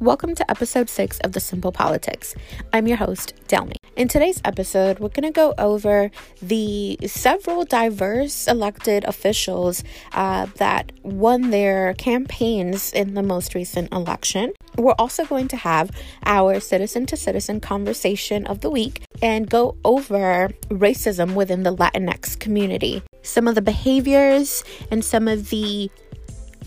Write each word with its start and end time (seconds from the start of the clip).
Welcome 0.00 0.36
to 0.36 0.48
episode 0.48 0.88
six 0.88 1.18
of 1.24 1.32
The 1.32 1.40
Simple 1.40 1.72
Politics. 1.72 2.36
I'm 2.72 2.86
your 2.86 2.98
host, 2.98 3.34
Delmy. 3.48 3.74
In 3.96 4.06
today's 4.06 4.40
episode, 4.44 5.00
we're 5.00 5.08
going 5.08 5.24
to 5.24 5.32
go 5.32 5.54
over 5.58 6.12
the 6.40 6.96
several 7.04 7.64
diverse 7.64 8.46
elected 8.46 9.02
officials 9.02 9.82
uh, 10.12 10.46
that 10.58 10.92
won 11.02 11.50
their 11.50 11.94
campaigns 11.94 12.92
in 12.92 13.14
the 13.14 13.24
most 13.24 13.56
recent 13.56 13.92
election. 13.92 14.52
We're 14.76 14.94
also 15.00 15.24
going 15.24 15.48
to 15.48 15.56
have 15.56 15.90
our 16.24 16.60
citizen 16.60 17.06
to 17.06 17.16
citizen 17.16 17.58
conversation 17.58 18.46
of 18.46 18.60
the 18.60 18.70
week 18.70 19.02
and 19.20 19.50
go 19.50 19.76
over 19.84 20.50
racism 20.68 21.34
within 21.34 21.64
the 21.64 21.74
Latinx 21.74 22.38
community, 22.38 23.02
some 23.22 23.48
of 23.48 23.56
the 23.56 23.62
behaviors 23.62 24.62
and 24.92 25.04
some 25.04 25.26
of 25.26 25.50
the 25.50 25.90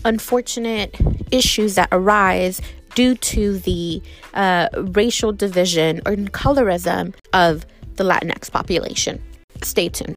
unfortunate 0.04 0.94
issues 1.30 1.76
that 1.76 1.88
arise 1.92 2.60
due 2.94 3.14
to 3.16 3.58
the 3.58 4.02
uh, 4.34 4.68
racial 4.76 5.32
division 5.32 6.00
or 6.06 6.14
colorism 6.16 7.14
of 7.32 7.66
the 7.96 8.04
Latinx 8.04 8.50
population. 8.50 9.22
Stay 9.62 9.88
tuned. 9.88 10.16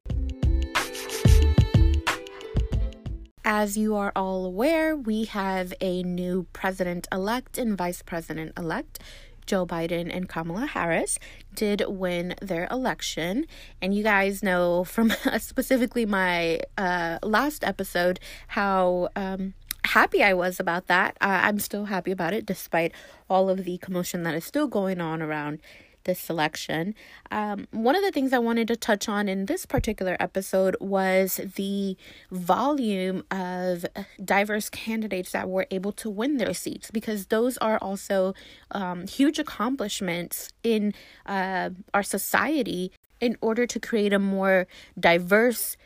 As 3.44 3.76
you 3.76 3.94
are 3.94 4.12
all 4.16 4.44
aware, 4.44 4.96
we 4.96 5.24
have 5.26 5.72
a 5.80 6.02
new 6.02 6.46
president 6.52 7.06
elect 7.12 7.58
and 7.58 7.78
vice 7.78 8.02
president 8.02 8.52
elect. 8.58 8.98
Joe 9.46 9.64
Biden 9.64 10.14
and 10.14 10.28
Kamala 10.28 10.66
Harris 10.66 11.20
did 11.54 11.84
win 11.86 12.34
their 12.42 12.66
election. 12.70 13.46
And 13.80 13.94
you 13.94 14.02
guys 14.02 14.42
know 14.42 14.82
from 14.82 15.10
specifically 15.38 16.04
my 16.04 16.60
uh, 16.76 17.20
last 17.22 17.62
episode 17.62 18.18
how 18.48 19.10
um, 19.14 19.54
happy 19.86 20.22
I 20.22 20.34
was 20.34 20.60
about 20.60 20.86
that. 20.88 21.16
I'm 21.20 21.58
still 21.58 21.86
happy 21.86 22.12
about 22.12 22.32
it, 22.32 22.44
despite 22.44 22.92
all 23.28 23.48
of 23.48 23.64
the 23.64 23.78
commotion 23.78 24.22
that 24.24 24.34
is 24.34 24.44
still 24.44 24.66
going 24.66 25.00
on 25.00 25.22
around 25.22 25.60
this 26.04 26.20
selection. 26.20 26.94
Um, 27.32 27.66
one 27.72 27.96
of 27.96 28.02
the 28.02 28.12
things 28.12 28.32
I 28.32 28.38
wanted 28.38 28.68
to 28.68 28.76
touch 28.76 29.08
on 29.08 29.28
in 29.28 29.46
this 29.46 29.66
particular 29.66 30.16
episode 30.20 30.76
was 30.80 31.40
the 31.56 31.96
volume 32.30 33.24
of 33.30 33.84
diverse 34.24 34.70
candidates 34.70 35.32
that 35.32 35.48
were 35.48 35.66
able 35.72 35.92
to 35.92 36.08
win 36.08 36.36
their 36.36 36.54
seats, 36.54 36.92
because 36.92 37.26
those 37.26 37.58
are 37.58 37.78
also 37.78 38.34
um, 38.70 39.08
huge 39.08 39.40
accomplishments 39.40 40.50
in 40.62 40.94
uh, 41.26 41.70
our 41.92 42.04
society 42.04 42.92
in 43.20 43.36
order 43.40 43.66
to 43.66 43.80
create 43.80 44.12
a 44.12 44.18
more 44.20 44.68
diverse 44.98 45.76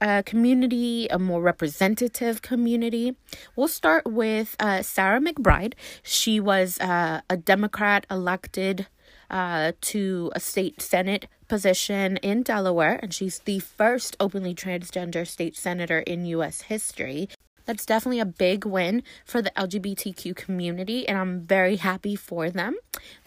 a 0.00 0.22
community, 0.22 1.06
a 1.08 1.18
more 1.18 1.40
representative 1.40 2.42
community. 2.42 3.16
We'll 3.56 3.68
start 3.68 4.06
with 4.06 4.56
uh, 4.60 4.82
Sarah 4.82 5.20
McBride. 5.20 5.74
She 6.02 6.40
was 6.40 6.78
uh, 6.80 7.20
a 7.28 7.36
Democrat 7.36 8.06
elected 8.10 8.86
uh, 9.30 9.72
to 9.80 10.30
a 10.34 10.40
state 10.40 10.80
senate 10.82 11.26
position 11.48 12.16
in 12.18 12.42
Delaware, 12.42 12.98
and 13.02 13.12
she's 13.12 13.40
the 13.40 13.58
first 13.58 14.16
openly 14.20 14.54
transgender 14.54 15.26
state 15.26 15.56
senator 15.56 16.00
in 16.00 16.26
U.S. 16.26 16.62
history. 16.62 17.28
That's 17.66 17.86
definitely 17.86 18.20
a 18.20 18.26
big 18.26 18.64
win 18.64 19.02
for 19.24 19.40
the 19.40 19.50
LGBTQ 19.50 20.36
community, 20.36 21.08
and 21.08 21.16
I'm 21.18 21.40
very 21.40 21.76
happy 21.76 22.16
for 22.16 22.50
them. 22.50 22.76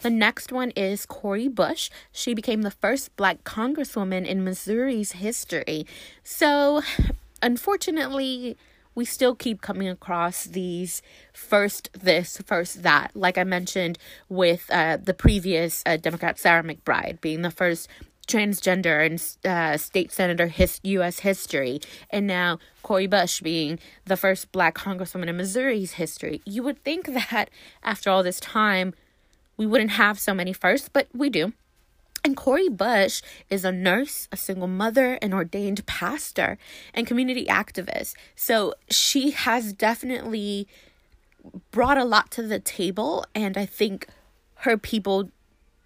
The 0.00 0.10
next 0.10 0.52
one 0.52 0.70
is 0.72 1.06
Cori 1.06 1.48
Bush. 1.48 1.90
She 2.12 2.34
became 2.34 2.62
the 2.62 2.70
first 2.70 3.14
black 3.16 3.44
congresswoman 3.44 4.26
in 4.26 4.44
Missouri's 4.44 5.12
history. 5.12 5.86
So, 6.22 6.82
unfortunately, 7.42 8.56
we 8.98 9.04
still 9.04 9.36
keep 9.36 9.60
coming 9.60 9.88
across 9.88 10.44
these 10.44 11.02
first 11.32 11.88
this, 11.92 12.38
first 12.44 12.82
that. 12.82 13.12
Like 13.14 13.38
I 13.38 13.44
mentioned 13.44 13.96
with 14.28 14.68
uh, 14.70 14.96
the 14.96 15.14
previous 15.14 15.84
uh, 15.86 15.96
Democrat 15.96 16.36
Sarah 16.36 16.64
McBride 16.64 17.20
being 17.20 17.42
the 17.42 17.52
first 17.52 17.88
transgender 18.28 19.04
and 19.04 19.50
uh, 19.50 19.76
state 19.76 20.12
senator 20.12 20.46
his 20.46 20.80
U.S. 20.84 21.20
history, 21.20 21.80
and 22.10 22.26
now 22.26 22.58
Cori 22.82 23.06
Bush 23.06 23.40
being 23.40 23.78
the 24.04 24.16
first 24.16 24.52
black 24.52 24.76
congresswoman 24.76 25.28
in 25.28 25.36
Missouri's 25.36 25.92
history. 25.92 26.40
You 26.44 26.62
would 26.62 26.82
think 26.84 27.06
that 27.06 27.50
after 27.82 28.10
all 28.10 28.22
this 28.22 28.40
time, 28.40 28.94
we 29.56 29.66
wouldn't 29.66 29.92
have 29.92 30.20
so 30.20 30.32
many 30.32 30.52
firsts, 30.52 30.88
but 30.88 31.08
we 31.12 31.28
do. 31.28 31.52
And 32.24 32.36
Cori 32.36 32.68
Bush 32.68 33.22
is 33.48 33.64
a 33.64 33.72
nurse, 33.72 34.28
a 34.32 34.36
single 34.36 34.66
mother, 34.66 35.14
an 35.22 35.32
ordained 35.32 35.86
pastor, 35.86 36.58
and 36.92 37.06
community 37.06 37.46
activist. 37.46 38.14
So 38.34 38.74
she 38.90 39.30
has 39.30 39.72
definitely 39.72 40.66
brought 41.70 41.98
a 41.98 42.04
lot 42.04 42.30
to 42.32 42.42
the 42.42 42.58
table, 42.58 43.24
and 43.34 43.56
I 43.56 43.66
think 43.66 44.06
her 44.56 44.76
people 44.76 45.30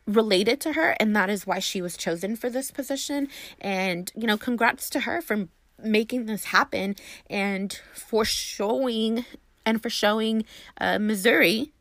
related 0.07 0.61
to 0.61 0.73
her 0.73 0.97
and 0.99 1.15
that 1.15 1.31
is 1.31 1.47
why 1.47 1.59
she 1.59 1.81
was 1.81 1.97
chosen 1.97 2.35
for 2.35 2.51
this 2.51 2.71
position 2.71 3.29
and 3.61 4.11
you 4.17 4.27
know 4.27 4.37
congrats 4.37 4.91
to 4.91 5.01
her 5.01 5.21
for 5.21 5.49
making 5.83 6.27
this 6.27 6.47
happen 6.47 6.97
and 7.31 7.81
for 7.95 8.25
showing 8.25 9.25
and 9.65 9.83
for 9.83 9.91
showing 9.91 10.45
uh, 10.81 10.99
Missouri 10.99 11.73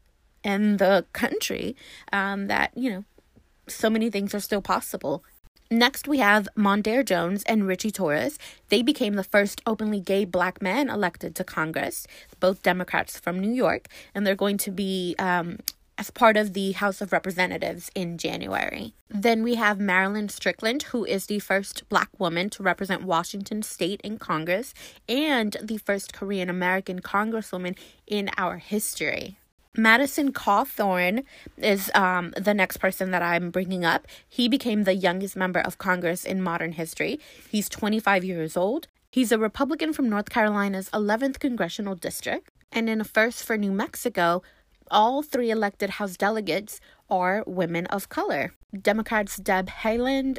and 0.43 0.77
the 0.77 1.05
country 1.13 1.75
um, 2.13 2.47
that 2.47 2.71
you 2.75 2.91
know 2.91 3.03
so 3.67 3.89
many 3.89 4.09
things 4.09 4.35
are 4.35 4.39
still 4.39 4.61
possible 4.61 5.23
Next, 5.73 6.05
we 6.05 6.17
have 6.17 6.49
Mondaire 6.57 7.05
Jones 7.05 7.43
and 7.43 7.65
Richie 7.65 7.91
Torres. 7.91 8.37
They 8.67 8.81
became 8.81 9.13
the 9.13 9.23
first 9.23 9.61
openly 9.65 10.01
gay 10.01 10.25
black 10.25 10.61
men 10.61 10.89
elected 10.89 11.33
to 11.35 11.45
Congress, 11.45 12.05
both 12.41 12.61
Democrats 12.61 13.17
from 13.17 13.39
New 13.39 13.53
York, 13.53 13.87
and 14.13 14.27
they're 14.27 14.35
going 14.35 14.57
to 14.57 14.69
be 14.71 15.15
um, 15.17 15.59
as 16.01 16.09
part 16.09 16.35
of 16.35 16.53
the 16.53 16.71
House 16.71 16.99
of 16.99 17.11
Representatives 17.11 17.91
in 17.93 18.17
January. 18.17 18.95
Then 19.07 19.43
we 19.43 19.53
have 19.53 19.79
Marilyn 19.79 20.29
Strickland, 20.29 20.81
who 20.89 21.05
is 21.05 21.27
the 21.27 21.37
first 21.37 21.87
black 21.89 22.09
woman 22.17 22.49
to 22.51 22.63
represent 22.63 23.03
Washington 23.03 23.61
state 23.61 24.01
in 24.03 24.17
Congress 24.17 24.73
and 25.07 25.55
the 25.61 25.77
first 25.77 26.11
Korean 26.11 26.49
American 26.49 27.01
congresswoman 27.03 27.77
in 28.07 28.31
our 28.35 28.57
history. 28.57 29.37
Madison 29.77 30.33
Cawthorn 30.33 31.23
is 31.57 31.91
um, 31.93 32.33
the 32.35 32.55
next 32.55 32.77
person 32.77 33.11
that 33.11 33.21
I'm 33.21 33.51
bringing 33.51 33.85
up. 33.85 34.07
He 34.27 34.49
became 34.49 34.85
the 34.85 34.95
youngest 34.95 35.35
member 35.35 35.59
of 35.59 35.77
Congress 35.77 36.25
in 36.25 36.41
modern 36.41 36.71
history. 36.71 37.19
He's 37.47 37.69
25 37.69 38.23
years 38.23 38.57
old. 38.57 38.87
He's 39.11 39.31
a 39.31 39.37
Republican 39.37 39.93
from 39.93 40.09
North 40.09 40.31
Carolina's 40.31 40.89
11th 40.89 41.37
congressional 41.37 41.93
district. 41.93 42.49
And 42.71 42.89
in 42.89 43.01
a 43.01 43.03
first 43.03 43.43
for 43.43 43.55
New 43.55 43.71
Mexico, 43.71 44.41
all 44.91 45.23
three 45.23 45.49
elected 45.49 45.91
House 45.91 46.17
delegates 46.17 46.79
are 47.09 47.43
women 47.47 47.87
of 47.87 48.09
color. 48.09 48.53
Democrats 48.79 49.37
Deb 49.37 49.69
Haaland 49.69 50.37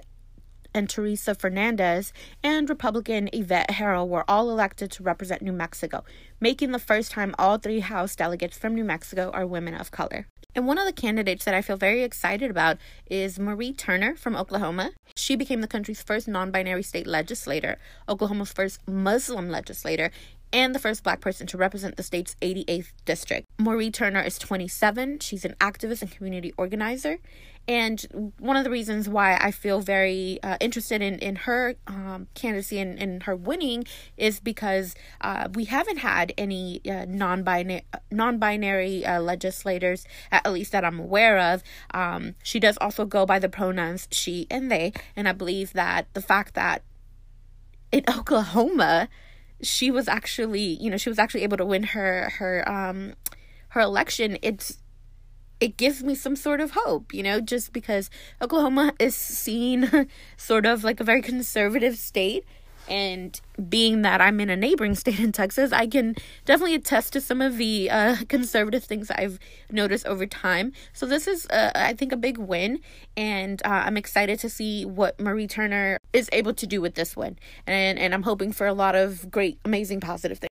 and 0.75 0.89
Teresa 0.89 1.35
Fernandez 1.35 2.13
and 2.43 2.69
Republican 2.69 3.29
Yvette 3.33 3.73
Herrell 3.73 4.09
were 4.09 4.25
all 4.29 4.51
elected 4.51 4.91
to 4.93 5.03
represent 5.03 5.43
New 5.43 5.53
Mexico, 5.53 6.05
making 6.41 6.73
the 6.73 6.79
first 6.79 7.11
time 7.11 7.35
all 7.39 7.59
three 7.59 7.81
House 7.81 8.15
delegates 8.15 8.57
from 8.57 8.75
New 8.75 8.85
Mexico 8.85 9.31
are 9.33 9.47
women 9.47 9.75
of 9.75 9.91
color. 9.91 10.27
And 10.55 10.67
one 10.67 10.77
of 10.79 10.85
the 10.85 10.93
candidates 10.93 11.47
that 11.47 11.55
I 11.55 11.62
feel 11.62 11.79
very 11.79 12.03
excited 12.03 12.51
about 12.51 12.77
is 13.11 13.39
Mauree 13.39 13.73
Turner 13.73 14.15
from 14.17 14.37
Oklahoma. 14.37 14.93
She 15.17 15.35
became 15.35 15.62
the 15.62 15.67
country's 15.67 16.03
first 16.03 16.29
non 16.29 16.51
binary 16.51 16.83
state 16.83 17.07
legislator, 17.07 17.79
Oklahoma's 18.07 18.53
first 18.53 18.87
Muslim 18.87 19.49
legislator, 19.49 20.11
and 20.53 20.75
the 20.75 20.79
first 20.79 21.03
black 21.03 21.21
person 21.21 21.47
to 21.49 21.57
represent 21.57 21.97
the 21.97 22.03
state's 22.03 22.37
88th 22.43 22.93
district. 23.05 23.49
Mauree 23.59 23.91
Turner 23.91 24.21
is 24.21 24.39
27. 24.39 25.21
She's 25.21 25.45
an 25.45 25.55
activist 25.61 26.03
and 26.03 26.11
community 26.11 26.53
organizer. 26.57 27.19
And 27.69 28.35
one 28.39 28.57
of 28.57 28.65
the 28.65 28.71
reasons 28.71 29.09
why 29.09 29.37
I 29.41 29.53
feel 29.53 29.81
very 29.81 30.41
uh, 30.43 30.57
interested 30.61 31.01
in, 31.01 31.21
in 31.21 31.37
her 31.37 31.77
um, 31.87 32.27
candidacy 32.35 32.81
and, 32.81 33.01
and 33.01 33.23
her 33.23 33.37
winning 33.37 33.85
is 34.17 34.41
because 34.41 34.97
uh, 35.21 35.49
we 35.55 35.67
haven't 35.67 35.99
had 35.99 36.32
any 36.37 36.81
uh, 36.91 37.06
non-binary, 37.09 37.85
non-binary 38.11 39.06
uh, 39.06 39.21
legislators, 39.21 40.05
at 40.32 40.53
least 40.53 40.73
that 40.73 40.85
I'm 40.85 40.99
aware 40.99 41.38
of. 41.38 41.62
Um, 41.94 42.35
she 42.43 42.59
does 42.59 42.76
also 42.79 43.05
go 43.05 43.25
by 43.26 43.38
the 43.38 43.49
pronouns 43.49 44.09
she 44.11 44.49
and 44.50 44.71
they. 44.71 44.93
And 45.15 45.29
I 45.29 45.32
believe 45.32 45.73
that 45.75 46.12
the 46.15 46.23
fact 46.23 46.55
that 46.55 46.82
in 47.93 48.03
Oklahoma, 48.09 49.09
she 49.62 49.91
was 49.91 50.09
actually, 50.09 50.76
you 50.81 50.91
know, 50.91 50.97
she 50.97 51.09
was 51.09 51.19
actually 51.19 51.43
able 51.43 51.56
to 51.56 51.64
win 51.64 51.85
her 51.85 52.31
her 52.38 52.69
um 52.69 53.14
her 53.69 53.81
election. 53.81 54.38
It's 54.43 54.79
it 55.61 55.76
gives 55.76 56.03
me 56.03 56.17
some 56.17 56.35
sort 56.35 56.61
of 56.61 56.73
hope, 56.73 57.14
you 57.14 57.23
know, 57.23 57.41
just 57.41 57.73
because 57.73 58.11
Oklahoma 58.41 58.94
is 58.99 59.14
seen 59.14 60.09
sort 60.37 60.67
of 60.67 60.82
like 60.82 60.99
a 60.99 61.05
very 61.05 61.23
conservative 61.23 61.97
state 61.97 62.44
and 62.88 63.40
being 63.69 64.02
that 64.02 64.20
I'm 64.20 64.40
in 64.40 64.50
a 64.50 64.56
neighboring 64.56 64.94
state 65.02 65.20
in 65.20 65.32
Texas, 65.32 65.73
I 65.73 65.87
can 65.87 66.14
definitely 66.44 66.75
attest 66.75 67.12
to 67.14 67.20
some 67.20 67.40
of 67.40 67.56
the 67.56 67.90
uh, 67.90 68.17
conservative 68.29 68.84
things 68.84 69.11
I've 69.11 69.38
noticed 69.70 70.06
over 70.06 70.26
time. 70.26 70.73
So 70.93 71.06
this 71.06 71.26
is, 71.26 71.46
uh, 71.46 71.73
I 71.75 71.94
think, 71.94 72.12
a 72.12 72.17
big 72.17 72.38
win, 72.38 72.81
and 73.17 73.61
uh, 73.64 73.82
I'm 73.87 73.96
excited 73.96 74.38
to 74.40 74.49
see 74.49 74.84
what 74.84 75.20
Mauree 75.20 75.46
Turner 75.46 75.99
is 76.12 76.29
able 76.32 76.55
to 76.55 76.67
do 76.67 76.81
with 76.81 76.94
this 76.94 77.17
win, 77.17 77.38
and 77.67 77.99
and 77.99 78.14
I'm 78.14 78.23
hoping 78.23 78.52
for 78.52 78.67
a 78.67 78.75
lot 78.75 78.94
of 78.94 79.31
great, 79.31 79.58
amazing, 79.64 80.00
positive 80.00 80.38
things. 80.38 80.49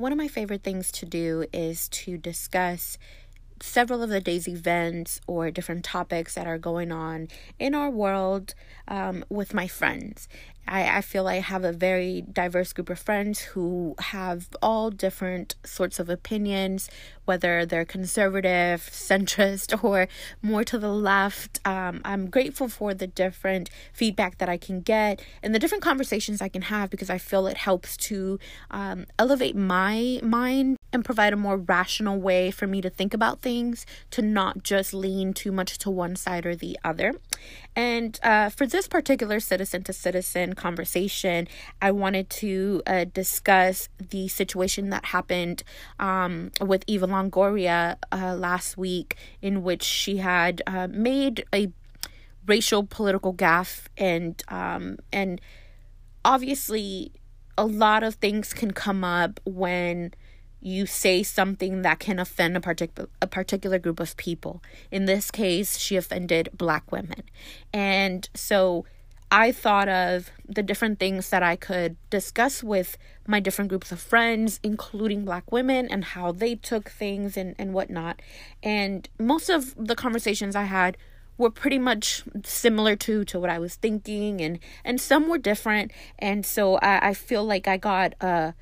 one 0.00 0.12
of 0.12 0.18
my 0.18 0.28
favorite 0.28 0.62
things 0.62 0.90
to 0.90 1.04
do 1.04 1.44
is 1.52 1.86
to 1.90 2.16
discuss 2.16 2.96
several 3.62 4.02
of 4.02 4.10
the 4.10 4.20
day's 4.20 4.48
events 4.48 5.20
or 5.26 5.50
different 5.50 5.84
topics 5.84 6.34
that 6.34 6.46
are 6.46 6.58
going 6.58 6.90
on 6.92 7.28
in 7.58 7.74
our 7.74 7.90
world 7.90 8.54
um, 8.88 9.24
with 9.28 9.54
my 9.54 9.66
friends. 9.66 10.28
I, 10.70 10.98
I 10.98 11.00
feel 11.00 11.26
I 11.26 11.40
have 11.40 11.64
a 11.64 11.72
very 11.72 12.22
diverse 12.22 12.72
group 12.72 12.88
of 12.90 12.98
friends 12.98 13.40
who 13.40 13.96
have 13.98 14.48
all 14.62 14.90
different 14.90 15.56
sorts 15.64 15.98
of 15.98 16.08
opinions, 16.08 16.88
whether 17.24 17.66
they're 17.66 17.84
conservative, 17.84 18.80
centrist, 18.92 19.82
or 19.82 20.06
more 20.40 20.62
to 20.64 20.78
the 20.78 20.92
left. 20.92 21.60
Um, 21.66 22.00
I'm 22.04 22.30
grateful 22.30 22.68
for 22.68 22.94
the 22.94 23.08
different 23.08 23.68
feedback 23.92 24.38
that 24.38 24.48
I 24.48 24.56
can 24.56 24.80
get 24.80 25.20
and 25.42 25.54
the 25.54 25.58
different 25.58 25.82
conversations 25.82 26.40
I 26.40 26.48
can 26.48 26.62
have 26.62 26.88
because 26.88 27.10
I 27.10 27.18
feel 27.18 27.48
it 27.48 27.56
helps 27.56 27.96
to 28.08 28.38
um, 28.70 29.06
elevate 29.18 29.56
my 29.56 30.20
mind 30.22 30.76
and 30.92 31.04
provide 31.04 31.32
a 31.32 31.36
more 31.36 31.56
rational 31.56 32.18
way 32.18 32.50
for 32.50 32.66
me 32.66 32.80
to 32.80 32.90
think 32.90 33.14
about 33.14 33.40
things, 33.40 33.86
to 34.10 34.22
not 34.22 34.62
just 34.62 34.92
lean 34.92 35.32
too 35.32 35.52
much 35.52 35.78
to 35.78 35.90
one 35.90 36.16
side 36.16 36.46
or 36.46 36.54
the 36.54 36.78
other. 36.84 37.14
And 37.76 38.18
uh, 38.22 38.48
for 38.50 38.66
this 38.66 38.88
particular 38.88 39.40
citizen 39.40 39.84
to 39.84 39.92
citizen 39.92 40.54
conversation, 40.60 41.48
I 41.80 41.90
wanted 41.90 42.30
to 42.30 42.82
uh, 42.86 43.04
discuss 43.12 43.88
the 43.98 44.28
situation 44.28 44.90
that 44.90 45.06
happened 45.06 45.62
um, 45.98 46.52
with 46.60 46.84
Eva 46.86 47.06
Longoria 47.06 47.96
uh, 48.12 48.34
last 48.36 48.76
week, 48.76 49.16
in 49.42 49.62
which 49.62 49.82
she 49.82 50.18
had 50.18 50.62
uh, 50.66 50.88
made 50.88 51.44
a 51.54 51.72
racial 52.46 52.84
political 52.84 53.32
gaffe 53.34 53.86
and 53.96 54.42
um, 54.48 54.96
and 55.12 55.40
obviously 56.24 57.12
a 57.56 57.66
lot 57.66 58.02
of 58.02 58.14
things 58.14 58.52
can 58.52 58.72
come 58.72 59.04
up 59.04 59.40
when 59.44 60.12
you 60.60 60.86
say 60.86 61.22
something 61.22 61.82
that 61.82 61.98
can 61.98 62.18
offend 62.18 62.56
a 62.56 62.60
particular 62.60 63.08
a 63.22 63.26
particular 63.26 63.78
group 63.78 64.00
of 64.00 64.16
people. 64.16 64.62
In 64.90 65.06
this 65.06 65.30
case, 65.30 65.78
she 65.78 65.96
offended 65.96 66.50
black 66.52 66.92
women. 66.92 67.22
And 67.72 68.28
so 68.34 68.84
I 69.30 69.52
thought 69.52 69.88
of 69.88 70.30
the 70.48 70.62
different 70.62 70.98
things 70.98 71.30
that 71.30 71.42
I 71.42 71.54
could 71.54 71.96
discuss 72.10 72.64
with 72.64 72.98
my 73.26 73.38
different 73.38 73.68
groups 73.68 73.92
of 73.92 74.00
friends, 74.00 74.58
including 74.62 75.24
black 75.24 75.52
women, 75.52 75.88
and 75.88 76.04
how 76.04 76.32
they 76.32 76.56
took 76.56 76.90
things 76.90 77.36
and, 77.36 77.54
and 77.58 77.72
whatnot. 77.72 78.20
And 78.62 79.08
most 79.18 79.48
of 79.48 79.74
the 79.76 79.94
conversations 79.94 80.56
I 80.56 80.64
had 80.64 80.96
were 81.38 81.50
pretty 81.50 81.78
much 81.78 82.24
similar 82.44 82.96
to 82.96 83.24
to 83.24 83.40
what 83.40 83.48
I 83.48 83.58
was 83.58 83.76
thinking 83.76 84.42
and 84.42 84.58
and 84.84 85.00
some 85.00 85.28
were 85.28 85.38
different. 85.38 85.90
And 86.18 86.44
so 86.44 86.74
I, 86.76 87.08
I 87.08 87.14
feel 87.14 87.44
like 87.44 87.66
I 87.66 87.76
got 87.76 88.14
a 88.20 88.54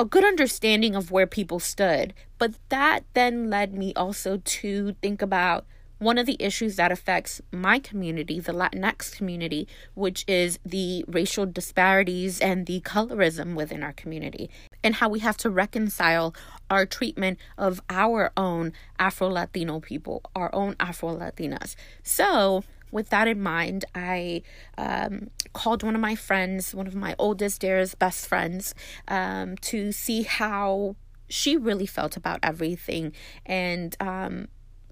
a 0.00 0.04
good 0.04 0.24
understanding 0.24 0.96
of 0.96 1.10
where 1.10 1.26
people 1.26 1.60
stood. 1.60 2.14
But 2.38 2.54
that 2.70 3.04
then 3.14 3.50
led 3.50 3.74
me 3.74 3.92
also 3.94 4.38
to 4.38 4.96
think 5.00 5.22
about 5.22 5.64
one 5.98 6.18
of 6.18 6.26
the 6.26 6.36
issues 6.40 6.76
that 6.76 6.92
affects 6.92 7.40
my 7.52 7.78
community, 7.78 8.40
the 8.40 8.52
Latinx 8.52 9.16
community, 9.16 9.68
which 9.94 10.24
is 10.26 10.58
the 10.64 11.04
racial 11.08 11.46
disparities 11.46 12.40
and 12.40 12.66
the 12.66 12.80
colorism 12.80 13.54
within 13.54 13.82
our 13.82 13.92
community, 13.92 14.50
and 14.82 14.96
how 14.96 15.08
we 15.08 15.20
have 15.20 15.36
to 15.38 15.50
reconcile 15.50 16.34
our 16.70 16.84
treatment 16.86 17.38
of 17.56 17.80
our 17.88 18.32
own 18.36 18.72
Afro 18.98 19.28
Latino 19.28 19.80
people, 19.80 20.22
our 20.34 20.54
own 20.54 20.76
Afro 20.80 21.16
Latinas. 21.16 21.74
So, 22.02 22.64
with 22.90 23.10
that 23.10 23.26
in 23.26 23.42
mind, 23.42 23.84
I 23.94 24.42
um, 24.78 25.30
called 25.52 25.82
one 25.82 25.96
of 25.96 26.00
my 26.00 26.14
friends, 26.14 26.74
one 26.74 26.86
of 26.86 26.94
my 26.94 27.16
oldest, 27.18 27.60
dearest, 27.60 27.98
best 27.98 28.28
friends, 28.28 28.72
um, 29.08 29.56
to 29.58 29.90
see 29.90 30.22
how 30.22 30.94
she 31.28 31.56
really 31.56 31.86
felt 31.86 32.16
about 32.16 32.38
everything. 32.42 33.12
And 33.44 33.96
um, 33.98 34.46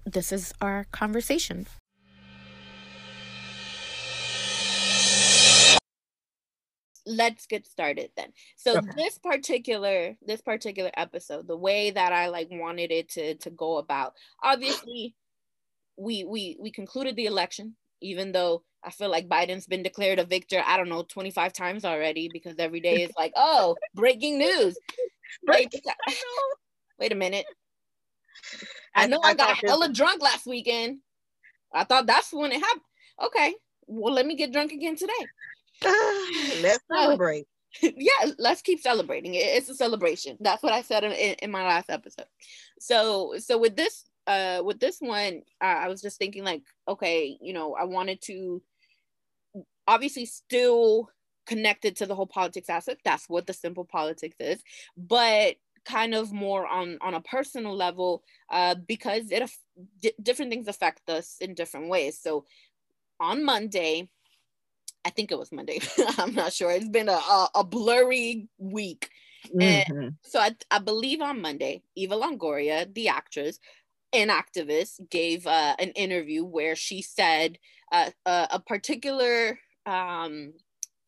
this 0.05 0.31
is 0.31 0.53
our 0.61 0.85
conversation. 0.91 1.67
let's 7.05 7.45
get 7.47 7.67
started 7.67 8.09
then 8.15 8.31
so 8.55 8.77
okay. 8.77 8.87
this 8.95 9.17
particular 9.17 10.15
this 10.25 10.41
particular 10.41 10.89
episode 10.95 11.45
the 11.49 11.57
way 11.57 11.91
that 11.91 12.13
i 12.13 12.29
like 12.29 12.47
wanted 12.49 12.93
it 12.93 13.09
to 13.09 13.35
to 13.35 13.49
go 13.49 13.77
about 13.77 14.13
obviously 14.41 15.13
we 15.97 16.23
we 16.23 16.55
we 16.61 16.71
concluded 16.71 17.17
the 17.17 17.25
election 17.25 17.75
even 18.01 18.31
though 18.31 18.63
I 18.83 18.91
feel 18.91 19.09
like 19.09 19.29
Biden's 19.29 19.65
been 19.65 19.81
declared 19.81 20.19
a 20.19 20.25
victor, 20.25 20.61
I 20.65 20.75
don't 20.77 20.89
know, 20.89 21.03
25 21.03 21.53
times 21.53 21.85
already 21.85 22.29
because 22.31 22.55
every 22.59 22.81
day 22.81 23.03
is 23.03 23.11
like, 23.17 23.31
oh, 23.35 23.75
breaking 23.95 24.37
news. 24.37 24.77
Wait, 25.47 25.73
wait 26.99 27.11
a 27.11 27.15
minute. 27.15 27.45
I 28.95 29.07
know 29.07 29.19
I, 29.23 29.29
I 29.29 29.33
got 29.33 29.57
hella 29.57 29.91
drunk 29.91 30.21
last 30.21 30.45
weekend. 30.45 30.99
I 31.73 31.83
thought 31.83 32.05
that's 32.05 32.31
when 32.31 32.51
it 32.51 32.59
happened. 32.61 32.81
Okay, 33.23 33.55
well, 33.87 34.13
let 34.13 34.25
me 34.25 34.35
get 34.35 34.51
drunk 34.51 34.71
again 34.71 34.95
today. 34.95 35.13
let's 36.61 36.83
celebrate. 36.91 37.47
yeah, 37.81 38.31
let's 38.37 38.61
keep 38.61 38.79
celebrating. 38.79 39.33
It's 39.33 39.69
a 39.69 39.75
celebration. 39.75 40.37
That's 40.39 40.61
what 40.61 40.73
I 40.73 40.83
said 40.83 41.03
in, 41.03 41.11
in 41.11 41.51
my 41.51 41.63
last 41.63 41.89
episode. 41.89 42.27
So, 42.79 43.33
so 43.39 43.57
with 43.57 43.75
this 43.75 44.05
uh 44.27 44.61
with 44.63 44.79
this 44.79 44.99
one 44.99 45.41
uh, 45.61 45.65
i 45.65 45.87
was 45.87 46.01
just 46.01 46.17
thinking 46.17 46.43
like 46.43 46.61
okay 46.87 47.37
you 47.41 47.53
know 47.53 47.75
i 47.75 47.83
wanted 47.83 48.21
to 48.21 48.61
obviously 49.87 50.25
still 50.25 51.09
connected 51.45 51.97
to 51.97 52.05
the 52.05 52.15
whole 52.15 52.27
politics 52.27 52.69
aspect 52.69 53.01
that's 53.03 53.27
what 53.27 53.45
the 53.45 53.53
simple 53.53 53.83
politics 53.83 54.37
is 54.39 54.63
but 54.95 55.55
kind 55.85 56.13
of 56.13 56.31
more 56.31 56.65
on 56.65 56.97
on 57.01 57.13
a 57.13 57.21
personal 57.21 57.75
level 57.75 58.23
uh 58.51 58.75
because 58.87 59.31
it 59.31 59.49
d- 60.01 60.13
different 60.21 60.51
things 60.51 60.67
affect 60.67 61.09
us 61.09 61.37
in 61.41 61.53
different 61.53 61.89
ways 61.89 62.19
so 62.21 62.45
on 63.19 63.43
monday 63.43 64.07
i 65.05 65.09
think 65.09 65.31
it 65.31 65.39
was 65.39 65.51
monday 65.51 65.79
i'm 66.17 66.33
not 66.33 66.53
sure 66.53 66.71
it's 66.71 66.89
been 66.89 67.09
a, 67.09 67.11
a, 67.11 67.47
a 67.55 67.63
blurry 67.63 68.47
week 68.57 69.09
mm-hmm. 69.47 69.61
and 69.61 70.15
so 70.23 70.39
I, 70.39 70.55
I 70.71 70.79
believe 70.79 71.21
on 71.21 71.41
monday 71.41 71.83
eva 71.95 72.15
longoria 72.15 72.91
the 72.93 73.09
actress 73.09 73.59
an 74.13 74.29
activist 74.29 75.09
gave 75.09 75.47
uh, 75.47 75.75
an 75.79 75.89
interview 75.91 76.45
where 76.45 76.75
she 76.75 77.01
said 77.01 77.57
uh, 77.91 78.11
a, 78.25 78.47
a, 78.51 78.59
particular 78.59 79.57
um, 79.87 80.53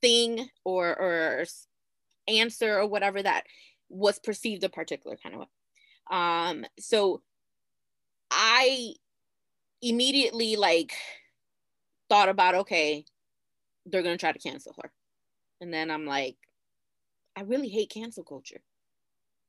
thing 0.02 0.50
or, 0.64 0.88
or 0.88 1.46
answer 2.28 2.80
or 2.80 2.88
whatever 2.88 3.22
that 3.22 3.44
was 3.90 4.20
perceived 4.20 4.64
a 4.64 4.70
particular 4.70 5.18
kind 5.22 5.36
of 5.36 5.42
way. 5.42 5.48
Um, 6.10 6.66
so 6.80 7.22
I 8.32 8.94
immediately 9.82 10.56
like 10.56 10.94
thought 12.10 12.30
about 12.30 12.56
okay, 12.56 13.06
they're 13.86 14.04
gonna 14.04 14.18
try 14.18 14.32
to 14.32 14.40
cancel 14.40 14.76
her, 14.82 14.92
and 15.62 15.74
then 15.74 15.90
I'm 15.92 16.06
like, 16.06 16.38
I 17.36 17.42
really 17.42 17.70
hate 17.70 17.90
cancel 17.90 18.24
culture 18.24 18.62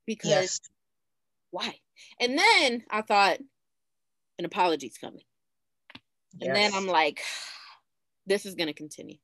because 0.06 0.30
yes 0.30 0.60
why? 1.50 1.78
And 2.20 2.38
then 2.38 2.84
I 2.90 3.02
thought, 3.02 3.38
an 4.38 4.44
apology's 4.44 4.98
coming. 4.98 5.22
And 6.42 6.54
then 6.54 6.74
I'm 6.74 6.86
like, 6.86 7.22
this 8.26 8.44
is 8.44 8.54
gonna 8.54 8.74
continue. 8.74 9.16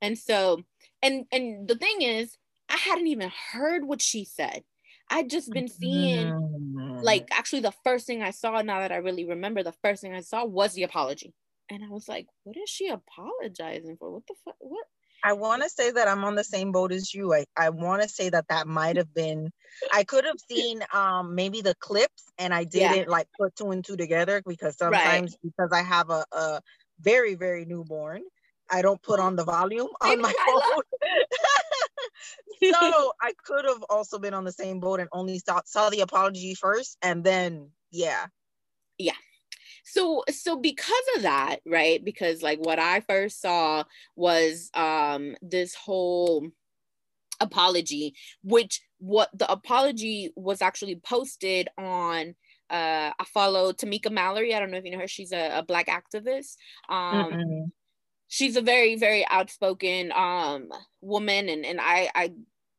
And 0.00 0.16
so, 0.18 0.62
and 1.02 1.26
and 1.30 1.68
the 1.68 1.74
thing 1.74 2.00
is, 2.00 2.38
hadn't 2.84 3.06
even 3.08 3.30
heard 3.52 3.84
what 3.84 4.02
she 4.02 4.24
said. 4.24 4.62
I'd 5.10 5.30
just 5.30 5.50
been 5.50 5.68
seeing 5.68 6.28
mm. 6.28 7.02
like 7.02 7.28
actually 7.30 7.60
the 7.60 7.74
first 7.84 8.06
thing 8.06 8.22
I 8.22 8.30
saw 8.30 8.62
now 8.62 8.80
that 8.80 8.92
I 8.92 8.96
really 8.96 9.24
remember, 9.24 9.62
the 9.62 9.74
first 9.82 10.02
thing 10.02 10.14
I 10.14 10.20
saw 10.20 10.44
was 10.44 10.72
the 10.74 10.82
apology. 10.82 11.34
And 11.70 11.82
I 11.84 11.88
was 11.88 12.08
like, 12.08 12.26
what 12.44 12.56
is 12.56 12.68
she 12.68 12.88
apologizing 12.88 13.96
for? 13.98 14.10
What 14.10 14.26
the 14.26 14.34
fuck? 14.44 14.56
What 14.58 14.86
I 15.24 15.32
want 15.32 15.62
to 15.62 15.70
say 15.70 15.90
that 15.90 16.06
I'm 16.06 16.22
on 16.24 16.34
the 16.34 16.44
same 16.44 16.70
boat 16.70 16.92
as 16.92 17.14
you. 17.14 17.32
I, 17.32 17.46
I 17.56 17.70
want 17.70 18.02
to 18.02 18.08
say 18.08 18.28
that 18.28 18.48
that 18.48 18.66
might 18.66 18.96
have 18.96 19.12
been, 19.14 19.50
I 19.90 20.04
could 20.04 20.26
have 20.26 20.36
seen 20.50 20.82
um 20.92 21.34
maybe 21.34 21.62
the 21.62 21.74
clips 21.76 22.24
and 22.38 22.52
I 22.52 22.64
didn't 22.64 22.96
yeah. 22.96 23.04
like 23.08 23.26
put 23.38 23.56
two 23.56 23.70
and 23.70 23.82
two 23.82 23.96
together 23.96 24.42
because 24.46 24.76
sometimes 24.76 25.32
right. 25.32 25.40
because 25.42 25.70
I 25.72 25.82
have 25.82 26.10
a, 26.10 26.24
a 26.32 26.60
very, 27.00 27.34
very 27.36 27.64
newborn, 27.64 28.22
I 28.70 28.82
don't 28.82 29.00
put 29.02 29.18
on 29.18 29.36
the 29.36 29.44
volume 29.44 29.88
on 30.00 30.20
my 30.20 30.32
phone. 30.46 30.82
So 32.62 33.12
I 33.20 33.32
could 33.44 33.64
have 33.64 33.84
also 33.90 34.18
been 34.18 34.34
on 34.34 34.44
the 34.44 34.52
same 34.52 34.80
boat 34.80 35.00
and 35.00 35.08
only 35.12 35.38
saw, 35.38 35.60
saw 35.64 35.90
the 35.90 36.00
apology 36.00 36.54
first 36.54 36.96
and 37.02 37.24
then, 37.24 37.70
yeah. 37.90 38.26
Yeah. 38.98 39.14
So 39.84 40.24
so 40.30 40.56
because 40.56 41.04
of 41.16 41.22
that 41.22 41.58
right 41.66 42.02
because 42.02 42.42
like 42.42 42.58
what 42.58 42.78
i 42.78 43.00
first 43.00 43.40
saw 43.40 43.84
was 44.16 44.70
um 44.72 45.36
this 45.42 45.74
whole 45.74 46.48
apology 47.40 48.14
which 48.42 48.80
what 48.98 49.28
the 49.34 49.50
apology 49.50 50.32
was 50.36 50.62
actually 50.62 50.96
posted 50.96 51.68
on 51.76 52.34
uh 52.70 53.12
i 53.18 53.24
follow 53.32 53.72
tamika 53.72 54.10
mallory. 54.10 54.54
I 54.54 54.60
don't 54.60 54.70
know 54.70 54.78
if 54.78 54.84
you 54.84 54.92
know 54.92 55.00
her. 55.00 55.08
She's 55.08 55.32
a, 55.32 55.58
a 55.58 55.62
black 55.62 55.88
activist. 55.88 56.56
Um 56.88 57.72
she's 58.34 58.56
a 58.56 58.60
very 58.60 58.96
very 58.96 59.24
outspoken 59.30 60.10
um 60.12 60.68
woman 61.00 61.48
and 61.48 61.64
and 61.64 61.80
i 61.80 62.10
i 62.14 62.32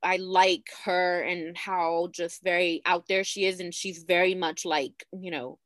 I 0.04 0.18
like 0.18 0.68
her 0.84 1.22
and 1.22 1.58
how 1.58 2.10
just 2.12 2.44
very 2.44 2.84
out 2.86 3.08
there 3.08 3.24
she 3.24 3.46
is 3.46 3.60
and 3.60 3.74
she's 3.74 4.04
very 4.04 4.36
much 4.36 4.64
like 4.64 5.04
you 5.12 5.32
know 5.32 5.58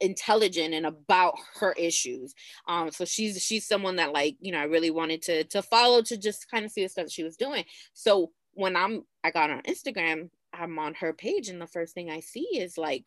intelligent 0.00 0.74
and 0.74 0.86
about 0.86 1.38
her 1.60 1.72
issues. 1.74 2.34
Um 2.66 2.90
so 2.90 3.04
she's 3.04 3.40
she's 3.40 3.68
someone 3.68 3.96
that 3.96 4.12
like 4.12 4.36
you 4.40 4.50
know 4.50 4.58
i 4.58 4.64
really 4.64 4.90
wanted 4.90 5.22
to 5.22 5.44
to 5.44 5.62
follow 5.62 6.02
to 6.02 6.16
just 6.16 6.50
kind 6.50 6.64
of 6.64 6.72
see 6.72 6.82
the 6.82 6.88
stuff 6.88 7.10
she 7.12 7.22
was 7.22 7.36
doing. 7.36 7.64
So 7.92 8.32
when 8.54 8.74
i'm 8.76 9.04
i 9.22 9.30
got 9.30 9.50
on 9.50 9.62
instagram 9.62 10.28
i'm 10.52 10.78
on 10.78 10.94
her 10.94 11.12
page 11.12 11.48
and 11.48 11.60
the 11.60 11.66
first 11.66 11.94
thing 11.94 12.10
i 12.10 12.20
see 12.20 12.48
is 12.54 12.76
like 12.76 13.04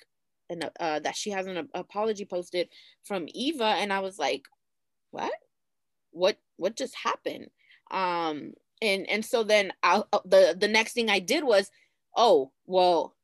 an 0.50 0.64
uh 0.80 1.00
that 1.00 1.16
she 1.16 1.32
has 1.32 1.48
an 1.48 1.68
apology 1.74 2.26
posted 2.26 2.70
from 3.04 3.26
eva 3.34 3.76
and 3.82 3.92
i 3.92 4.00
was 4.00 4.18
like 4.18 4.44
what 5.12 5.34
what 6.14 6.38
what 6.58 6.76
just 6.76 6.96
happened 6.96 7.48
um 7.92 8.54
and 8.82 9.10
and 9.10 9.26
so 9.26 9.44
then 9.44 9.72
I, 9.84 10.04
uh, 10.12 10.20
the 10.26 10.56
the 10.60 10.68
next 10.68 10.94
thing 10.94 11.10
i 11.10 11.20
did 11.20 11.44
was 11.44 11.70
oh 12.16 12.52
well 12.66 13.16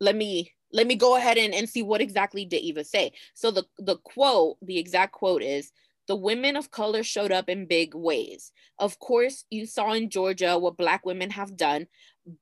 let 0.00 0.16
me 0.16 0.52
let 0.72 0.86
me 0.86 0.96
go 0.96 1.16
ahead 1.16 1.38
and, 1.38 1.54
and 1.54 1.68
see 1.68 1.82
what 1.82 2.00
exactly 2.00 2.44
did 2.44 2.58
Eva 2.60 2.84
say. 2.84 3.12
So 3.34 3.50
the, 3.50 3.64
the 3.78 3.96
quote, 3.96 4.58
the 4.62 4.78
exact 4.78 5.12
quote 5.12 5.42
is, 5.42 5.72
the 6.06 6.16
women 6.16 6.56
of 6.56 6.70
color 6.70 7.02
showed 7.02 7.32
up 7.32 7.50
in 7.50 7.66
big 7.66 7.94
ways. 7.94 8.50
Of 8.78 8.98
course, 8.98 9.44
you 9.50 9.66
saw 9.66 9.92
in 9.92 10.08
Georgia 10.08 10.58
what 10.58 10.78
Black 10.78 11.04
women 11.04 11.30
have 11.30 11.56
done, 11.56 11.86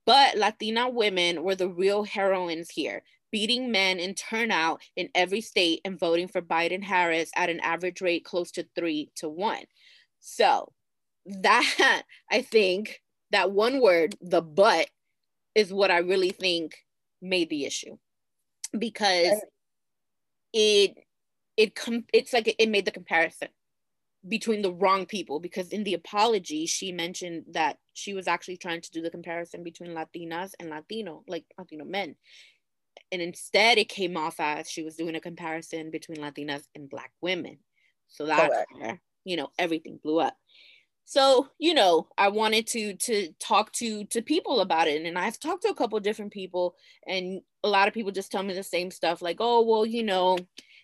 but 0.05 0.37
Latina 0.37 0.89
women 0.89 1.43
were 1.43 1.55
the 1.55 1.67
real 1.67 2.03
heroines 2.03 2.69
here, 2.69 3.03
beating 3.29 3.69
men 3.69 3.99
in 3.99 4.13
turnout 4.13 4.81
in 4.95 5.09
every 5.13 5.41
state 5.41 5.81
and 5.83 5.99
voting 5.99 6.29
for 6.29 6.41
Biden 6.41 6.81
Harris 6.83 7.29
at 7.35 7.49
an 7.49 7.59
average 7.59 7.99
rate 7.99 8.23
close 8.23 8.51
to 8.51 8.65
three 8.73 9.11
to 9.15 9.27
one. 9.27 9.63
So, 10.27 10.73
that 11.25 12.03
I 12.29 12.41
think 12.41 13.01
that 13.31 13.51
one 13.51 13.79
word, 13.79 14.15
the 14.19 14.41
but, 14.41 14.89
is 15.55 15.71
what 15.71 15.89
I 15.89 15.99
really 15.99 16.31
think 16.31 16.75
made 17.21 17.49
the 17.49 17.65
issue. 17.65 17.97
Because 18.77 19.41
it 20.51 20.97
it 21.55 21.75
com- 21.75 22.05
it's 22.13 22.33
like 22.33 22.53
it 22.59 22.69
made 22.69 22.83
the 22.83 22.91
comparison 22.91 23.47
between 24.27 24.61
the 24.61 24.71
wrong 24.71 25.05
people. 25.05 25.39
Because 25.39 25.69
in 25.69 25.85
the 25.85 25.93
apology 25.93 26.65
she 26.65 26.91
mentioned 26.91 27.45
that 27.51 27.77
she 27.93 28.13
was 28.13 28.27
actually 28.27 28.57
trying 28.57 28.81
to 28.81 28.91
do 28.91 29.01
the 29.01 29.09
comparison 29.09 29.63
between 29.63 29.91
latinas 29.91 30.51
and 30.59 30.69
latino 30.69 31.23
like 31.27 31.45
latino 31.57 31.85
men. 31.85 32.15
And 33.13 33.21
instead 33.21 33.77
it 33.77 33.87
came 33.87 34.17
off 34.17 34.41
as 34.41 34.69
she 34.69 34.83
was 34.83 34.97
doing 34.97 35.15
a 35.15 35.21
comparison 35.21 35.89
between 35.89 36.17
latinas 36.17 36.63
and 36.75 36.89
black 36.89 37.11
women. 37.21 37.59
So 38.09 38.25
that's 38.25 38.53
where 38.77 38.99
you 39.27 39.37
know 39.37 39.49
everything 39.59 39.99
blew 40.01 40.19
up. 40.19 40.35
So 41.05 41.47
you 41.57 41.73
know 41.73 42.07
i 42.17 42.27
wanted 42.27 42.67
to 42.67 42.95
to 42.95 43.29
talk 43.39 43.71
to 43.73 44.05
to 44.05 44.21
people 44.21 44.59
about 44.61 44.87
it. 44.87 45.05
And 45.05 45.17
i've 45.17 45.39
talked 45.39 45.63
to 45.63 45.69
a 45.69 45.75
couple 45.75 45.99
different 45.99 46.33
people 46.33 46.75
and 47.07 47.41
a 47.63 47.69
lot 47.69 47.87
of 47.87 47.93
people 47.93 48.11
just 48.11 48.31
tell 48.31 48.43
me 48.43 48.53
the 48.53 48.63
same 48.63 48.91
stuff 48.91 49.21
like 49.21 49.37
oh 49.39 49.63
well 49.63 49.85
you 49.85 50.03
know 50.03 50.37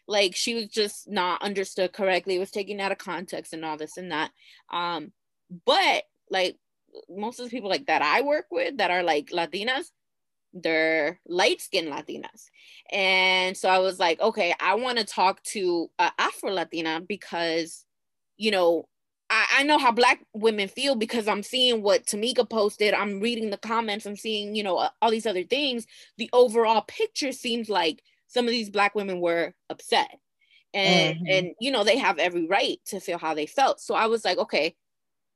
like 0.07 0.35
she 0.35 0.53
was 0.53 0.67
just 0.67 1.09
not 1.09 1.41
understood 1.41 1.93
correctly. 1.93 2.35
It 2.35 2.39
was 2.39 2.51
taken 2.51 2.79
out 2.81 2.91
of 2.91 2.97
context 2.97 3.53
and 3.53 3.63
all 3.63 3.77
this 3.77 3.97
and 3.97 4.11
that. 4.11 4.31
Um 4.71 5.11
but 5.65 6.03
like 6.29 6.57
most 7.09 7.39
of 7.39 7.45
the 7.45 7.51
people 7.51 7.69
like 7.69 7.87
that 7.87 8.01
i 8.01 8.21
work 8.21 8.45
with 8.51 8.77
that 8.77 8.91
are 8.91 9.03
like 9.03 9.27
latinas 9.31 9.85
they're 10.53 11.19
light 11.27 11.61
skinned 11.61 11.87
latinas. 11.87 12.45
And 12.91 13.57
so 13.57 13.69
i 13.69 13.79
was 13.79 13.99
like 13.99 14.21
okay 14.21 14.53
i 14.59 14.75
want 14.75 14.99
to 14.99 15.05
talk 15.05 15.41
to 15.43 15.89
afro 15.99 16.51
latina 16.51 17.01
because 17.05 17.85
you 18.37 18.51
know 18.51 18.87
I, 19.29 19.47
I 19.59 19.63
know 19.63 19.79
how 19.79 19.91
black 19.91 20.23
women 20.33 20.67
feel 20.67 20.95
because 20.95 21.27
I'm 21.27 21.41
seeing 21.41 21.81
what 21.81 22.05
Tamika 22.05 22.47
posted. 22.47 22.93
I'm 22.93 23.19
reading 23.19 23.49
the 23.49 23.57
comments. 23.57 24.05
I'm 24.05 24.15
seeing, 24.15 24.55
you 24.55 24.61
know, 24.61 24.89
all 25.01 25.09
these 25.09 25.25
other 25.25 25.43
things. 25.43 25.87
The 26.17 26.29
overall 26.33 26.81
picture 26.81 27.31
seems 27.31 27.67
like 27.67 28.03
some 28.27 28.45
of 28.45 28.51
these 28.51 28.69
black 28.69 28.93
women 28.93 29.19
were 29.19 29.53
upset. 29.69 30.19
And 30.73 31.17
mm-hmm. 31.17 31.25
and 31.29 31.47
you 31.59 31.71
know, 31.71 31.83
they 31.83 31.97
have 31.97 32.19
every 32.19 32.47
right 32.47 32.79
to 32.87 32.99
feel 32.99 33.17
how 33.17 33.33
they 33.33 33.45
felt. 33.45 33.79
So 33.79 33.95
I 33.95 34.07
was 34.07 34.23
like, 34.23 34.37
okay, 34.37 34.75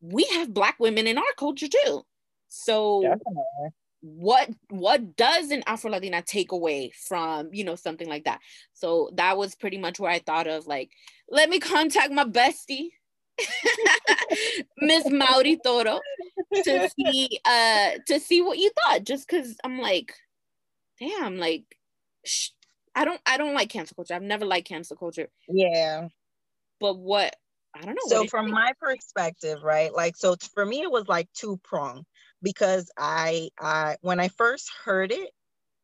we 0.01 0.25
have 0.25 0.53
black 0.53 0.79
women 0.79 1.07
in 1.07 1.17
our 1.17 1.23
culture 1.37 1.67
too. 1.67 2.03
So 2.49 3.01
Definitely. 3.01 3.73
What 4.15 4.49
what 4.69 5.15
does 5.15 5.51
an 5.51 5.63
Afro 5.67 5.91
Latina 5.91 6.21
take 6.21 6.51
away 6.51 6.91
from, 7.07 7.49
you 7.51 7.63
know, 7.63 7.75
something 7.75 8.07
like 8.07 8.23
that? 8.25 8.39
So 8.73 9.09
that 9.15 9.37
was 9.37 9.55
pretty 9.55 9.77
much 9.77 9.99
where 9.99 10.11
I 10.11 10.19
thought 10.19 10.47
of 10.47 10.67
like, 10.67 10.91
let 11.29 11.49
me 11.49 11.59
contact 11.59 12.11
my 12.11 12.23
bestie 12.23 12.89
Miss 14.77 15.09
Mauri 15.09 15.59
Toro 15.63 15.99
to 16.53 16.89
see 16.97 17.39
uh 17.45 17.91
to 18.07 18.19
see 18.19 18.41
what 18.41 18.57
you 18.57 18.71
thought 18.83 19.03
just 19.03 19.27
because 19.27 19.55
I'm 19.63 19.79
like 19.79 20.13
damn 20.99 21.37
like 21.37 21.63
sh- 22.25 22.49
I 22.95 23.05
don't 23.05 23.21
I 23.27 23.37
don't 23.37 23.53
like 23.53 23.69
cancel 23.69 23.95
culture. 23.95 24.15
I've 24.15 24.23
never 24.23 24.45
liked 24.45 24.67
cancel 24.67 24.97
culture. 24.97 25.29
Yeah. 25.47 26.07
But 26.79 26.97
what 26.97 27.35
I 27.75 27.85
don't 27.85 27.95
know 27.95 28.07
so 28.07 28.25
from 28.25 28.49
my 28.49 28.71
perspective 28.79 29.59
right 29.61 29.93
like 29.93 30.15
so 30.15 30.35
for 30.55 30.65
me 30.65 30.81
it 30.81 30.89
was 30.89 31.07
like 31.07 31.31
two 31.33 31.59
prong 31.63 32.05
because 32.41 32.89
I 32.97 33.49
I 33.59 33.97
when 34.01 34.19
I 34.19 34.29
first 34.29 34.69
heard 34.83 35.11
it 35.11 35.31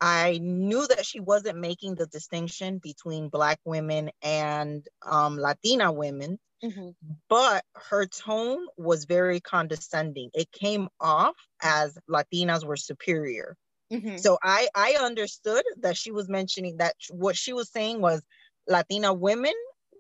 I 0.04 0.38
knew 0.42 0.86
that 0.88 1.06
she 1.06 1.22
wasn't 1.22 1.60
making 1.60 1.96
the 1.96 2.08
distinction 2.08 2.78
between 2.80 3.30
Black 3.30 3.58
women 3.64 4.12
and 4.22 4.86
um, 5.02 5.38
Latina 5.38 5.94
women, 5.94 6.40
mm-hmm. 6.62 6.90
but 7.30 7.64
her 7.76 8.06
tone 8.06 8.66
was 8.76 9.06
very 9.06 9.40
condescending. 9.40 10.30
It 10.34 10.52
came 10.52 10.90
off 11.00 11.38
as 11.62 11.98
Latinas 12.10 12.66
were 12.66 12.76
superior. 12.76 13.56
Mm-hmm. 13.94 14.18
So 14.18 14.38
I 14.44 14.68
I 14.76 14.98
understood 15.02 15.64
that 15.78 15.96
she 15.96 16.12
was 16.12 16.28
mentioning 16.28 16.78
that 16.78 16.96
what 17.10 17.38
she 17.38 17.54
was 17.54 17.72
saying 17.72 18.02
was 18.02 18.22
Latina 18.68 19.14
women 19.14 19.54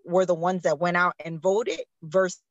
were 0.03 0.25
the 0.25 0.35
ones 0.35 0.63
that 0.63 0.79
went 0.79 0.97
out 0.97 1.13
and 1.23 1.41
voted 1.41 1.79
versus 2.01 2.41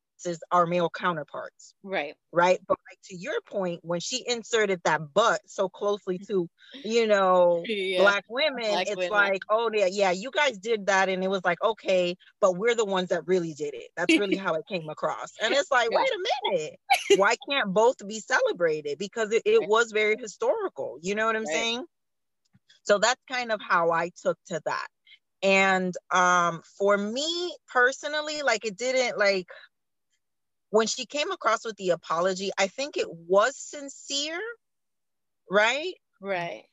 our 0.51 0.65
male 0.65 0.89
counterparts. 0.89 1.73
Right. 1.83 2.15
Right. 2.31 2.59
But 2.67 2.77
like 2.89 2.99
to 3.05 3.15
your 3.15 3.39
point, 3.49 3.81
when 3.83 3.99
she 3.99 4.23
inserted 4.27 4.81
that 4.85 5.13
butt 5.13 5.41
so 5.45 5.69
closely 5.69 6.19
to, 6.27 6.49
you 6.83 7.07
know, 7.07 7.63
yeah. 7.65 7.99
black 7.99 8.25
women, 8.29 8.69
black 8.71 8.87
it's 8.87 8.95
women. 8.95 9.11
like, 9.11 9.41
oh 9.49 9.69
yeah, 9.73 9.87
yeah, 9.89 10.11
you 10.11 10.31
guys 10.31 10.57
did 10.57 10.87
that. 10.87 11.09
And 11.09 11.23
it 11.23 11.29
was 11.29 11.43
like, 11.43 11.61
okay, 11.63 12.15
but 12.39 12.57
we're 12.57 12.75
the 12.75 12.85
ones 12.85 13.09
that 13.09 13.27
really 13.27 13.53
did 13.53 13.73
it. 13.73 13.89
That's 13.95 14.17
really 14.17 14.37
how 14.37 14.55
it 14.55 14.65
came 14.67 14.89
across. 14.89 15.31
And 15.41 15.53
it's 15.53 15.71
like, 15.71 15.89
wait 15.91 16.09
a 16.09 16.51
minute. 16.51 16.79
Why 17.17 17.35
can't 17.49 17.73
both 17.73 17.95
be 18.07 18.19
celebrated? 18.19 18.97
Because 18.97 19.31
it, 19.31 19.43
it 19.45 19.67
was 19.67 19.91
very 19.91 20.15
historical. 20.19 20.97
You 21.01 21.15
know 21.15 21.25
what 21.25 21.35
I'm 21.35 21.43
right. 21.43 21.53
saying? 21.53 21.85
So 22.83 22.97
that's 22.97 23.21
kind 23.31 23.51
of 23.51 23.61
how 23.61 23.91
I 23.91 24.11
took 24.21 24.37
to 24.47 24.61
that. 24.65 24.87
And 25.41 25.93
um, 26.09 26.61
for 26.77 26.97
me 26.97 27.55
personally, 27.67 28.41
like 28.43 28.65
it 28.65 28.77
didn't 28.77 29.17
like 29.17 29.47
when 30.73 30.87
she 30.87 31.05
came 31.05 31.31
across 31.31 31.63
with 31.63 31.77
the 31.77 31.91
apology, 31.91 32.49
I 32.57 32.65
think 32.65 32.97
it 32.97 33.07
was 33.07 33.55
sincere, 33.55 34.41
right? 35.47 35.93
Right. 36.19 36.63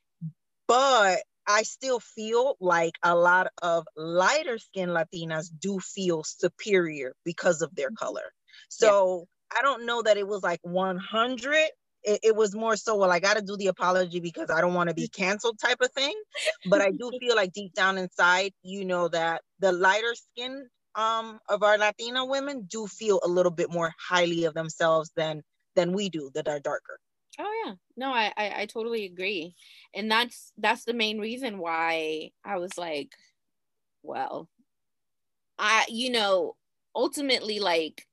But 0.67 1.19
I 1.47 1.65
still 1.65 2.01
feel 2.01 2.57
like 2.61 2.95
a 3.03 3.15
lot 3.15 3.49
of 3.61 3.87
lighter 3.99 4.57
skinned 4.57 4.93
Latinas 4.93 5.51
do 5.61 5.81
feel 5.81 6.25
superior 6.25 7.15
because 7.27 7.61
of 7.61 7.75
their 7.75 7.89
mm-hmm. 7.89 8.07
color. 8.07 8.33
So 8.71 9.27
yeah. 9.53 9.59
I 9.59 9.63
don't 9.63 9.85
know 9.85 10.01
that 10.01 10.17
it 10.17 10.27
was 10.27 10.43
like 10.43 10.61
100. 10.63 11.55
It, 12.03 12.21
it 12.23 12.35
was 12.35 12.55
more 12.55 12.77
so, 12.77 12.97
well, 12.97 13.13
I 13.13 13.21
got 13.21 13.37
to 13.37 13.43
do 13.43 13.59
the 13.59 13.67
apology 13.67 14.21
because 14.21 14.49
I 14.49 14.63
don't 14.63 14.73
want 14.73 14.89
to 14.89 14.95
be 14.95 15.09
canceled 15.13 15.59
type 15.59 15.83
of 15.83 15.93
thing. 15.93 16.15
But 16.71 16.81
I 16.81 16.91
do 16.91 17.13
feel 17.21 17.37
like 17.37 17.53
deep 17.53 17.75
down 17.75 17.99
inside, 17.99 18.53
you 18.63 18.87
know, 18.87 19.09
that 19.09 19.43
the 19.59 19.73
lighter 19.73 20.15
skinned 20.15 20.69
um, 21.01 21.41
of 21.49 21.63
our 21.63 21.79
Latina 21.79 22.25
women 22.25 22.67
do 22.69 22.87
feel 22.87 23.21
a 23.25 23.29
little 23.29 23.53
bit 23.53 23.71
more 23.71 23.95
highly 23.99 24.45
of 24.45 24.55
themselves 24.55 25.11
than 25.17 25.43
than 25.75 25.93
we 25.93 26.09
do 26.09 26.31
that 26.35 26.49
are 26.49 26.61
darker. 26.61 26.99
Oh 27.39 27.63
yeah, 27.65 27.75
no, 27.97 28.13
I, 28.13 28.33
I 28.37 28.63
I 28.63 28.67
totally 28.67 29.07
agree, 29.07 29.55
and 29.95 30.11
that's 30.11 30.53
that's 30.59 30.85
the 30.85 30.93
main 30.93 31.19
reason 31.19 31.59
why 31.59 32.33
I 32.45 32.59
was 32.59 32.77
like, 32.77 33.13
well, 34.03 34.49
I 35.59 35.87
you 35.89 36.11
know 36.11 36.57
ultimately 36.95 37.61
like 37.61 38.07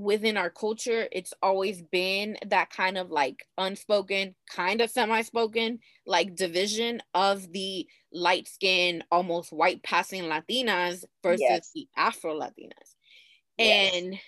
within 0.00 0.36
our 0.36 0.50
culture, 0.50 1.06
it's 1.12 1.34
always 1.42 1.82
been 1.82 2.36
that 2.46 2.70
kind 2.70 2.96
of 2.96 3.10
like 3.10 3.46
unspoken, 3.58 4.34
kind 4.48 4.80
of 4.80 4.90
semi 4.90 5.22
spoken, 5.22 5.80
like 6.06 6.34
division 6.34 7.02
of 7.14 7.52
the 7.52 7.86
light 8.12 8.48
skinned, 8.48 9.04
almost 9.10 9.52
white 9.52 9.82
passing 9.82 10.24
Latinas 10.24 11.04
versus 11.22 11.40
yes. 11.40 11.70
the 11.74 11.86
Afro 11.96 12.38
Latinas. 12.38 12.94
Yes. 13.58 13.94
And 13.94 14.18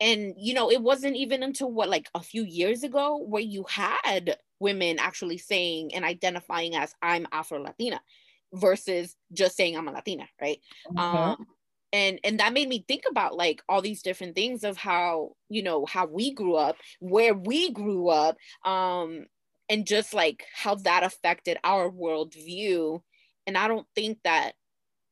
and 0.00 0.34
you 0.36 0.54
know, 0.54 0.70
it 0.70 0.82
wasn't 0.82 1.16
even 1.16 1.42
until 1.42 1.70
what 1.70 1.88
like 1.88 2.08
a 2.14 2.20
few 2.20 2.44
years 2.44 2.82
ago 2.82 3.18
where 3.18 3.42
you 3.42 3.64
had 3.68 4.36
women 4.60 4.98
actually 4.98 5.38
saying 5.38 5.94
and 5.94 6.04
identifying 6.04 6.74
as 6.76 6.94
I'm 7.00 7.26
Afro 7.32 7.62
Latina 7.62 8.00
versus 8.52 9.16
just 9.32 9.56
saying 9.56 9.76
I'm 9.76 9.88
a 9.88 9.92
Latina, 9.92 10.28
right? 10.40 10.60
Mm-hmm. 10.88 10.98
Um, 10.98 11.46
and 11.92 12.18
and 12.24 12.40
that 12.40 12.52
made 12.52 12.68
me 12.68 12.84
think 12.86 13.04
about 13.08 13.36
like 13.36 13.62
all 13.68 13.82
these 13.82 14.02
different 14.02 14.34
things 14.34 14.64
of 14.64 14.76
how 14.76 15.32
you 15.48 15.62
know 15.62 15.86
how 15.86 16.06
we 16.06 16.32
grew 16.32 16.54
up 16.54 16.76
where 17.00 17.34
we 17.34 17.70
grew 17.70 18.08
up 18.08 18.36
um 18.64 19.24
and 19.68 19.86
just 19.86 20.12
like 20.14 20.44
how 20.54 20.74
that 20.74 21.02
affected 21.02 21.56
our 21.64 21.90
worldview. 21.90 23.00
And 23.46 23.56
i 23.56 23.68
don't 23.68 23.86
think 23.94 24.18
that 24.24 24.52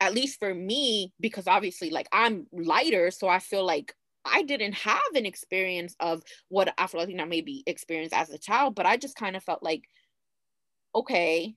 at 0.00 0.14
least 0.14 0.38
for 0.38 0.54
me 0.54 1.12
because 1.20 1.46
obviously 1.46 1.90
like 1.90 2.08
i'm 2.12 2.46
lighter 2.52 3.10
so 3.10 3.28
i 3.28 3.38
feel 3.38 3.64
like 3.64 3.94
I 4.24 4.42
didn't 4.42 4.74
have 4.74 5.00
an 5.14 5.26
experience 5.26 5.96
of 6.00 6.22
what 6.48 6.72
Afro 6.78 7.00
Latina 7.00 7.26
maybe 7.26 7.62
experienced 7.66 8.14
as 8.14 8.30
a 8.30 8.38
child, 8.38 8.74
but 8.74 8.86
I 8.86 8.96
just 8.96 9.16
kind 9.16 9.36
of 9.36 9.42
felt 9.42 9.62
like, 9.62 9.84
okay, 10.94 11.54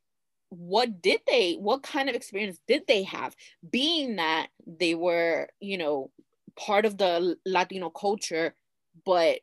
what 0.57 1.01
did 1.01 1.21
they, 1.27 1.55
what 1.55 1.83
kind 1.83 2.09
of 2.09 2.15
experience 2.15 2.59
did 2.67 2.83
they 2.87 3.03
have? 3.03 3.35
Being 3.69 4.17
that 4.17 4.47
they 4.65 4.95
were, 4.95 5.49
you 5.59 5.77
know, 5.77 6.11
part 6.55 6.85
of 6.85 6.97
the 6.97 7.37
Latino 7.45 7.89
culture, 7.89 8.53
but 9.05 9.39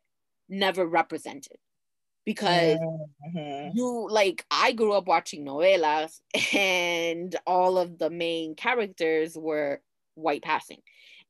never 0.49 0.87
represented. 0.87 1.57
Because 2.25 2.79
mm-hmm. 2.79 3.77
you 3.77 4.07
like, 4.11 4.45
I 4.51 4.73
grew 4.73 4.93
up 4.93 5.09
watching 5.09 5.45
novelas, 5.45 6.21
and 6.55 7.35
all 7.47 7.79
of 7.79 7.99
the 7.99 8.11
main 8.11 8.55
characters 8.55 9.37
were 9.37 9.81
white 10.15 10.43
passing. 10.43 10.81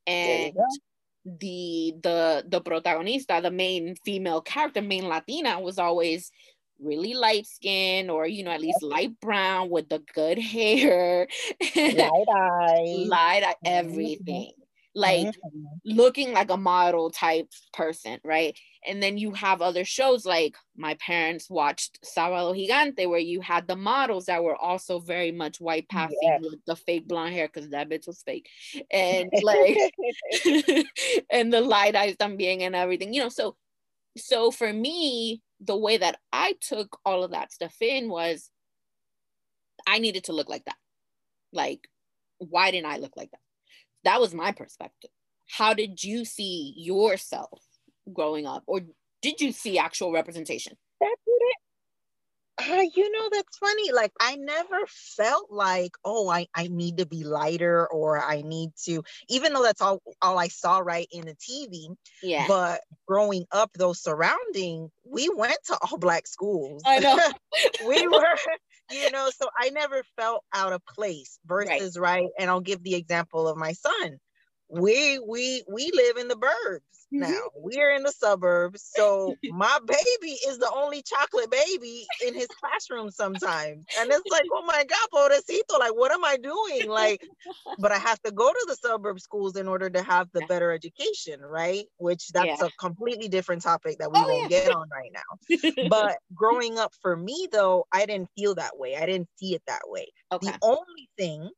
And 0.05 0.53
the 1.25 1.93
the 2.01 2.43
the 2.47 2.61
protagonista, 2.61 3.41
the 3.41 3.51
main 3.51 3.95
female 4.03 4.41
character, 4.41 4.81
main 4.81 5.07
Latina, 5.07 5.59
was 5.59 5.77
always 5.77 6.31
really 6.81 7.13
light 7.13 7.45
skin 7.45 8.09
or 8.09 8.27
you 8.27 8.43
know 8.43 8.51
at 8.51 8.61
least 8.61 8.81
light 8.81 9.19
brown 9.19 9.69
with 9.69 9.87
the 9.89 9.99
good 10.13 10.37
hair 10.37 11.27
light 11.75 12.27
eye 12.35 13.05
light 13.07 13.43
eye 13.43 13.55
everything 13.65 14.51
like 14.93 15.27
mm-hmm. 15.27 15.65
looking 15.85 16.33
like 16.33 16.51
a 16.51 16.57
model 16.57 17.11
type 17.11 17.47
person, 17.73 18.19
right? 18.23 18.57
And 18.85 19.01
then 19.01 19.17
you 19.17 19.31
have 19.31 19.61
other 19.61 19.85
shows 19.85 20.25
like 20.25 20.55
my 20.75 20.95
parents 20.95 21.49
watched 21.49 21.99
Sábado 22.03 22.53
Gigante, 22.55 23.07
where 23.07 23.19
you 23.19 23.41
had 23.41 23.67
the 23.67 23.75
models 23.75 24.25
that 24.25 24.43
were 24.43 24.55
also 24.55 24.99
very 24.99 25.31
much 25.31 25.61
white 25.61 25.87
passing 25.89 26.17
yes. 26.21 26.41
with 26.41 26.59
the 26.65 26.75
fake 26.75 27.07
blonde 27.07 27.33
hair 27.33 27.47
because 27.47 27.69
that 27.69 27.89
bitch 27.89 28.07
was 28.07 28.21
fake, 28.23 28.49
and 28.89 29.31
like, 29.43 29.77
and 31.29 31.53
the 31.53 31.61
light 31.61 31.95
eyes 31.95 32.15
también 32.17 32.61
and 32.61 32.75
everything, 32.75 33.13
you 33.13 33.21
know. 33.21 33.29
So, 33.29 33.55
so 34.17 34.51
for 34.51 34.71
me, 34.71 35.41
the 35.63 35.77
way 35.77 35.97
that 35.97 36.17
I 36.33 36.55
took 36.59 36.97
all 37.05 37.23
of 37.23 37.31
that 37.31 37.51
stuff 37.51 37.75
in 37.81 38.09
was, 38.09 38.49
I 39.87 39.99
needed 39.99 40.25
to 40.25 40.33
look 40.33 40.49
like 40.49 40.65
that. 40.65 40.77
Like, 41.53 41.87
why 42.37 42.71
didn't 42.71 42.91
I 42.91 42.97
look 42.97 43.15
like 43.15 43.31
that? 43.31 43.39
that 44.03 44.19
was 44.19 44.33
my 44.33 44.51
perspective 44.51 45.09
how 45.49 45.73
did 45.73 46.03
you 46.03 46.25
see 46.25 46.73
yourself 46.77 47.61
growing 48.13 48.45
up 48.45 48.63
or 48.67 48.81
did 49.21 49.39
you 49.39 49.51
see 49.51 49.77
actual 49.77 50.11
representation 50.11 50.75
that's 50.99 51.21
it 51.25 51.57
uh, 52.57 52.83
you 52.95 53.11
know 53.11 53.29
that's 53.31 53.57
funny 53.57 53.91
like 53.91 54.11
i 54.19 54.35
never 54.35 54.79
felt 54.87 55.51
like 55.51 55.91
oh 56.03 56.29
I, 56.29 56.47
I 56.53 56.67
need 56.67 56.97
to 56.97 57.05
be 57.05 57.23
lighter 57.23 57.87
or 57.87 58.19
i 58.19 58.41
need 58.41 58.71
to 58.85 59.03
even 59.29 59.53
though 59.53 59.63
that's 59.63 59.81
all 59.81 60.01
all 60.21 60.37
i 60.37 60.47
saw 60.47 60.79
right 60.79 61.07
in 61.11 61.25
the 61.25 61.35
tv 61.35 61.95
yeah 62.21 62.45
but 62.47 62.81
growing 63.07 63.45
up 63.51 63.71
those 63.73 64.01
surrounding 64.01 64.89
we 65.05 65.29
went 65.29 65.57
to 65.67 65.77
all 65.81 65.97
black 65.97 66.27
schools 66.27 66.83
i 66.85 66.99
know 66.99 67.17
we 67.87 68.07
were 68.07 68.35
you 68.91 69.09
know, 69.11 69.29
so 69.29 69.47
I 69.57 69.69
never 69.69 70.03
felt 70.17 70.43
out 70.53 70.73
of 70.73 70.85
place 70.85 71.39
versus 71.45 71.97
right. 71.97 72.23
right. 72.23 72.29
And 72.39 72.49
I'll 72.49 72.61
give 72.61 72.83
the 72.83 72.95
example 72.95 73.47
of 73.47 73.57
my 73.57 73.73
son. 73.73 74.17
We 74.71 75.19
we 75.19 75.63
we 75.67 75.91
live 75.93 76.17
in 76.17 76.27
the 76.27 76.35
burbs 76.35 76.81
now. 77.11 77.27
Mm-hmm. 77.27 77.37
We're 77.55 77.91
in 77.91 78.03
the 78.03 78.11
suburbs. 78.11 78.89
So 78.95 79.35
my 79.51 79.77
baby 79.85 80.31
is 80.47 80.57
the 80.57 80.71
only 80.73 81.03
chocolate 81.03 81.51
baby 81.51 82.05
in 82.25 82.33
his 82.33 82.47
classroom 82.47 83.11
sometimes. 83.11 83.85
And 83.99 84.09
it's 84.11 84.31
like, 84.31 84.45
oh 84.53 84.63
my 84.65 84.83
God, 84.83 85.07
pobrecito, 85.13 85.79
like 85.79 85.95
what 85.95 86.11
am 86.11 86.23
I 86.23 86.37
doing? 86.37 86.89
Like, 86.89 87.27
but 87.79 87.91
I 87.91 87.97
have 87.97 88.21
to 88.23 88.31
go 88.31 88.49
to 88.49 88.65
the 88.67 88.75
suburb 88.75 89.19
schools 89.19 89.55
in 89.55 89.67
order 89.67 89.89
to 89.89 90.01
have 90.01 90.29
the 90.33 90.45
better 90.47 90.71
education, 90.71 91.41
right? 91.41 91.85
Which 91.97 92.29
that's 92.29 92.61
yeah. 92.61 92.67
a 92.67 92.69
completely 92.79 93.27
different 93.27 93.61
topic 93.61 93.97
that 93.99 94.11
we 94.11 94.19
oh, 94.19 94.27
won't 94.27 94.51
yeah. 94.51 94.65
get 94.65 94.75
on 94.75 94.87
right 94.89 95.11
now. 95.13 95.87
but 95.89 96.17
growing 96.33 96.79
up 96.79 96.93
for 97.01 97.15
me 97.15 97.47
though, 97.51 97.85
I 97.91 98.05
didn't 98.05 98.29
feel 98.37 98.55
that 98.55 98.77
way. 98.77 98.95
I 98.95 99.05
didn't 99.05 99.29
see 99.35 99.53
it 99.53 99.63
that 99.67 99.81
way. 99.85 100.07
Okay. 100.31 100.47
The 100.47 100.57
only 100.61 101.09
thing 101.17 101.49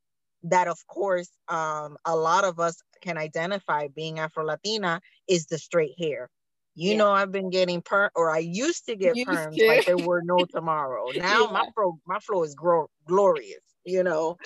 that 0.43 0.67
of 0.67 0.85
course 0.87 1.29
um, 1.47 1.97
a 2.05 2.15
lot 2.15 2.43
of 2.43 2.59
us 2.59 2.81
can 3.01 3.17
identify 3.17 3.87
being 3.87 4.19
Afro 4.19 4.45
Latina 4.45 5.01
is 5.27 5.45
the 5.47 5.57
straight 5.57 5.93
hair. 5.97 6.29
You 6.75 6.91
yeah. 6.91 6.97
know, 6.97 7.11
I've 7.11 7.31
been 7.31 7.49
getting 7.49 7.81
per 7.81 8.09
or 8.15 8.31
I 8.31 8.39
used 8.39 8.85
to 8.87 8.95
get 8.95 9.15
used 9.15 9.29
perms 9.29 9.55
to. 9.55 9.67
like 9.67 9.85
there 9.85 9.97
were 10.07 10.21
no 10.23 10.45
tomorrow. 10.45 11.07
Now 11.15 11.45
yeah. 11.45 11.51
my 11.51 11.69
fro 11.73 11.99
my 12.05 12.19
flow 12.19 12.43
is 12.43 12.55
gro- 12.55 12.89
glorious, 13.05 13.61
you 13.85 14.03
know. 14.03 14.37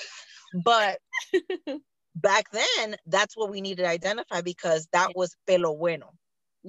But 0.54 1.00
back 2.16 2.46
then, 2.52 2.98
that's 3.06 3.38
what 3.38 3.50
we 3.50 3.62
needed 3.62 3.84
to 3.84 3.90
identify 3.90 4.42
because 4.42 4.88
that 4.92 5.16
was 5.16 5.36
pelo 5.46 5.76
bueno. 5.76 6.12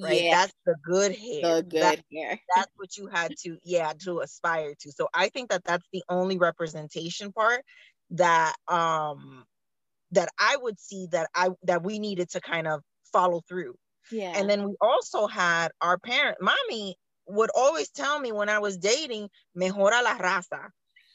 Right. 0.00 0.22
Yeah. 0.22 0.36
That's 0.36 0.54
the 0.64 0.76
good 0.84 1.16
hair. 1.16 1.56
The 1.56 1.62
good 1.62 1.82
that, 1.82 2.00
hair. 2.12 2.38
That's 2.54 2.70
what 2.76 2.96
you 2.96 3.08
had 3.08 3.32
to, 3.42 3.58
yeah, 3.64 3.92
to 4.04 4.20
aspire 4.20 4.74
to. 4.80 4.92
So 4.92 5.08
I 5.12 5.28
think 5.28 5.50
that 5.50 5.64
that's 5.64 5.86
the 5.92 6.04
only 6.08 6.38
representation 6.38 7.32
part 7.32 7.62
that 8.10 8.54
um 8.68 9.44
that 10.12 10.28
I 10.38 10.56
would 10.56 10.80
see 10.80 11.08
that 11.12 11.28
I 11.34 11.50
that 11.64 11.82
we 11.82 11.98
needed 11.98 12.30
to 12.30 12.40
kind 12.40 12.66
of 12.66 12.82
follow 13.12 13.42
through. 13.48 13.74
Yeah. 14.10 14.32
And 14.36 14.48
then 14.48 14.66
we 14.66 14.74
also 14.80 15.26
had 15.26 15.68
our 15.80 15.98
parent, 15.98 16.38
mommy 16.40 16.96
would 17.26 17.50
always 17.54 17.90
tell 17.90 18.18
me 18.18 18.32
when 18.32 18.48
I 18.48 18.58
was 18.58 18.78
dating, 18.78 19.28
mejora 19.56 20.02
la 20.02 20.16
raza. 20.18 20.70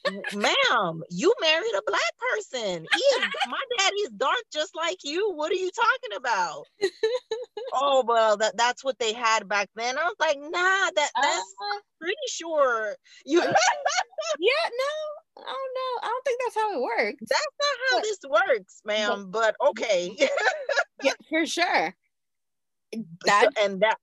Ma'am, 0.36 1.02
you 1.10 1.34
married 1.40 1.74
a 1.78 1.82
black 1.88 2.02
person. 2.32 2.86
He 2.94 3.00
is, 3.00 3.28
my 3.48 3.60
daddy 3.78 3.96
is 3.98 4.10
dark 4.10 4.44
just 4.52 4.76
like 4.76 4.98
you. 5.04 5.32
What 5.32 5.52
are 5.52 5.56
you 5.56 5.72
talking 5.72 6.18
about? 6.18 6.66
oh 7.74 8.04
well, 8.06 8.36
that, 8.38 8.58
that's 8.58 8.84
what 8.84 9.00
they 9.00 9.14
had 9.14 9.48
back 9.48 9.70
then. 9.76 9.98
I 9.98 10.04
was 10.04 10.16
like, 10.20 10.38
nah, 10.38 10.50
that 10.52 11.10
that's 11.22 11.56
uh, 11.74 11.80
pretty 12.00 12.16
sure 12.28 12.96
you 13.26 13.40
Yeah, 14.40 14.70
no, 14.70 15.23
Oh 15.38 15.69
know. 15.76 16.08
I 16.08 16.08
don't 16.08 16.26
think 16.26 16.41
that's 16.43 16.56
how 16.56 16.74
it 16.74 16.82
works. 16.82 17.24
That's 17.30 17.46
not 17.60 17.78
how 17.89 17.98
but, 17.98 18.04
this 18.04 18.19
works, 18.30 18.82
ma'am. 18.86 19.28
But, 19.30 19.56
but 19.60 19.69
okay. 19.69 20.15
yeah, 21.04 21.13
for 21.30 21.46
sure. 21.46 21.96
That 23.26 23.50
so, 23.56 23.65
and 23.65 23.82
that 23.82 23.98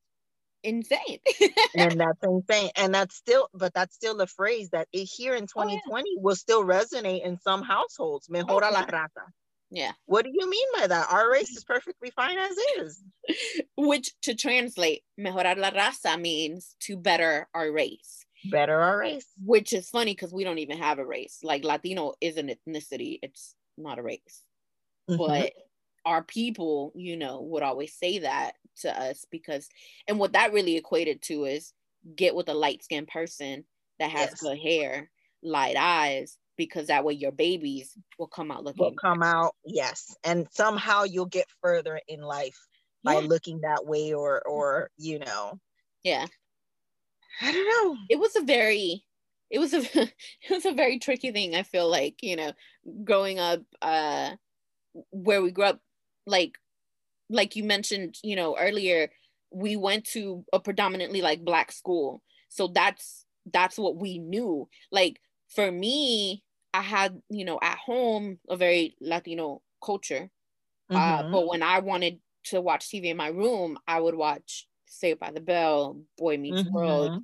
insane. 0.63 1.19
and 1.77 2.01
that's 2.01 2.19
insane. 2.23 2.71
And 2.77 2.95
that's 2.95 3.17
still, 3.17 3.49
but 3.55 3.73
that's 3.75 3.95
still 3.95 4.21
a 4.21 4.27
phrase 4.27 4.71
that 4.71 4.89
it, 4.93 5.05
here 5.05 5.35
in 5.35 5.47
2020 5.47 5.81
oh, 5.87 5.93
yeah. 5.93 6.23
will 6.23 6.37
still 6.37 6.65
resonate 6.65 7.25
in 7.25 7.39
some 7.39 7.63
households. 7.63 8.29
Mejora 8.29 8.71
okay. 8.71 8.75
la 8.75 8.87
raza. 8.87 9.27
Yeah. 9.71 9.93
What 10.07 10.25
do 10.25 10.33
you 10.35 10.51
mean 10.51 10.67
by 10.81 10.89
that? 10.89 11.13
Our 11.13 11.31
race 11.31 11.51
is 11.51 11.63
perfectly 11.63 12.11
fine 12.11 12.39
as 12.39 12.57
is. 12.79 13.03
Which 13.77 14.13
to 14.23 14.35
translate, 14.35 15.03
mejorar 15.19 15.57
la 15.57 15.71
raza 15.71 16.21
means 16.21 16.75
to 16.81 16.97
better 16.97 17.47
our 17.55 17.71
race 17.71 18.20
better 18.45 18.81
our 18.81 18.99
race. 18.99 19.27
Which 19.45 19.73
is 19.73 19.89
funny 19.91 20.13
because 20.13 20.33
we 20.33 20.45
don't 20.45 20.59
even 20.59 20.79
have 20.79 20.99
a 20.99 21.07
race. 21.07 21.39
Like 21.43 21.65
Latino 21.65 22.15
is 22.21 22.37
an 22.37 22.49
ethnicity, 22.49 23.19
it's 23.23 23.55
not 23.77 23.99
a 23.99 24.03
race. 24.03 24.45
Mm-hmm. 25.11 25.19
But 25.19 25.53
our 26.05 26.23
people, 26.23 26.93
you 26.95 27.17
know, 27.17 27.43
would 27.43 27.63
always 27.63 27.95
say 27.95 28.21
that 28.21 28.53
to 28.81 28.99
us 28.99 29.25
because, 29.31 29.69
and 30.09 30.19
what 30.19 30.33
that 30.33 30.53
really 30.53 30.77
equated 30.77 31.23
to 31.23 31.45
is 31.45 31.73
get 32.17 32.35
with 32.35 32.49
a 32.49 32.55
light 32.55 32.83
skinned 32.83 33.09
person 33.09 33.65
that 33.99 34.11
has 34.11 34.31
yes. 34.31 34.41
good 34.41 34.59
hair, 34.59 35.11
light 35.43 35.77
eyes, 35.77 36.39
because 36.57 36.87
that 36.87 37.05
way 37.05 37.15
your 37.15 37.33
babies 37.33 37.97
will 38.19 38.27
come 38.27 38.51
out 38.51 38.65
looking. 38.65 38.85
Will 38.85 38.95
come 38.95 39.23
out, 39.23 39.55
yes, 39.65 40.17
and 40.25 40.47
somehow 40.51 41.05
you'll 41.05 41.27
get 41.27 41.47
further 41.63 42.01
in 42.09 42.21
life 42.21 42.59
by 43.03 43.15
yeah. 43.15 43.27
looking 43.27 43.61
that 43.63 43.85
way, 43.87 44.13
or 44.13 44.41
or 44.47 44.91
you 44.97 45.19
know, 45.19 45.59
yeah. 46.03 46.27
I 47.41 47.53
don't 47.53 47.69
know. 47.69 47.97
It 48.09 48.19
was 48.19 48.37
a 48.37 48.43
very 48.43 49.05
it 49.51 49.59
was 49.59 49.75
a 49.75 49.79
it 50.03 50.51
was 50.51 50.65
a 50.65 50.73
very 50.73 50.99
tricky 50.99 51.31
thing 51.33 51.55
i 51.55 51.63
feel 51.63 51.91
like 51.91 52.23
you 52.23 52.37
know 52.37 52.53
growing 53.05 53.39
up 53.39 53.61
uh 53.83 54.31
where 55.11 55.43
we 55.43 55.51
grew 55.51 55.65
up 55.65 55.81
like 56.27 56.57
like 57.29 57.57
you 57.57 57.65
mentioned 57.65 58.17
you 58.23 58.37
know 58.37 58.57
earlier 58.59 59.11
we 59.51 59.77
went 59.77 60.05
to 60.05 60.45
a 60.53 60.61
predominantly 60.61 61.21
like 61.21 61.45
black 61.45 61.73
school 61.73 62.23
so 62.49 62.69
that's 62.69 63.27
that's 63.53 63.79
what 63.79 63.97
we 63.97 64.19
knew 64.19 64.69
like 64.91 65.21
for 65.49 65.71
me 65.71 66.43
i 66.73 66.81
had 66.81 67.21
you 67.29 67.45
know 67.45 67.59
at 67.63 67.79
home 67.79 68.39
a 68.49 68.57
very 68.57 68.97
latino 69.01 69.61
culture 69.85 70.31
uh, 70.91 70.95
mm-hmm. 70.95 71.27
uh, 71.27 71.31
but 71.31 71.49
when 71.49 71.63
i 71.63 71.79
wanted 71.81 72.19
to 72.45 72.61
watch 72.61 72.89
tv 72.89 73.07
in 73.07 73.17
my 73.17 73.29
room 73.29 73.79
i 73.87 74.01
would 74.01 74.15
watch 74.15 74.67
Saved 74.91 75.21
by 75.21 75.31
the 75.31 75.41
Bell, 75.41 76.01
Boy 76.19 76.37
Meets 76.37 76.63
mm-hmm. 76.63 76.75
World, 76.75 77.23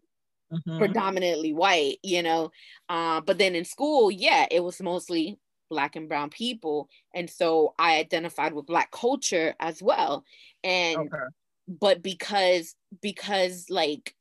mm-hmm. 0.52 0.78
predominantly 0.78 1.52
white, 1.52 1.98
you 2.02 2.22
know. 2.22 2.50
Uh, 2.88 3.20
but 3.20 3.38
then 3.38 3.54
in 3.54 3.64
school, 3.64 4.10
yeah, 4.10 4.46
it 4.50 4.62
was 4.62 4.80
mostly 4.80 5.38
black 5.68 5.96
and 5.96 6.08
brown 6.08 6.30
people 6.30 6.88
and 7.14 7.28
so 7.28 7.74
i 7.78 7.96
identified 7.96 8.52
with 8.52 8.66
black 8.66 8.90
culture 8.90 9.54
as 9.60 9.82
well 9.82 10.24
and 10.62 10.98
okay. 10.98 11.24
but 11.68 12.02
because 12.02 12.74
because 13.02 13.66
like 13.68 14.14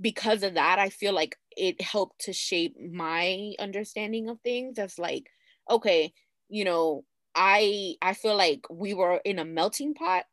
because 0.00 0.42
of 0.42 0.54
that 0.54 0.78
i 0.78 0.88
feel 0.88 1.12
like 1.12 1.36
it 1.56 1.80
helped 1.80 2.20
to 2.20 2.32
shape 2.32 2.76
my 2.92 3.52
understanding 3.58 4.28
of 4.28 4.40
things 4.40 4.78
as 4.78 4.98
like 4.98 5.26
okay 5.70 6.12
you 6.48 6.64
know 6.64 7.04
i 7.34 7.94
i 8.00 8.14
feel 8.14 8.36
like 8.36 8.64
we 8.70 8.94
were 8.94 9.20
in 9.24 9.38
a 9.38 9.44
melting 9.44 9.94
pot 9.94 10.24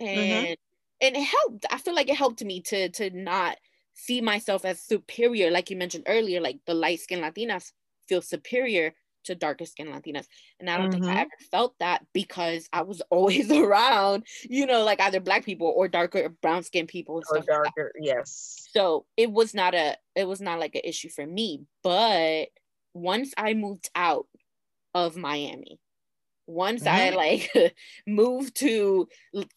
mm-hmm. 0.00 0.46
and. 0.46 0.56
And 1.00 1.16
it 1.16 1.22
helped 1.22 1.66
i 1.70 1.78
feel 1.78 1.94
like 1.94 2.08
it 2.08 2.16
helped 2.16 2.44
me 2.44 2.60
to 2.60 2.88
to 2.90 3.10
not 3.10 3.56
see 3.94 4.20
myself 4.20 4.64
as 4.64 4.80
superior 4.82 5.50
like 5.50 5.70
you 5.70 5.76
mentioned 5.76 6.04
earlier 6.06 6.40
like 6.40 6.58
the 6.66 6.74
light 6.74 7.00
skinned 7.00 7.22
latinas 7.22 7.72
feel 8.08 8.22
superior 8.22 8.92
to 9.26 9.34
darker 9.34 9.66
skinned 9.66 9.90
Latinas. 9.90 10.26
And 10.58 10.70
I 10.70 10.76
don't 10.76 10.86
mm-hmm. 10.86 10.92
think 10.92 11.04
I 11.04 11.08
mm-hmm. 11.08 11.18
ever 11.18 11.30
felt 11.50 11.74
that 11.80 12.04
because 12.12 12.68
I 12.72 12.82
was 12.82 13.02
always 13.10 13.50
around, 13.50 14.24
you 14.48 14.66
know, 14.66 14.84
like 14.84 15.00
either 15.00 15.20
black 15.20 15.44
people 15.44 15.72
or 15.76 15.88
darker 15.88 16.28
brown 16.28 16.62
skinned 16.62 16.88
people. 16.88 17.22
or 17.30 17.40
darker, 17.40 17.92
like 17.94 18.06
yes. 18.06 18.68
So 18.70 19.04
it 19.16 19.30
was 19.30 19.54
not 19.54 19.74
a 19.74 19.96
it 20.14 20.26
was 20.26 20.40
not 20.40 20.58
like 20.58 20.74
an 20.74 20.82
issue 20.84 21.10
for 21.10 21.26
me. 21.26 21.64
But 21.82 22.46
once 22.94 23.34
I 23.36 23.54
moved 23.54 23.90
out 23.94 24.26
of 24.94 25.16
Miami, 25.16 25.78
once 26.46 26.84
mm-hmm. 26.84 26.96
I 26.96 27.10
like 27.10 27.74
moved 28.06 28.56
to 28.56 29.08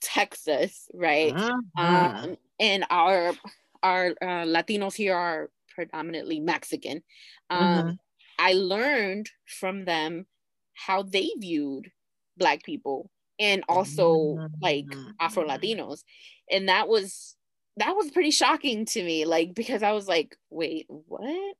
Texas, 0.01 0.87
right? 0.93 1.33
Mm-hmm. 1.33 1.85
Um, 1.85 2.37
and 2.59 2.85
our 2.89 3.33
our 3.81 4.07
uh, 4.21 4.45
Latinos 4.45 4.95
here 4.95 5.15
are 5.15 5.49
predominantly 5.73 6.39
Mexican. 6.39 7.01
Um, 7.49 7.61
mm-hmm. 7.61 7.91
I 8.37 8.53
learned 8.53 9.29
from 9.45 9.85
them 9.85 10.25
how 10.73 11.03
they 11.03 11.29
viewed 11.37 11.91
black 12.37 12.63
people 12.63 13.09
and 13.39 13.63
also 13.67 14.15
mm-hmm. 14.15 14.53
like 14.61 14.85
Afro 15.19 15.45
Latinos. 15.45 16.03
And 16.51 16.69
that 16.69 16.87
was 16.87 17.35
that 17.77 17.95
was 17.95 18.11
pretty 18.11 18.31
shocking 18.31 18.85
to 18.85 19.03
me 19.03 19.25
like 19.25 19.53
because 19.53 19.83
I 19.83 19.91
was 19.91 20.07
like, 20.07 20.35
wait, 20.49 20.85
what? 20.87 21.55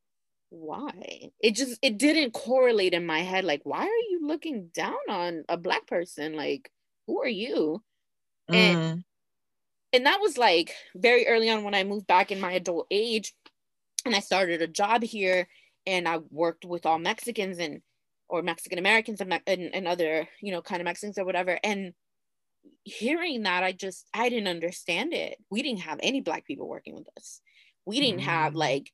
Why? 0.50 1.32
It 1.40 1.56
just 1.56 1.78
it 1.82 1.98
didn't 1.98 2.32
correlate 2.32 2.94
in 2.94 3.06
my 3.06 3.20
head 3.20 3.44
like 3.44 3.62
why 3.64 3.84
are 3.84 4.10
you 4.10 4.22
looking 4.24 4.70
down 4.74 4.98
on 5.08 5.44
a 5.48 5.58
black 5.58 5.86
person? 5.88 6.36
Like 6.36 6.72
who 7.08 7.22
are 7.22 7.28
you? 7.28 7.84
Mm. 8.50 8.56
And 8.56 9.04
and 9.94 10.06
that 10.06 10.20
was 10.22 10.38
like 10.38 10.74
very 10.96 11.28
early 11.28 11.50
on 11.50 11.64
when 11.64 11.76
I 11.76 11.84
moved 11.84 12.08
back 12.08 12.32
in 12.32 12.40
my 12.40 12.54
adult 12.54 12.88
age 12.90 13.34
and 14.06 14.16
I 14.16 14.20
started 14.20 14.62
a 14.62 14.68
job 14.68 15.04
here 15.04 15.48
and 15.86 16.08
I 16.08 16.20
worked 16.30 16.66
with 16.66 16.86
all 16.86 17.00
Mexicans 17.00 17.60
and 17.60 17.82
or 18.28 18.44
Mexican 18.44 18.78
Americans 18.78 19.22
and, 19.22 19.40
and, 19.48 19.74
and 19.74 19.88
other 19.88 20.28
you 20.42 20.52
know 20.52 20.62
kind 20.62 20.82
of 20.82 20.86
Mexicans 20.86 21.18
or 21.20 21.26
whatever 21.26 21.60
and 21.64 21.94
hearing 22.84 23.44
that 23.44 23.64
I 23.64 23.72
just 23.72 24.06
I 24.14 24.30
didn't 24.30 24.48
understand 24.48 25.14
it 25.14 25.38
we 25.52 25.62
didn't 25.62 25.82
have 25.82 26.00
any 26.02 26.22
black 26.22 26.46
people 26.46 26.68
working 26.68 26.96
with 26.96 27.08
us 27.18 27.40
we 27.86 28.00
didn't 28.00 28.22
mm-hmm. 28.22 28.30
have 28.30 28.56
like 28.56 28.92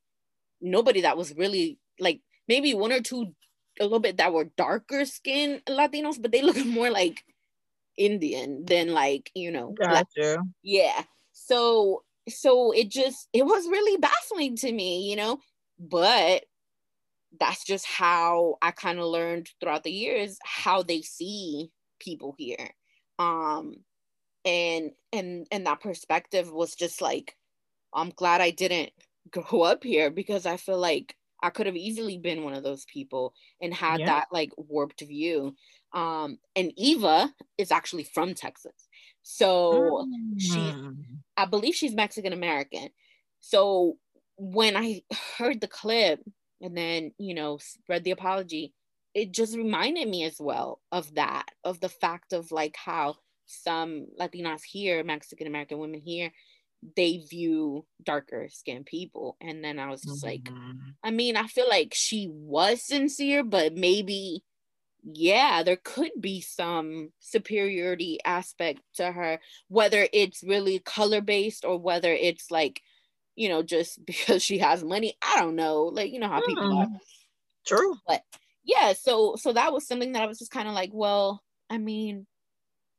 nobody 0.66 1.02
that 1.02 1.18
was 1.18 1.36
really 1.36 1.78
like 2.00 2.22
maybe 2.48 2.74
one 2.74 2.92
or 2.92 3.02
two 3.02 3.34
a 3.80 3.84
little 3.84 4.00
bit 4.00 4.18
that 4.18 4.34
were 4.34 4.50
darker 4.58 5.06
skin 5.06 5.62
Latinos 5.68 6.22
but 6.22 6.32
they 6.32 6.42
look 6.42 6.58
more 6.66 6.90
like 6.90 7.24
Indian 7.98 8.66
than 8.66 8.94
like 8.94 9.32
you 9.34 9.52
know 9.52 9.74
gotcha. 9.80 10.38
yeah 10.64 11.04
so 11.32 12.04
so 12.28 12.72
it 12.72 12.90
just 12.90 13.30
it 13.34 13.46
was 13.46 13.68
really 13.68 13.98
baffling 13.98 14.56
to 14.58 14.72
me 14.72 15.10
you 15.10 15.16
know 15.16 15.40
but 15.80 16.44
that's 17.40 17.64
just 17.64 17.86
how 17.86 18.56
I 18.62 18.72
kind 18.72 19.00
of 19.00 19.06
learned 19.06 19.50
throughout 19.60 19.84
the 19.84 19.92
years 19.92 20.38
how 20.44 20.84
they 20.84 21.02
see 21.02 21.70
people 22.00 22.36
here. 22.38 22.70
Um 23.20 23.76
and 24.44 24.92
and 25.12 25.48
and 25.52 25.66
that 25.66 25.82
perspective 25.82 26.52
was 26.52 26.76
just 26.76 27.02
like 27.02 27.36
I'm 27.94 28.10
glad 28.10 28.42
I 28.42 28.52
didn't 28.52 28.92
grow 29.32 29.64
up 29.64 29.84
here 29.84 30.10
because 30.10 30.46
I 30.46 30.58
feel 30.58 30.80
like 30.80 31.16
I 31.42 31.50
could 31.50 31.66
have 31.66 31.76
easily 31.76 32.18
been 32.18 32.44
one 32.44 32.54
of 32.54 32.64
those 32.64 32.86
people 32.86 33.34
and 33.62 33.74
had 33.74 34.00
yeah. 34.00 34.06
that 34.08 34.28
like 34.32 34.52
warped 34.58 35.02
view. 35.02 35.56
Um 35.94 36.40
and 36.56 36.72
Eva 36.78 37.34
is 37.58 37.72
actually 37.72 38.04
from 38.04 38.34
Texas. 38.34 38.88
So 39.24 40.08
mm. 40.08 40.40
she 40.40 40.74
I 41.38 41.46
believe 41.46 41.76
she's 41.76 41.94
Mexican 41.94 42.34
American. 42.34 42.90
So 43.40 43.98
when 44.38 44.76
I 44.76 45.02
heard 45.38 45.62
the 45.62 45.68
clip 45.68 46.22
and 46.62 46.78
then 46.78 47.12
you 47.18 47.34
know 47.34 47.60
read 47.88 48.04
the 48.04 48.12
apology 48.12 48.74
it 49.14 49.32
just 49.32 49.56
reminded 49.56 50.08
me 50.08 50.24
as 50.24 50.38
well 50.40 50.82
of 50.92 51.14
that 51.16 51.46
of 51.64 51.80
the 51.80 51.90
fact 51.90 52.34
of 52.34 52.52
like 52.52 52.76
how 52.76 53.16
some 53.46 54.08
latinas 54.20 54.64
here 54.64 55.04
mexican 55.04 55.48
american 55.48 55.78
women 55.78 56.02
here 56.02 56.32
they 56.96 57.18
view 57.30 57.86
darker 58.04 58.48
skinned 58.50 58.86
people 58.86 59.38
and 59.42 59.64
then 59.64 59.80
i 59.80 59.90
was 59.90 60.02
just 60.02 60.24
mm-hmm. 60.24 60.50
like 60.50 60.50
i 61.04 61.12
mean 61.12 61.38
i 61.38 61.48
feel 61.48 61.68
like 61.70 61.94
she 61.94 62.28
was 62.32 62.82
sincere 62.84 63.44
but 63.44 63.74
maybe 63.74 64.44
yeah 65.04 65.64
there 65.64 65.78
could 65.84 66.12
be 66.20 66.42
some 66.42 67.10
superiority 67.20 68.20
aspect 68.26 68.82
to 68.96 69.12
her 69.12 69.40
whether 69.68 70.08
it's 70.12 70.44
really 70.44 70.80
color 70.80 71.22
based 71.22 71.64
or 71.64 71.78
whether 71.78 72.12
it's 72.12 72.50
like 72.50 72.82
you 73.36 73.50
know, 73.50 73.62
just 73.62 74.04
because 74.06 74.44
she 74.44 74.60
has 74.60 74.84
money. 74.84 75.18
I 75.22 75.40
don't 75.40 75.56
know. 75.56 75.84
Like, 75.84 76.12
you 76.12 76.20
know 76.20 76.30
how 76.30 76.46
people 76.46 76.78
are. 76.78 76.86
Hmm. 76.86 76.96
True. 77.68 77.96
But 78.08 78.22
yeah, 78.64 78.94
so 78.94 79.36
so 79.38 79.54
that 79.54 79.74
was 79.74 79.88
something 79.88 80.14
that 80.14 80.24
I 80.24 80.28
was 80.28 80.40
just 80.40 80.52
kind 80.52 80.68
of 80.68 80.74
like, 80.74 80.92
well, 80.94 81.44
I 81.70 81.78
mean, 81.78 82.26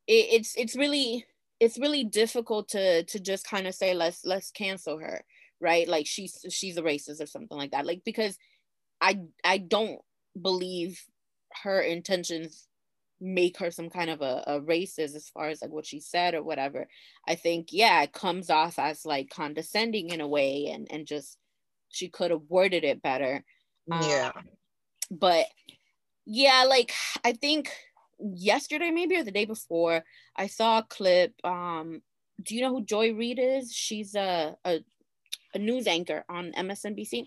it, 0.07 0.27
it's 0.31 0.55
it's 0.57 0.75
really 0.75 1.25
it's 1.59 1.79
really 1.79 2.03
difficult 2.03 2.69
to 2.69 3.03
to 3.03 3.19
just 3.19 3.47
kind 3.47 3.67
of 3.67 3.75
say 3.75 3.93
let's 3.93 4.25
let's 4.25 4.51
cancel 4.51 4.99
her, 4.99 5.23
right? 5.59 5.87
Like 5.87 6.07
she's 6.07 6.45
she's 6.49 6.77
a 6.77 6.81
racist 6.81 7.21
or 7.21 7.25
something 7.25 7.57
like 7.57 7.71
that. 7.71 7.85
Like 7.85 8.01
because 8.05 8.37
I 9.01 9.19
I 9.43 9.57
don't 9.57 9.99
believe 10.39 11.01
her 11.63 11.81
intentions 11.81 12.67
make 13.19 13.57
her 13.57 13.71
some 13.71 13.89
kind 13.89 14.09
of 14.09 14.21
a, 14.21 14.43
a 14.47 14.61
racist 14.61 15.15
as 15.15 15.29
far 15.29 15.49
as 15.49 15.61
like 15.61 15.71
what 15.71 15.85
she 15.85 15.99
said 15.99 16.35
or 16.35 16.43
whatever 16.43 16.87
i 17.27 17.33
think 17.33 17.69
yeah 17.71 18.03
it 18.03 18.13
comes 18.13 18.49
off 18.51 18.77
as 18.77 19.05
like 19.05 19.27
condescending 19.29 20.09
in 20.09 20.21
a 20.21 20.27
way 20.27 20.67
and 20.67 20.87
and 20.91 21.07
just 21.07 21.37
she 21.89 22.09
could 22.09 22.29
have 22.29 22.43
worded 22.47 22.83
it 22.83 23.01
better 23.01 23.43
yeah 23.87 24.31
um, 24.35 24.43
but 25.09 25.45
yeah 26.25 26.65
like 26.67 26.93
i 27.23 27.31
think 27.31 27.71
yesterday 28.19 28.91
maybe 28.91 29.15
or 29.15 29.23
the 29.23 29.31
day 29.31 29.45
before 29.45 30.03
i 30.35 30.47
saw 30.47 30.79
a 30.79 30.83
clip 30.89 31.33
um 31.43 32.01
do 32.43 32.55
you 32.55 32.61
know 32.61 32.69
who 32.69 32.83
joy 32.83 33.13
reid 33.13 33.39
is 33.39 33.71
she's 33.73 34.15
a, 34.15 34.55
a, 34.65 34.79
a 35.53 35.59
news 35.59 35.87
anchor 35.87 36.23
on 36.29 36.51
msnbc 36.53 37.25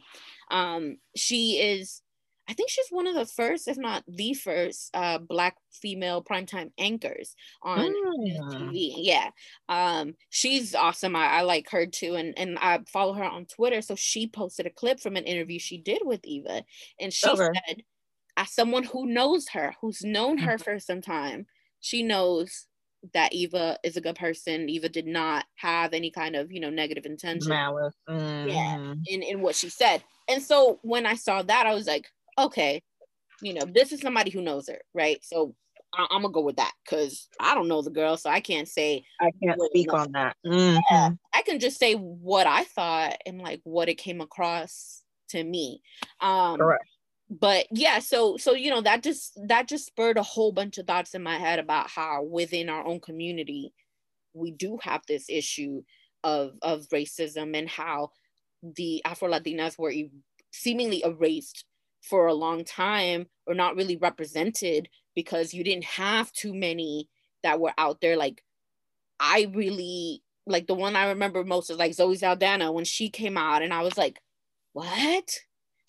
um 0.50 0.96
she 1.16 1.58
is 1.58 2.02
I 2.50 2.52
think 2.52 2.68
she's 2.68 2.88
one 2.90 3.06
of 3.06 3.14
the 3.14 3.26
first, 3.26 3.68
if 3.68 3.78
not 3.78 4.02
the 4.08 4.34
first, 4.34 4.90
uh, 4.92 5.18
black 5.18 5.56
female 5.70 6.20
primetime 6.20 6.72
anchors 6.78 7.36
on. 7.62 7.94
TV. 8.50 8.94
Yeah, 8.96 9.30
um, 9.68 10.14
she's 10.30 10.74
awesome. 10.74 11.14
I, 11.14 11.26
I, 11.26 11.42
like 11.42 11.70
her 11.70 11.86
too, 11.86 12.16
and 12.16 12.36
and 12.36 12.58
I 12.58 12.80
follow 12.88 13.12
her 13.12 13.24
on 13.24 13.46
Twitter. 13.46 13.80
So 13.82 13.94
she 13.94 14.26
posted 14.26 14.66
a 14.66 14.70
clip 14.70 14.98
from 14.98 15.14
an 15.14 15.26
interview 15.26 15.60
she 15.60 15.78
did 15.78 16.02
with 16.04 16.24
Eva, 16.24 16.64
and 16.98 17.12
she 17.12 17.28
said, 17.36 17.84
as 18.40 18.50
someone 18.50 18.84
who 18.84 19.06
knows 19.06 19.48
her, 19.48 19.74
who's 19.82 20.02
known 20.02 20.38
her 20.38 20.54
mm-hmm. 20.54 20.62
for 20.62 20.78
some 20.80 21.02
time, 21.02 21.46
she 21.80 22.02
knows 22.02 22.66
that 23.12 23.34
Eva 23.34 23.78
is 23.84 23.98
a 23.98 24.00
good 24.00 24.16
person. 24.16 24.70
Eva 24.70 24.88
did 24.88 25.06
not 25.06 25.44
have 25.56 25.92
any 25.92 26.10
kind 26.10 26.34
of, 26.34 26.50
you 26.50 26.58
know, 26.58 26.70
negative 26.70 27.04
intention. 27.04 27.50
Malice. 27.50 27.94
Mm-hmm. 28.08 28.48
Yeah. 28.48 28.94
In, 29.06 29.22
in 29.22 29.42
what 29.42 29.56
she 29.56 29.68
said. 29.68 30.02
And 30.26 30.42
so 30.42 30.78
when 30.80 31.04
I 31.04 31.16
saw 31.16 31.42
that, 31.42 31.66
I 31.66 31.74
was 31.74 31.86
like, 31.86 32.06
okay, 32.38 32.82
you 33.42 33.52
know, 33.52 33.66
this 33.66 33.92
is 33.92 34.00
somebody 34.00 34.30
who 34.30 34.40
knows 34.40 34.68
her, 34.68 34.78
right? 34.94 35.22
So 35.22 35.54
I- 35.92 36.06
am 36.10 36.22
gonna 36.22 36.32
go 36.32 36.40
with 36.40 36.56
that 36.56 36.72
because 36.84 37.28
I 37.38 37.54
don't 37.54 37.68
know 37.68 37.82
the 37.82 37.90
girl, 37.90 38.16
so 38.16 38.30
I 38.30 38.40
can't 38.40 38.68
say. 38.68 39.04
I 39.20 39.32
can't 39.42 39.60
speak 39.66 39.92
on 39.92 40.12
that. 40.12 40.36
Mm-hmm. 40.46 40.78
Yeah, 40.90 41.10
I 41.34 41.42
can 41.42 41.58
just 41.58 41.78
say 41.78 41.94
what 41.94 42.46
I 42.46 42.64
thought 42.64 43.16
and 43.26 43.42
like 43.42 43.60
what 43.64 43.90
it 43.90 43.96
came 43.96 44.22
across 44.22 45.02
to 45.30 45.42
me. 45.42 45.82
Um, 46.20 46.58
Correct. 46.58 46.84
But 47.30 47.66
yeah, 47.70 48.00
so 48.00 48.36
so 48.36 48.54
you 48.54 48.70
know 48.70 48.80
that 48.82 49.02
just 49.02 49.38
that 49.46 49.68
just 49.68 49.86
spurred 49.86 50.18
a 50.18 50.22
whole 50.22 50.52
bunch 50.52 50.78
of 50.78 50.86
thoughts 50.86 51.14
in 51.14 51.22
my 51.22 51.38
head 51.38 51.58
about 51.58 51.88
how 51.88 52.24
within 52.24 52.68
our 52.68 52.84
own 52.84 53.00
community 53.00 53.72
we 54.34 54.50
do 54.50 54.78
have 54.82 55.02
this 55.06 55.26
issue 55.28 55.82
of 56.24 56.54
of 56.62 56.88
racism 56.92 57.56
and 57.56 57.68
how 57.68 58.10
the 58.62 59.02
Afro 59.04 59.28
Latinas 59.30 59.78
were 59.78 59.92
seemingly 60.52 61.02
erased 61.04 61.64
for 62.02 62.26
a 62.26 62.34
long 62.34 62.64
time 62.64 63.26
or 63.46 63.54
not 63.54 63.76
really 63.76 63.96
represented 63.96 64.88
because 65.14 65.54
you 65.54 65.62
didn't 65.64 65.84
have 65.84 66.32
too 66.32 66.54
many 66.54 67.08
that 67.42 67.60
were 67.60 67.74
out 67.78 68.00
there. 68.00 68.16
Like 68.16 68.42
i 69.20 69.48
really 69.54 70.22
like 70.46 70.66
the 70.66 70.74
one 70.74 70.96
i 70.96 71.08
remember 71.10 71.44
most 71.44 71.70
is 71.70 71.76
like 71.76 71.94
zoe 71.94 72.16
saldana 72.16 72.72
when 72.72 72.84
she 72.84 73.08
came 73.10 73.36
out 73.36 73.62
and 73.62 73.72
i 73.72 73.82
was 73.82 73.96
like 73.96 74.18
what 74.72 75.38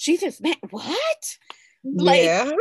she's 0.01 0.19
just 0.19 0.41
man 0.41 0.55
what 0.71 1.37
like 1.83 2.23
yeah. 2.23 2.49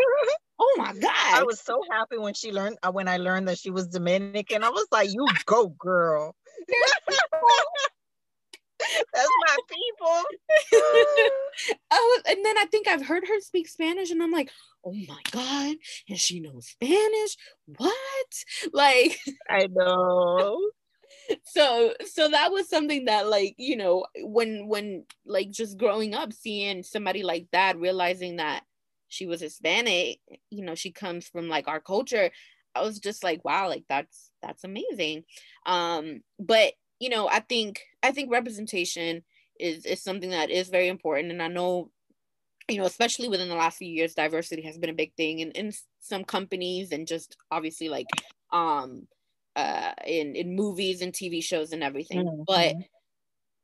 Oh 0.62 0.74
my 0.76 0.92
god! 0.92 1.11
I 1.14 1.42
was 1.42 1.59
so 1.59 1.81
happy 1.90 2.18
when 2.18 2.35
she 2.35 2.53
learned 2.53 2.76
uh, 2.83 2.92
when 2.92 3.09
I 3.09 3.16
learned 3.16 3.48
that 3.48 3.59
she 3.59 3.70
was 3.70 3.88
Dominican. 3.88 4.62
I 4.62 4.68
was 4.68 4.87
like, 4.92 5.09
"You 5.11 5.26
go, 5.46 5.68
girl." 5.68 6.37
That's 9.14 9.29
my 9.46 9.57
people. 9.68 10.22
oh, 11.90 12.20
and 12.29 12.44
then 12.44 12.59
I 12.59 12.66
think 12.70 12.88
I've 12.88 13.07
heard 13.07 13.24
her 13.26 13.40
speak 13.40 13.68
Spanish, 13.68 14.11
and 14.11 14.22
I'm 14.22 14.33
like, 14.33 14.50
oh 14.85 14.92
my 14.92 15.20
god, 15.31 15.76
and 16.11 16.18
she 16.18 16.40
knows 16.40 16.66
Spanish. 16.66 17.37
What? 17.79 17.94
Like, 18.74 19.18
I 19.48 19.66
know. 19.70 20.61
So, 21.45 21.95
so 22.07 22.29
that 22.29 22.53
was 22.53 22.69
something 22.69 23.07
that, 23.07 23.29
like, 23.29 23.55
you 23.59 23.77
know, 23.77 24.07
when 24.23 24.69
when 24.69 25.05
like 25.27 25.51
just 25.51 25.79
growing 25.79 26.14
up, 26.14 26.33
seeing 26.33 26.83
somebody 26.83 27.23
like 27.23 27.47
that, 27.53 27.79
realizing 27.79 28.37
that 28.37 28.64
she 29.09 29.27
was 29.27 29.40
Hispanic, 29.40 30.21
you 30.51 30.64
know, 30.64 30.75
she 30.75 30.93
comes 30.93 31.29
from 31.29 31.49
like 31.49 31.69
our 31.69 31.81
culture. 31.81 32.31
I 32.75 32.83
was 32.83 33.01
just 33.01 33.25
like, 33.25 33.45
wow, 33.45 33.69
like 33.69 33.85
that's 33.88 34.31
that's 34.43 34.64
amazing. 34.64 35.25
Um, 35.66 36.23
but 36.38 36.75
you 37.01 37.09
know, 37.09 37.29
I 37.29 37.40
think 37.40 37.83
I 38.03 38.12
think 38.12 38.31
representation 38.31 39.23
is 39.59 39.85
is 39.85 40.03
something 40.03 40.31
that 40.31 40.51
is 40.51 40.69
very 40.69 40.88
important, 40.88 41.33
and 41.33 41.43
I 41.43 41.49
know, 41.49 41.90
you 42.69 42.79
know, 42.79 42.85
especially 42.87 43.29
within 43.29 43.49
the 43.49 43.55
last 43.57 43.79
few 43.79 43.88
years, 43.88 44.14
diversity 44.14 44.62
has 44.62 44.79
been 44.79 44.90
a 44.90 44.95
big 44.95 45.14
thing 45.16 45.40
in 45.40 45.51
in 45.53 45.73
some 46.01 46.25
companies, 46.25 46.93
and 46.93 47.07
just 47.07 47.37
obviously 47.51 47.88
like 47.88 48.07
um 48.53 49.07
uh 49.56 49.92
in 50.06 50.36
in 50.36 50.56
movies 50.56 51.02
and 51.02 51.12
TV 51.12 51.42
shows 51.42 51.72
and 51.72 51.82
everything, 51.82 52.24
mm-hmm. 52.24 52.42
but 52.46 52.74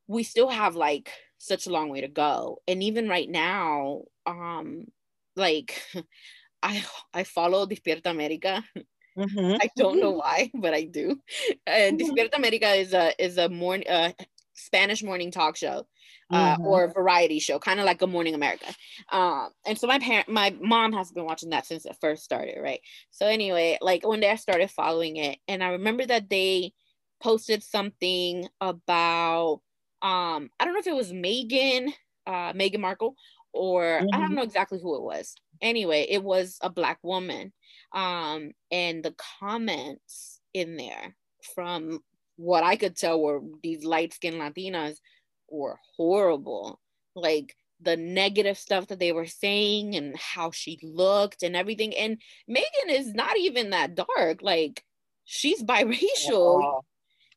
we 0.06 0.22
still 0.22 0.48
have 0.48 0.76
like 0.76 1.10
such 1.38 1.66
a 1.66 1.70
long 1.70 1.88
way 1.88 2.00
to 2.00 2.08
go, 2.08 2.58
and 2.68 2.82
even 2.82 3.08
right 3.08 3.28
now, 3.28 4.02
um, 4.26 4.86
like. 5.34 5.82
I 6.62 6.82
I 7.12 7.22
follow 7.22 7.66
Despierta 7.66 8.06
America 8.06 8.64
Mm-hmm. 9.16 9.56
I 9.62 9.70
don't 9.76 10.00
know 10.00 10.12
why, 10.12 10.50
but 10.54 10.74
I 10.74 10.84
do. 10.84 11.20
And 11.66 11.98
mm-hmm. 11.98 12.12
Despierta 12.12 12.36
America 12.36 12.68
is 12.74 12.92
a 12.92 13.12
is 13.22 13.38
a 13.38 13.48
morning 13.48 13.88
uh, 13.88 14.12
Spanish 14.54 15.02
morning 15.02 15.30
talk 15.30 15.56
show. 15.56 15.86
Uh, 16.28 16.56
mm-hmm. 16.56 16.66
or 16.66 16.88
variety 16.88 17.38
show, 17.38 17.56
kind 17.56 17.78
of 17.78 17.86
like 17.86 18.00
Good 18.00 18.08
Morning 18.08 18.34
America. 18.34 18.66
Um, 19.12 19.50
and 19.64 19.78
so 19.78 19.86
my 19.86 20.00
parent, 20.00 20.28
my 20.28 20.56
mom 20.60 20.92
has 20.92 21.12
been 21.12 21.24
watching 21.24 21.50
that 21.50 21.66
since 21.66 21.86
it 21.86 21.96
first 22.00 22.24
started, 22.24 22.60
right? 22.60 22.80
So 23.12 23.26
anyway, 23.26 23.78
like 23.80 24.04
one 24.04 24.18
day 24.18 24.32
I 24.32 24.34
started 24.34 24.68
following 24.72 25.18
it, 25.18 25.38
and 25.46 25.62
I 25.62 25.68
remember 25.68 26.04
that 26.04 26.28
they 26.28 26.72
posted 27.20 27.62
something 27.62 28.48
about 28.60 29.60
um, 30.02 30.50
I 30.58 30.64
don't 30.64 30.74
know 30.74 30.80
if 30.80 30.86
it 30.86 30.94
was 30.94 31.12
Meghan, 31.12 31.92
uh, 32.26 32.52
Meghan 32.52 32.80
Markle, 32.80 33.16
or 33.52 33.82
mm-hmm. 33.82 34.08
I 34.12 34.18
don't 34.18 34.26
mm-hmm. 34.26 34.34
know 34.34 34.42
exactly 34.42 34.78
who 34.80 34.96
it 34.96 35.02
was. 35.02 35.34
Anyway, 35.60 36.06
it 36.08 36.22
was 36.22 36.58
a 36.60 36.70
black 36.70 36.98
woman, 37.02 37.52
um, 37.92 38.52
and 38.70 39.02
the 39.02 39.14
comments 39.40 40.40
in 40.52 40.76
there 40.76 41.16
from 41.54 42.00
what 42.36 42.64
I 42.64 42.76
could 42.76 42.96
tell 42.96 43.20
were 43.20 43.40
these 43.62 43.84
light 43.84 44.12
skinned 44.12 44.36
Latinas 44.36 44.98
were 45.50 45.78
horrible. 45.96 46.80
Like 47.14 47.56
the 47.80 47.96
negative 47.96 48.58
stuff 48.58 48.88
that 48.88 48.98
they 48.98 49.12
were 49.12 49.26
saying 49.26 49.94
and 49.96 50.16
how 50.16 50.50
she 50.50 50.78
looked 50.82 51.42
and 51.42 51.56
everything. 51.56 51.94
And 51.96 52.20
Meghan 52.48 52.90
is 52.90 53.14
not 53.14 53.36
even 53.38 53.70
that 53.70 53.94
dark. 53.94 54.42
Like 54.42 54.84
she's 55.24 55.62
biracial. 55.62 56.00
At 56.28 56.34
all. 56.34 56.84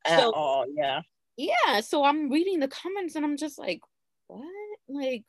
At 0.05 0.19
so, 0.19 0.31
all, 0.33 0.65
yeah. 0.73 1.01
Yeah. 1.37 1.81
So 1.81 2.03
I'm 2.03 2.29
reading 2.29 2.59
the 2.59 2.67
comments 2.67 3.15
and 3.15 3.25
I'm 3.25 3.37
just 3.37 3.59
like, 3.59 3.81
what? 4.27 4.45
Like, 4.87 5.23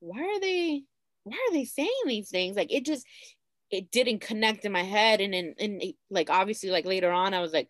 why 0.00 0.20
are 0.20 0.40
they 0.40 0.82
why 1.24 1.34
are 1.34 1.52
they 1.52 1.64
saying 1.64 1.90
these 2.06 2.30
things? 2.30 2.56
Like 2.56 2.72
it 2.72 2.84
just 2.84 3.04
it 3.70 3.90
didn't 3.90 4.20
connect 4.20 4.64
in 4.64 4.72
my 4.72 4.82
head 4.82 5.20
and 5.20 5.34
then 5.34 5.54
and, 5.58 5.82
and 5.82 5.92
like 6.10 6.30
obviously 6.30 6.70
like 6.70 6.86
later 6.86 7.10
on 7.10 7.34
i 7.34 7.40
was 7.40 7.52
like 7.52 7.68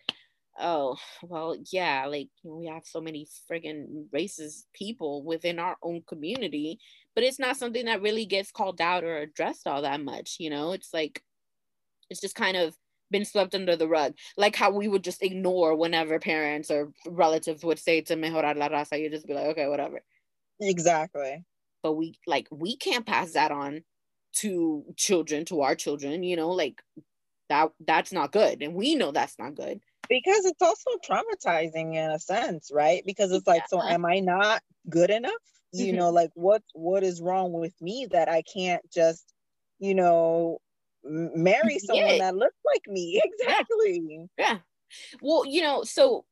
oh 0.59 0.97
well 1.23 1.57
yeah 1.73 2.07
like 2.07 2.29
we 2.43 2.67
have 2.67 2.85
so 2.85 3.01
many 3.01 3.27
friggin 3.51 4.07
racist 4.15 4.65
people 4.73 5.23
within 5.23 5.59
our 5.59 5.77
own 5.83 6.03
community 6.07 6.79
but 7.15 7.25
it's 7.25 7.39
not 7.39 7.57
something 7.57 7.87
that 7.87 8.03
really 8.03 8.27
gets 8.27 8.51
called 8.51 8.81
out 8.81 9.05
or 9.05 9.19
addressed 9.19 9.67
all 9.67 9.83
that 9.83 10.01
much 10.01 10.37
you 10.39 10.51
know? 10.51 10.73
It's 10.73 10.93
like 10.93 11.23
it's 12.11 12.21
just 12.21 12.35
kind 12.35 12.57
of 12.57 12.75
been 13.11 13.25
swept 13.25 13.55
under 13.55 13.75
the 13.75 13.89
rug 13.89 14.15
like 14.37 14.55
how 14.55 14.71
we 14.71 14.87
would 14.87 15.03
just 15.03 15.23
ignore 15.23 15.75
whenever 15.75 16.19
parents 16.19 16.71
or 16.71 16.93
relatives 17.07 17.65
would 17.65 17.79
say 17.79 18.03
to 18.03 18.17
mejorar 18.17 18.55
la 18.55 18.69
raza 18.69 19.01
you 19.01 19.09
just 19.11 19.27
be 19.27 19.35
like 19.35 19.47
okay 19.47 19.67
whatever. 19.67 20.01
Exactly. 20.61 21.45
But 21.83 21.95
we 21.95 22.19
like 22.27 22.49
we 22.51 22.77
can't 22.77 23.07
pass 23.07 23.33
that 23.33 23.51
on 23.51 23.83
to 24.37 24.85
children 24.97 25.45
to 25.47 25.63
our 25.63 25.75
children 25.75 26.23
you 26.23 26.37
know? 26.37 26.51
Like 26.51 26.83
that 27.49 27.71
that's 27.87 28.13
not 28.13 28.31
good 28.33 28.63
and 28.63 28.75
we 28.75 28.95
know 28.95 29.11
that's 29.11 29.39
not 29.39 29.55
good 29.55 29.81
because 30.09 30.45
it's 30.45 30.63
also 30.63 30.91
traumatizing 31.09 31.95
in 31.95 32.11
a 32.11 32.19
sense 32.19 32.71
right 32.73 33.03
because 33.07 33.33
it's 33.33 33.47
like 33.47 33.63
yeah. 33.63 33.81
so 33.81 33.83
am 33.83 34.05
i 34.05 34.21
not 34.21 34.63
good 34.89 35.11
enough 35.11 35.33
you 35.73 35.89
mm-hmm. 35.89 35.97
know 35.97 36.11
like 36.11 36.31
what 36.35 36.63
what 36.73 37.03
is 37.03 37.21
wrong 37.21 37.53
with 37.53 37.75
me 37.81 38.07
that 38.11 38.29
i 38.29 38.43
can't 38.43 38.83
just 38.91 39.33
you 39.79 39.95
know 39.95 40.59
marry 41.05 41.79
someone 41.79 42.07
yeah. 42.07 42.19
that 42.19 42.37
looks 42.37 42.59
like 42.65 42.83
me 42.89 43.21
exactly 43.41 44.29
yeah. 44.39 44.47
yeah 44.53 44.59
well 45.21 45.45
you 45.47 45.63
know 45.63 45.85
so 45.85 46.25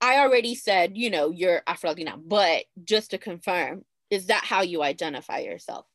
i 0.00 0.18
already 0.18 0.54
said 0.54 0.96
you 0.96 1.10
know 1.10 1.30
you're 1.30 1.62
afro 1.66 1.90
latina 1.90 2.16
but 2.16 2.64
just 2.84 3.10
to 3.10 3.18
confirm 3.18 3.84
is 4.10 4.26
that 4.26 4.44
how 4.44 4.62
you 4.62 4.82
identify 4.82 5.38
yourself 5.38 5.86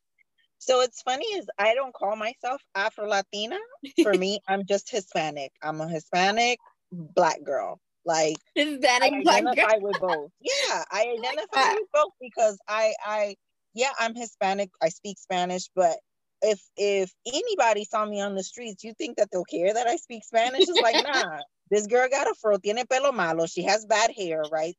so 0.66 0.80
it's 0.80 1.02
funny 1.02 1.26
is 1.26 1.46
I 1.60 1.76
don't 1.76 1.94
call 1.94 2.16
myself 2.16 2.62
Afro 2.74 3.06
Latina. 3.06 3.58
For 4.02 4.14
me, 4.18 4.40
I'm 4.48 4.66
just 4.66 4.90
Hispanic. 4.90 5.52
I'm 5.62 5.82
a 5.82 5.90
Hispanic 5.90 6.58
black 6.94 7.44
girl. 7.44 7.80
Like 8.06 8.38
Hispanic 8.56 9.14
I 9.14 9.20
identify 9.20 9.78
with 9.80 10.00
both. 10.00 10.32
Yeah, 10.42 10.84
I 10.92 11.16
identify 11.20 11.74
with 11.76 11.90
both 11.94 12.14
because 12.22 12.60
I 12.68 12.94
I 13.06 13.36
yeah, 13.74 13.92
I'm 14.00 14.16
Hispanic. 14.16 14.70
I 14.82 14.90
speak 14.90 15.18
Spanish, 15.20 15.70
but 15.76 15.98
if 16.42 16.62
if 16.78 17.12
anybody 17.26 17.86
saw 17.86 18.06
me 18.06 18.22
on 18.22 18.36
the 18.36 18.44
streets, 18.44 18.84
you 18.84 18.94
think 18.94 19.18
that 19.18 19.30
they'll 19.32 19.46
care 19.46 19.74
that 19.74 19.88
I 19.88 19.96
speak 19.98 20.24
Spanish? 20.26 20.68
It's 20.68 20.82
like, 20.82 20.98
nah, 21.04 21.40
this 21.72 21.88
girl 21.88 22.08
got 22.10 22.28
a 22.28 22.36
fro, 22.42 22.58
tiene 22.58 22.86
pelo 22.90 23.12
malo, 23.12 23.48
she 23.48 23.64
has 23.64 23.86
bad 23.86 24.12
hair, 24.18 24.44
right? 24.52 24.76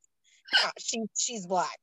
Uh, 0.62 0.70
she 0.78 1.04
she's 1.16 1.46
black. 1.46 1.78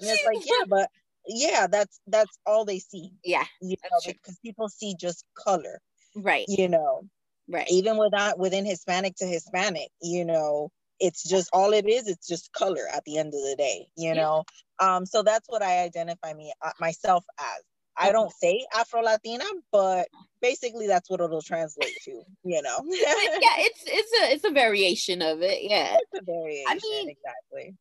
And 0.00 0.10
it's 0.10 0.24
like, 0.24 0.44
yeah, 0.44 0.64
but 0.68 0.90
yeah 1.26 1.66
that's 1.70 2.00
that's 2.06 2.38
all 2.46 2.64
they 2.64 2.78
see 2.78 3.10
yeah 3.24 3.44
you 3.60 3.76
know, 3.82 4.12
because 4.12 4.38
people 4.44 4.68
see 4.68 4.94
just 4.98 5.24
color 5.36 5.80
right 6.16 6.46
you 6.48 6.68
know 6.68 7.02
right 7.48 7.66
even 7.70 7.96
without 7.96 8.38
within 8.38 8.64
hispanic 8.64 9.14
to 9.16 9.26
hispanic 9.26 9.88
you 10.02 10.24
know 10.24 10.70
it's 10.98 11.28
just 11.28 11.50
all 11.52 11.72
it 11.72 11.88
is 11.88 12.08
it's 12.08 12.26
just 12.26 12.52
color 12.52 12.86
at 12.92 13.04
the 13.04 13.18
end 13.18 13.28
of 13.28 13.40
the 13.40 13.54
day 13.58 13.86
you 13.96 14.08
yeah. 14.08 14.14
know 14.14 14.44
um 14.80 15.04
so 15.04 15.22
that's 15.22 15.48
what 15.48 15.62
i 15.62 15.82
identify 15.82 16.32
me 16.32 16.52
uh, 16.62 16.70
myself 16.80 17.24
as 17.38 17.62
I 17.98 18.12
don't 18.12 18.32
say 18.32 18.64
Afro 18.74 19.00
Latina, 19.00 19.44
but 19.72 20.08
basically 20.42 20.86
that's 20.86 21.08
what 21.08 21.20
it'll 21.20 21.40
translate 21.40 21.94
to, 22.04 22.22
you 22.44 22.62
know. 22.62 22.78
yeah, 22.84 23.56
it's 23.58 23.82
it's 23.86 24.12
a 24.20 24.34
it's 24.34 24.44
a 24.44 24.50
variation 24.50 25.22
of 25.22 25.40
it. 25.40 25.60
Yeah. 25.62 25.96
It's 25.98 26.20
a 26.20 26.24
variation. 26.24 26.66
I 26.68 26.74
mean, 26.74 27.08
exactly. 27.08 27.74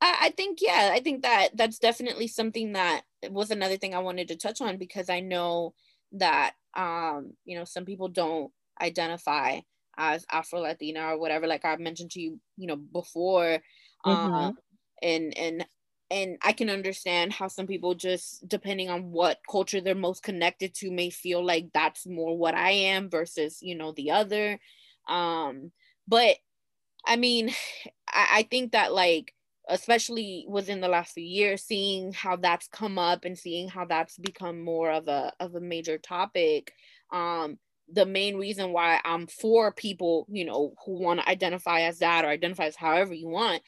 I, 0.00 0.16
I 0.22 0.30
think 0.30 0.60
yeah, 0.62 0.90
I 0.92 1.00
think 1.00 1.22
that 1.22 1.50
that's 1.54 1.78
definitely 1.78 2.26
something 2.26 2.72
that 2.72 3.02
was 3.28 3.50
another 3.50 3.76
thing 3.76 3.94
I 3.94 3.98
wanted 3.98 4.28
to 4.28 4.36
touch 4.36 4.60
on 4.60 4.78
because 4.78 5.10
I 5.10 5.20
know 5.20 5.74
that 6.12 6.54
um, 6.74 7.34
you 7.44 7.58
know, 7.58 7.64
some 7.64 7.84
people 7.84 8.08
don't 8.08 8.50
identify 8.80 9.60
as 9.96 10.24
Afro 10.30 10.60
Latina 10.60 11.12
or 11.12 11.18
whatever, 11.18 11.46
like 11.46 11.64
I've 11.64 11.80
mentioned 11.80 12.12
to 12.12 12.20
you, 12.20 12.40
you 12.56 12.66
know, 12.66 12.76
before. 12.76 13.58
Mm-hmm. 14.06 14.10
Um, 14.10 14.58
and 15.02 15.36
and 15.36 15.66
and 16.10 16.38
I 16.42 16.52
can 16.52 16.70
understand 16.70 17.32
how 17.32 17.48
some 17.48 17.66
people 17.66 17.94
just 17.94 18.48
depending 18.48 18.90
on 18.90 19.12
what 19.12 19.38
culture 19.48 19.80
they're 19.80 19.94
most 19.94 20.22
connected 20.22 20.74
to 20.76 20.90
may 20.90 21.10
feel 21.10 21.44
like 21.44 21.68
that's 21.72 22.06
more 22.06 22.36
what 22.36 22.54
I 22.54 22.70
am 22.70 23.10
versus, 23.10 23.58
you 23.62 23.76
know, 23.76 23.92
the 23.92 24.10
other. 24.10 24.58
Um, 25.08 25.70
but 26.08 26.36
I 27.06 27.16
mean, 27.16 27.50
I, 28.08 28.28
I 28.38 28.42
think 28.50 28.72
that 28.72 28.92
like 28.92 29.34
especially 29.68 30.44
within 30.48 30.80
the 30.80 30.88
last 30.88 31.12
few 31.12 31.24
years 31.24 31.62
seeing 31.62 32.12
how 32.12 32.34
that's 32.34 32.66
come 32.68 32.98
up 32.98 33.24
and 33.24 33.38
seeing 33.38 33.68
how 33.68 33.84
that's 33.84 34.18
become 34.18 34.60
more 34.60 34.90
of 34.90 35.06
a 35.06 35.32
of 35.38 35.54
a 35.54 35.60
major 35.60 35.96
topic 35.96 36.72
um 37.12 37.56
the 37.92 38.06
main 38.06 38.36
reason 38.36 38.72
why 38.72 39.00
i'm 39.04 39.26
for 39.26 39.72
people 39.72 40.26
you 40.30 40.44
know 40.44 40.74
who 40.84 41.00
want 41.00 41.20
to 41.20 41.28
identify 41.28 41.82
as 41.82 41.98
that 41.98 42.24
or 42.24 42.28
identify 42.28 42.66
as 42.66 42.76
however 42.76 43.12
you 43.14 43.28
want 43.28 43.62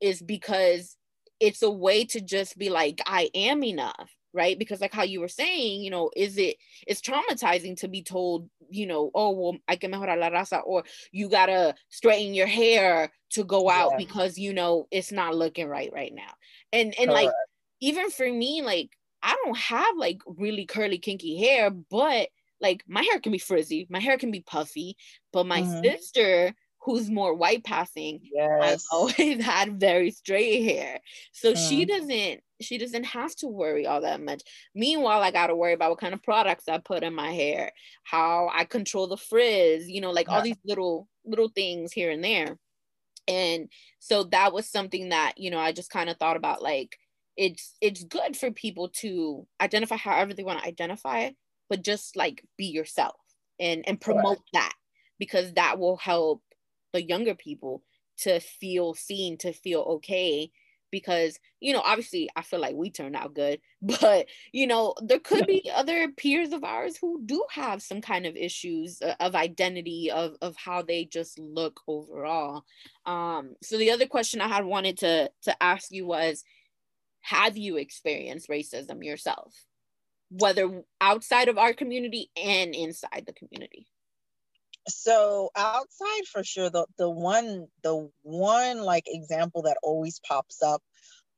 is 0.00 0.20
because 0.22 0.96
it's 1.40 1.62
a 1.62 1.70
way 1.70 2.04
to 2.04 2.20
just 2.20 2.58
be 2.58 2.70
like 2.70 3.00
i 3.06 3.30
am 3.34 3.62
enough 3.64 4.10
right 4.32 4.58
because 4.58 4.80
like 4.80 4.92
how 4.92 5.02
you 5.02 5.20
were 5.20 5.28
saying 5.28 5.82
you 5.82 5.90
know 5.90 6.10
is 6.14 6.36
it 6.36 6.56
it's 6.86 7.00
traumatizing 7.00 7.76
to 7.76 7.88
be 7.88 8.02
told 8.02 8.48
you 8.70 8.86
know 8.86 9.10
oh 9.14 9.30
well 9.30 9.56
i 9.66 9.76
can 9.76 9.90
mejorar 9.90 10.18
la 10.18 10.28
raza 10.28 10.60
or 10.64 10.84
you 11.10 11.28
gotta 11.28 11.74
straighten 11.88 12.34
your 12.34 12.46
hair 12.46 13.10
to 13.30 13.44
go 13.44 13.70
out 13.70 13.92
yeah. 13.92 13.96
because 13.96 14.38
you 14.38 14.52
know 14.52 14.86
it's 14.90 15.10
not 15.10 15.34
looking 15.34 15.66
right 15.66 15.90
right 15.92 16.12
now 16.14 16.32
and 16.72 16.94
and 16.98 17.10
Correct. 17.10 17.26
like 17.26 17.30
even 17.80 18.10
for 18.10 18.30
me 18.30 18.62
like 18.62 18.90
i 19.22 19.34
don't 19.44 19.56
have 19.56 19.96
like 19.96 20.18
really 20.26 20.66
curly 20.66 20.98
kinky 20.98 21.38
hair 21.38 21.70
but 21.70 22.28
like 22.60 22.82
my 22.88 23.02
hair 23.02 23.20
can 23.20 23.32
be 23.32 23.38
frizzy, 23.38 23.86
my 23.90 24.00
hair 24.00 24.18
can 24.18 24.30
be 24.30 24.40
puffy, 24.40 24.96
but 25.32 25.46
my 25.46 25.62
mm-hmm. 25.62 25.82
sister 25.82 26.54
who's 26.86 27.10
more 27.10 27.34
white 27.34 27.64
passing 27.64 28.20
yes. 28.22 28.64
has 28.64 28.84
always 28.92 29.42
had 29.44 29.80
very 29.80 30.12
straight 30.12 30.62
hair. 30.64 31.00
So 31.32 31.52
mm. 31.52 31.68
she 31.68 31.84
doesn't 31.84 32.40
she 32.60 32.78
doesn't 32.78 33.04
have 33.04 33.34
to 33.36 33.48
worry 33.48 33.86
all 33.86 34.00
that 34.02 34.22
much. 34.22 34.42
Meanwhile, 34.74 35.20
I 35.20 35.32
gotta 35.32 35.56
worry 35.56 35.72
about 35.72 35.90
what 35.90 35.98
kind 35.98 36.14
of 36.14 36.22
products 36.22 36.68
I 36.68 36.78
put 36.78 37.02
in 37.02 37.12
my 37.12 37.32
hair, 37.32 37.72
how 38.04 38.48
I 38.54 38.64
control 38.64 39.08
the 39.08 39.16
frizz, 39.16 39.88
you 39.88 40.00
know, 40.00 40.12
like 40.12 40.28
yeah. 40.28 40.36
all 40.36 40.42
these 40.42 40.58
little 40.64 41.08
little 41.24 41.48
things 41.48 41.92
here 41.92 42.10
and 42.10 42.22
there. 42.22 42.56
And 43.26 43.68
so 43.98 44.22
that 44.24 44.52
was 44.52 44.70
something 44.70 45.08
that, 45.08 45.34
you 45.36 45.50
know, 45.50 45.58
I 45.58 45.72
just 45.72 45.90
kind 45.90 46.08
of 46.08 46.16
thought 46.18 46.36
about 46.36 46.62
like 46.62 46.96
it's 47.36 47.74
it's 47.80 48.04
good 48.04 48.36
for 48.36 48.52
people 48.52 48.90
to 49.00 49.44
identify 49.60 49.96
however 49.96 50.34
they 50.34 50.44
want 50.44 50.60
to 50.60 50.66
identify, 50.68 51.30
but 51.68 51.82
just 51.82 52.16
like 52.16 52.44
be 52.56 52.66
yourself 52.66 53.20
and 53.58 53.86
and 53.88 54.00
promote 54.00 54.40
that 54.52 54.74
because 55.18 55.52
that 55.54 55.78
will 55.78 55.96
help 55.96 56.42
the 56.92 57.02
younger 57.02 57.34
people 57.34 57.82
to 58.18 58.40
feel 58.40 58.94
seen, 58.94 59.36
to 59.38 59.52
feel 59.52 59.80
okay. 59.80 60.50
Because, 60.92 61.38
you 61.60 61.72
know, 61.72 61.82
obviously 61.84 62.30
I 62.36 62.42
feel 62.42 62.60
like 62.60 62.76
we 62.76 62.90
turned 62.90 63.16
out 63.16 63.34
good, 63.34 63.60
but, 63.82 64.26
you 64.52 64.66
know, 64.66 64.94
there 65.02 65.18
could 65.18 65.46
be 65.46 65.70
other 65.74 66.08
peers 66.12 66.52
of 66.52 66.64
ours 66.64 66.96
who 66.96 67.20
do 67.26 67.44
have 67.50 67.82
some 67.82 68.00
kind 68.00 68.24
of 68.24 68.36
issues 68.36 69.02
uh, 69.02 69.14
of 69.20 69.34
identity, 69.34 70.10
of, 70.10 70.36
of 70.40 70.56
how 70.56 70.82
they 70.82 71.04
just 71.04 71.38
look 71.38 71.80
overall. 71.88 72.64
Um, 73.04 73.56
so 73.62 73.76
the 73.76 73.90
other 73.90 74.06
question 74.06 74.40
I 74.40 74.48
had 74.48 74.64
wanted 74.64 74.98
to, 74.98 75.30
to 75.42 75.62
ask 75.62 75.90
you 75.90 76.06
was, 76.06 76.44
have 77.20 77.56
you 77.56 77.76
experienced 77.76 78.48
racism 78.48 79.04
yourself? 79.04 79.65
Whether 80.30 80.82
outside 81.00 81.48
of 81.48 81.58
our 81.58 81.72
community 81.72 82.30
and 82.36 82.74
inside 82.74 83.24
the 83.26 83.32
community. 83.32 83.86
So 84.88 85.50
outside 85.56 86.26
for 86.32 86.44
sure 86.44 86.70
the 86.70 86.86
the 86.98 87.10
one 87.10 87.66
the 87.82 88.08
one 88.22 88.80
like 88.80 89.04
example 89.06 89.62
that 89.62 89.78
always 89.82 90.20
pops 90.20 90.62
up 90.62 90.82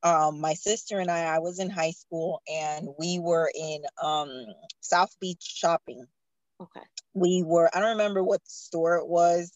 um 0.03 0.39
my 0.39 0.53
sister 0.53 0.99
and 0.99 1.11
i 1.11 1.23
i 1.23 1.39
was 1.39 1.59
in 1.59 1.69
high 1.69 1.91
school 1.91 2.41
and 2.47 2.87
we 2.99 3.19
were 3.19 3.51
in 3.53 3.81
um 4.01 4.45
south 4.81 5.15
beach 5.19 5.41
shopping. 5.41 6.05
Okay. 6.61 6.85
We 7.13 7.43
were 7.45 7.69
i 7.75 7.79
don't 7.79 7.97
remember 7.97 8.23
what 8.23 8.47
store 8.47 8.97
it 8.97 9.07
was 9.07 9.51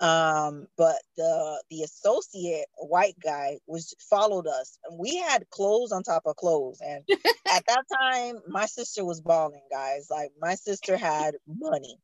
um 0.00 0.66
but 0.76 0.96
the 1.16 1.62
the 1.70 1.82
associate 1.82 2.66
white 2.76 3.16
guy 3.22 3.58
was 3.66 3.94
followed 4.10 4.46
us 4.46 4.78
and 4.84 4.98
we 4.98 5.16
had 5.16 5.48
clothes 5.50 5.90
on 5.90 6.02
top 6.02 6.22
of 6.26 6.36
clothes 6.36 6.80
and 6.84 7.02
at 7.52 7.64
that 7.66 7.84
time 7.98 8.38
my 8.46 8.66
sister 8.66 9.04
was 9.04 9.22
balling 9.22 9.62
guys 9.70 10.08
like 10.10 10.30
my 10.40 10.54
sister 10.54 10.96
had 10.96 11.34
money. 11.46 11.98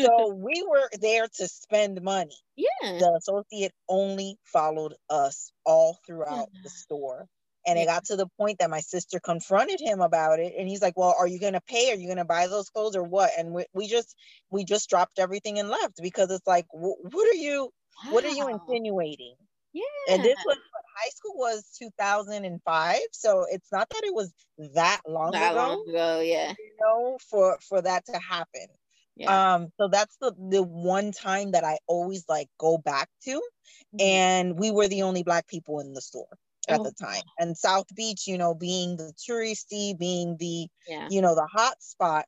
So 0.00 0.28
we 0.34 0.64
were 0.68 0.88
there 1.00 1.26
to 1.36 1.48
spend 1.48 2.02
money. 2.02 2.36
Yeah. 2.56 2.98
The 2.98 3.18
associate 3.18 3.72
only 3.88 4.38
followed 4.44 4.94
us 5.10 5.52
all 5.64 5.98
throughout 6.06 6.48
the 6.62 6.70
store 6.70 7.28
and 7.66 7.78
it 7.78 7.86
got 7.86 8.04
to 8.06 8.16
the 8.16 8.28
point 8.38 8.60
that 8.60 8.70
my 8.70 8.80
sister 8.80 9.18
confronted 9.18 9.80
him 9.80 10.00
about 10.00 10.38
it. 10.38 10.54
And 10.56 10.68
he's 10.68 10.80
like, 10.80 10.96
well, 10.96 11.14
are 11.18 11.26
you 11.26 11.40
going 11.40 11.54
to 11.54 11.60
pay? 11.60 11.90
Are 11.90 11.96
you 11.96 12.06
going 12.06 12.18
to 12.18 12.24
buy 12.24 12.46
those 12.46 12.70
clothes 12.70 12.94
or 12.94 13.02
what? 13.02 13.30
And 13.36 13.52
we, 13.52 13.64
we 13.74 13.88
just, 13.88 14.14
we 14.50 14.64
just 14.64 14.88
dropped 14.88 15.18
everything 15.18 15.58
and 15.58 15.68
left 15.68 16.00
because 16.00 16.30
it's 16.30 16.46
like, 16.46 16.66
what 16.70 17.28
are 17.28 17.36
you, 17.36 17.70
wow. 18.04 18.12
what 18.12 18.24
are 18.24 18.30
you 18.30 18.48
insinuating? 18.48 19.34
Yeah. 19.72 19.82
And 20.10 20.22
this 20.22 20.38
was, 20.46 20.56
high 20.96 21.10
school 21.10 21.34
was 21.36 21.68
2005. 21.78 22.96
So 23.12 23.46
it's 23.50 23.68
not 23.72 23.88
that 23.90 24.02
it 24.04 24.14
was 24.14 24.32
that 24.74 25.00
long 25.06 25.32
that 25.32 25.52
ago. 25.52 25.60
long 25.60 25.88
ago. 25.88 26.20
Yeah. 26.20 26.50
You 26.56 26.76
know, 26.80 27.18
for, 27.28 27.58
for 27.68 27.82
that 27.82 28.06
to 28.06 28.18
happen. 28.18 28.66
Yeah. 29.16 29.54
Um, 29.54 29.68
so 29.78 29.88
that's 29.88 30.14
the 30.20 30.34
the 30.50 30.62
one 30.62 31.10
time 31.10 31.52
that 31.52 31.64
I 31.64 31.78
always 31.86 32.24
like 32.28 32.48
go 32.58 32.76
back 32.76 33.08
to. 33.24 33.30
Mm-hmm. 33.30 34.00
And 34.00 34.58
we 34.58 34.70
were 34.70 34.88
the 34.88 35.02
only 35.02 35.22
black 35.22 35.48
people 35.48 35.80
in 35.80 35.94
the 35.94 36.02
store 36.02 36.28
at 36.68 36.80
oh. 36.80 36.84
the 36.84 36.92
time. 36.92 37.22
And 37.38 37.56
South 37.56 37.86
Beach, 37.94 38.26
you 38.26 38.38
know, 38.38 38.54
being 38.54 38.96
the 38.96 39.12
touristy, 39.28 39.98
being 39.98 40.36
the, 40.38 40.68
yeah. 40.88 41.08
you 41.10 41.20
know, 41.20 41.34
the 41.34 41.46
hot 41.46 41.82
spot, 41.82 42.26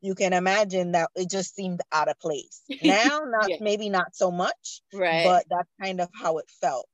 you 0.00 0.14
can 0.14 0.32
imagine 0.32 0.92
that 0.92 1.10
it 1.14 1.30
just 1.30 1.54
seemed 1.54 1.80
out 1.92 2.08
of 2.08 2.18
place. 2.18 2.62
Now, 2.82 3.22
not 3.24 3.48
yeah. 3.48 3.56
maybe 3.60 3.88
not 3.88 4.14
so 4.14 4.30
much, 4.30 4.82
right? 4.92 5.24
But 5.24 5.46
that's 5.50 5.70
kind 5.80 6.00
of 6.00 6.08
how 6.14 6.38
it 6.38 6.46
felt. 6.60 6.86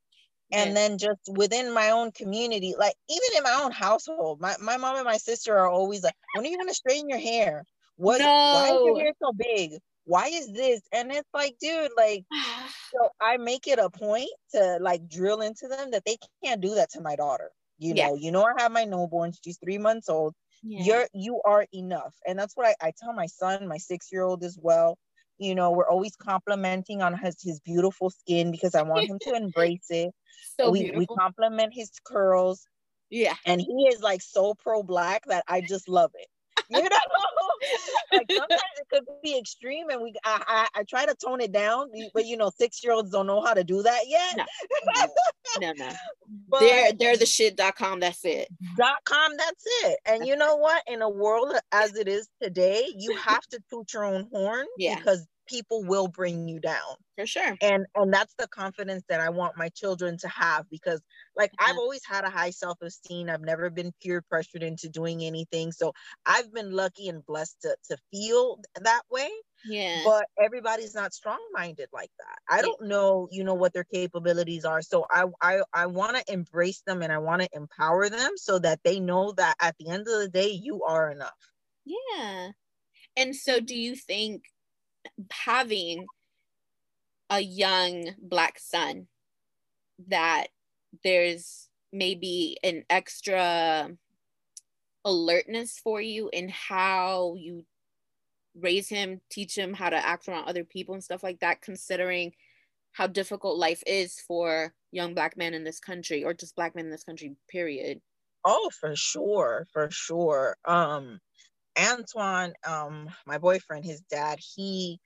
And 0.53 0.76
then 0.76 0.98
just 0.98 1.20
within 1.29 1.72
my 1.72 1.90
own 1.90 2.11
community, 2.11 2.74
like 2.76 2.94
even 3.09 3.37
in 3.37 3.42
my 3.44 3.61
own 3.62 3.70
household, 3.70 4.40
my, 4.40 4.57
my 4.61 4.76
mom 4.76 4.96
and 4.96 5.05
my 5.05 5.16
sister 5.16 5.57
are 5.57 5.68
always 5.68 6.03
like, 6.03 6.14
when 6.35 6.44
are 6.44 6.48
you 6.48 6.59
gonna 6.59 6.74
straighten 6.74 7.09
your 7.09 7.20
hair? 7.20 7.64
What 7.96 8.18
no. 8.18 8.26
why 8.26 8.64
is 8.66 8.87
your 8.87 8.98
hair 8.98 9.12
so 9.22 9.33
big? 9.33 9.79
Why 10.04 10.26
is 10.28 10.52
this? 10.52 10.80
And 10.92 11.12
it's 11.12 11.28
like, 11.32 11.56
dude, 11.60 11.90
like, 11.96 12.24
so 12.92 13.08
I 13.20 13.36
make 13.36 13.66
it 13.66 13.78
a 13.78 13.90
point 13.90 14.30
to 14.52 14.78
like 14.80 15.08
drill 15.08 15.40
into 15.40 15.68
them 15.68 15.90
that 15.92 16.04
they 16.04 16.16
can't 16.44 16.60
do 16.60 16.74
that 16.74 16.90
to 16.92 17.00
my 17.00 17.16
daughter. 17.16 17.50
You 17.78 17.94
know, 17.94 18.14
you 18.14 18.30
know, 18.30 18.44
I 18.44 18.52
have 18.60 18.72
my 18.72 18.84
newborn, 18.84 19.32
she's 19.42 19.58
three 19.58 19.78
months 19.78 20.10
old. 20.10 20.34
Yeah. 20.62 20.82
You're 20.84 21.08
you 21.14 21.40
are 21.46 21.66
enough. 21.72 22.14
And 22.26 22.38
that's 22.38 22.54
what 22.54 22.66
I, 22.66 22.88
I 22.88 22.92
tell 23.00 23.14
my 23.14 23.24
son, 23.24 23.66
my 23.66 23.78
six-year-old 23.78 24.44
as 24.44 24.58
well. 24.60 24.98
You 25.38 25.54
know, 25.54 25.70
we're 25.70 25.88
always 25.88 26.14
complimenting 26.16 27.00
on 27.00 27.16
his, 27.16 27.40
his 27.42 27.60
beautiful 27.60 28.10
skin 28.10 28.50
because 28.50 28.74
I 28.74 28.82
want 28.82 29.08
him 29.08 29.18
to 29.22 29.34
embrace 29.34 29.86
it. 29.88 30.12
So 30.58 30.70
we, 30.70 30.92
we 30.94 31.06
compliment 31.06 31.72
his 31.72 31.90
curls. 32.04 32.66
Yeah. 33.08 33.34
And 33.46 33.58
he 33.58 33.88
is 33.90 34.02
like 34.02 34.20
so 34.20 34.54
pro 34.54 34.82
black 34.82 35.22
that 35.28 35.44
I 35.48 35.62
just 35.62 35.88
love 35.88 36.10
it. 36.14 36.28
You 36.80 36.83
know? 36.83 36.96
like 38.12 38.30
sometimes 38.30 38.62
it 38.78 38.88
could 38.90 39.04
be 39.22 39.37
extreme 39.38 39.90
and 39.90 40.00
we 40.00 40.14
I, 40.24 40.66
I, 40.74 40.80
I 40.80 40.85
try 40.85 41.04
to 41.04 41.14
tone 41.14 41.40
it 41.40 41.52
down 41.52 41.90
but 42.14 42.24
you 42.24 42.37
know 42.37 42.50
six 42.56 42.83
year 42.83 42.92
olds 42.92 43.11
don't 43.11 43.26
know 43.26 43.42
how 43.42 43.54
to 43.54 43.64
do 43.64 43.83
that 43.83 44.02
yet 44.06 44.37
no 44.37 45.06
no, 45.61 45.72
no. 45.76 45.92
But, 46.48 46.61
they're 46.61 46.92
they're 46.92 47.16
the 47.16 47.26
shit.com 47.26 48.00
that's 48.00 48.24
it 48.24 48.48
dot 48.76 48.98
com 49.04 49.37
that's 49.37 49.64
it 49.83 49.98
and 50.06 50.26
you 50.26 50.37
know 50.37 50.56
what 50.56 50.83
in 50.87 51.02
a 51.02 51.11
world 51.11 51.54
as 51.72 51.96
it 51.96 52.09
is 52.09 52.28
today 52.40 52.87
you 52.96 53.14
have 53.16 53.46
to 53.48 53.61
toot 53.68 53.92
your 53.92 54.04
own 54.04 54.28
horn 54.33 54.66
yeah. 54.78 54.96
because 54.96 55.26
people 55.50 55.82
will 55.84 56.06
bring 56.06 56.48
you 56.48 56.60
down. 56.60 56.94
For 57.18 57.26
sure. 57.26 57.56
And 57.60 57.84
and 57.94 58.14
that's 58.14 58.34
the 58.38 58.46
confidence 58.48 59.02
that 59.08 59.20
i 59.20 59.28
want 59.28 59.58
my 59.58 59.68
children 59.70 60.16
to 60.18 60.28
have 60.28 60.64
because 60.70 61.02
like 61.36 61.50
mm-hmm. 61.50 61.70
i've 61.70 61.76
always 61.76 62.02
had 62.06 62.24
a 62.24 62.30
high 62.30 62.50
self-esteem. 62.50 63.28
I've 63.28 63.42
never 63.42 63.68
been 63.68 63.92
peer 64.02 64.22
pressured 64.22 64.62
into 64.62 64.88
doing 64.88 65.22
anything. 65.22 65.72
So 65.72 65.92
i've 66.24 66.52
been 66.54 66.70
lucky 66.70 67.08
and 67.08 67.26
blessed 67.26 67.56
to, 67.62 67.76
to 67.90 67.96
feel 68.10 68.60
that 68.80 69.02
way. 69.10 69.28
Yeah. 69.66 70.00
But 70.04 70.24
everybody's 70.42 70.94
not 70.94 71.12
strong-minded 71.12 71.88
like 71.92 72.10
that. 72.20 72.38
I 72.48 72.62
don't 72.62 72.86
know 72.86 73.28
you 73.30 73.44
know 73.44 73.54
what 73.54 73.74
their 73.74 73.84
capabilities 73.84 74.64
are. 74.64 74.80
So 74.80 75.04
i 75.10 75.24
i, 75.42 75.60
I 75.74 75.86
want 75.86 76.16
to 76.16 76.32
embrace 76.32 76.82
them 76.86 77.02
and 77.02 77.12
i 77.12 77.18
want 77.18 77.42
to 77.42 77.48
empower 77.52 78.08
them 78.08 78.32
so 78.36 78.58
that 78.60 78.80
they 78.84 79.00
know 79.00 79.32
that 79.32 79.56
at 79.60 79.76
the 79.78 79.90
end 79.90 80.06
of 80.08 80.20
the 80.20 80.30
day 80.32 80.50
you 80.50 80.84
are 80.84 81.10
enough. 81.10 81.40
Yeah. 81.84 82.52
And 83.16 83.34
so 83.34 83.60
do 83.60 83.76
you 83.76 83.96
think 83.96 84.44
having 85.30 86.06
a 87.28 87.40
young 87.40 88.11
black 88.20 88.59
son 88.59 89.06
that 90.09 90.48
there's 91.04 91.68
maybe 91.92 92.56
an 92.62 92.85
extra 92.90 93.90
alertness 95.04 95.78
for 95.78 96.00
you 96.00 96.28
in 96.33 96.48
how 96.48 97.35
you 97.38 97.64
raise 98.59 98.88
him, 98.88 99.20
teach 99.30 99.56
him 99.56 99.72
how 99.72 99.90
to 99.90 99.96
act 99.96 100.28
around 100.28 100.48
other 100.48 100.64
people 100.64 100.94
and 100.94 101.04
stuff 101.04 101.22
like 101.22 101.40
that, 101.40 101.62
considering 101.62 102.33
how 102.92 103.06
difficult 103.06 103.56
life 103.56 103.83
is 103.87 104.20
for 104.26 104.74
young 104.90 105.14
black 105.14 105.37
men 105.37 105.54
in 105.54 105.64
this 105.64 105.78
country 105.78 106.24
or 106.24 106.35
just 106.35 106.56
black 106.56 106.74
men 106.74 106.87
in 106.87 106.90
this 106.90 107.04
country, 107.04 107.37
period. 107.48 108.00
Oh, 108.44 108.70
for 108.80 108.96
sure, 108.96 109.66
for 109.72 109.88
sure. 109.90 110.56
Um, 110.64 111.20
Antoine, 111.78 112.52
um, 112.66 113.09
my 113.26 113.38
boyfriend, 113.38 113.85
his 113.85 114.00
dad, 114.11 114.38
he 114.40 114.98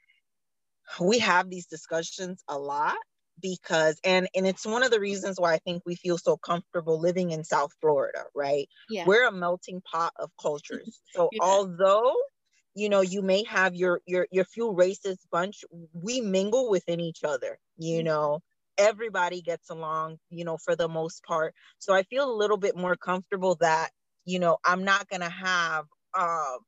we 1.00 1.18
have 1.18 1.50
these 1.50 1.66
discussions 1.66 2.42
a 2.48 2.58
lot 2.58 2.96
because 3.40 3.98
and 4.04 4.28
and 4.34 4.46
it's 4.46 4.66
one 4.66 4.82
of 4.82 4.90
the 4.90 5.00
reasons 5.00 5.38
why 5.38 5.54
I 5.54 5.58
think 5.58 5.82
we 5.84 5.96
feel 5.96 6.18
so 6.18 6.36
comfortable 6.36 7.00
living 7.00 7.30
in 7.30 7.44
South 7.44 7.72
Florida, 7.80 8.24
right? 8.34 8.68
Yeah. 8.88 9.04
We're 9.06 9.26
a 9.26 9.32
melting 9.32 9.82
pot 9.82 10.12
of 10.18 10.30
cultures. 10.40 11.00
So 11.14 11.28
yeah. 11.32 11.42
although 11.42 12.12
you 12.74 12.88
know 12.88 13.00
you 13.00 13.22
may 13.22 13.44
have 13.44 13.74
your 13.74 14.00
your 14.06 14.26
your 14.30 14.44
few 14.44 14.72
racist 14.72 15.18
bunch, 15.30 15.64
we 15.92 16.20
mingle 16.20 16.68
within 16.70 17.00
each 17.00 17.24
other, 17.24 17.58
you 17.76 17.98
mm-hmm. 17.98 18.06
know. 18.06 18.40
Everybody 18.76 19.40
gets 19.40 19.70
along, 19.70 20.18
you 20.30 20.44
know, 20.44 20.56
for 20.56 20.74
the 20.74 20.88
most 20.88 21.22
part. 21.22 21.54
So 21.78 21.94
I 21.94 22.02
feel 22.02 22.28
a 22.28 22.34
little 22.34 22.56
bit 22.56 22.76
more 22.76 22.96
comfortable 22.96 23.54
that, 23.60 23.90
you 24.24 24.40
know, 24.40 24.58
I'm 24.64 24.82
not 24.82 25.08
gonna 25.08 25.30
have 25.30 25.84
um 26.18 26.58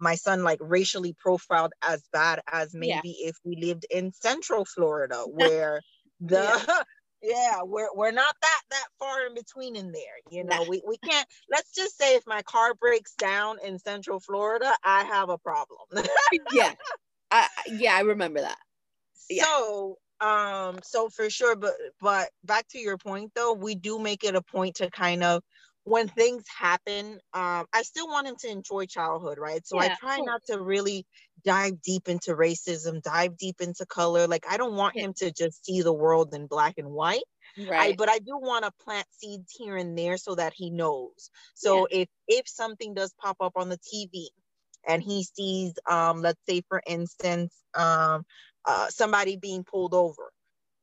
my 0.00 0.14
son 0.14 0.42
like 0.42 0.58
racially 0.60 1.14
profiled 1.18 1.72
as 1.86 2.02
bad 2.12 2.40
as 2.50 2.74
maybe 2.74 3.16
yeah. 3.20 3.28
if 3.28 3.36
we 3.44 3.56
lived 3.56 3.86
in 3.90 4.12
central 4.12 4.64
Florida 4.64 5.24
where 5.26 5.80
the 6.20 6.64
yeah. 6.68 6.82
yeah 7.22 7.62
we're 7.64 7.88
we're 7.94 8.12
not 8.12 8.34
that 8.40 8.60
that 8.70 8.86
far 8.98 9.26
in 9.26 9.34
between 9.34 9.74
in 9.74 9.90
there 9.90 10.02
you 10.30 10.44
know 10.44 10.64
we, 10.68 10.80
we 10.86 10.96
can't 10.98 11.26
let's 11.50 11.74
just 11.74 11.98
say 11.98 12.14
if 12.14 12.22
my 12.26 12.42
car 12.42 12.74
breaks 12.74 13.14
down 13.14 13.56
in 13.64 13.76
central 13.78 14.20
florida 14.20 14.72
i 14.84 15.02
have 15.02 15.28
a 15.28 15.38
problem 15.38 15.80
yeah 16.52 16.72
I, 17.32 17.48
yeah 17.72 17.96
i 17.96 18.00
remember 18.02 18.40
that 18.40 18.58
yeah. 19.28 19.42
so 19.44 19.96
um 20.20 20.78
so 20.84 21.08
for 21.08 21.28
sure 21.28 21.56
but 21.56 21.74
but 22.00 22.30
back 22.44 22.68
to 22.68 22.78
your 22.78 22.98
point 22.98 23.32
though 23.34 23.52
we 23.52 23.74
do 23.74 23.98
make 23.98 24.22
it 24.22 24.36
a 24.36 24.42
point 24.42 24.76
to 24.76 24.90
kind 24.90 25.24
of 25.24 25.42
when 25.88 26.08
things 26.08 26.44
happen 26.58 27.18
um 27.34 27.66
i 27.72 27.82
still 27.82 28.06
want 28.08 28.26
him 28.26 28.36
to 28.38 28.48
enjoy 28.48 28.84
childhood 28.86 29.38
right 29.38 29.66
so 29.66 29.80
yeah, 29.80 29.88
i 29.92 29.96
try 30.00 30.18
not 30.18 30.40
to 30.46 30.60
really 30.60 31.06
dive 31.44 31.80
deep 31.82 32.08
into 32.08 32.34
racism, 32.34 33.02
dive 33.02 33.36
deep 33.36 33.60
into 33.60 33.86
color. 33.86 34.26
Like 34.26 34.44
I 34.48 34.56
don't 34.56 34.74
want 34.74 34.96
him 34.96 35.12
to 35.14 35.32
just 35.32 35.64
see 35.64 35.82
the 35.82 35.92
world 35.92 36.34
in 36.34 36.46
black 36.46 36.74
and 36.78 36.90
white. 36.90 37.24
Right. 37.58 37.92
I, 37.92 37.96
but 37.96 38.08
I 38.08 38.18
do 38.18 38.36
want 38.36 38.64
to 38.64 38.72
plant 38.84 39.06
seeds 39.10 39.54
here 39.56 39.76
and 39.76 39.96
there 39.96 40.16
so 40.16 40.34
that 40.34 40.52
he 40.54 40.70
knows. 40.70 41.30
So 41.54 41.86
yeah. 41.90 42.02
if 42.02 42.08
if 42.28 42.48
something 42.48 42.94
does 42.94 43.14
pop 43.20 43.36
up 43.40 43.52
on 43.56 43.68
the 43.68 43.78
TV 43.78 44.26
and 44.86 45.02
he 45.02 45.24
sees 45.24 45.72
um 45.90 46.22
let's 46.22 46.40
say 46.48 46.62
for 46.68 46.82
instance 46.86 47.54
um 47.74 48.24
uh, 48.64 48.88
somebody 48.90 49.36
being 49.36 49.64
pulled 49.64 49.94
over 49.94 50.30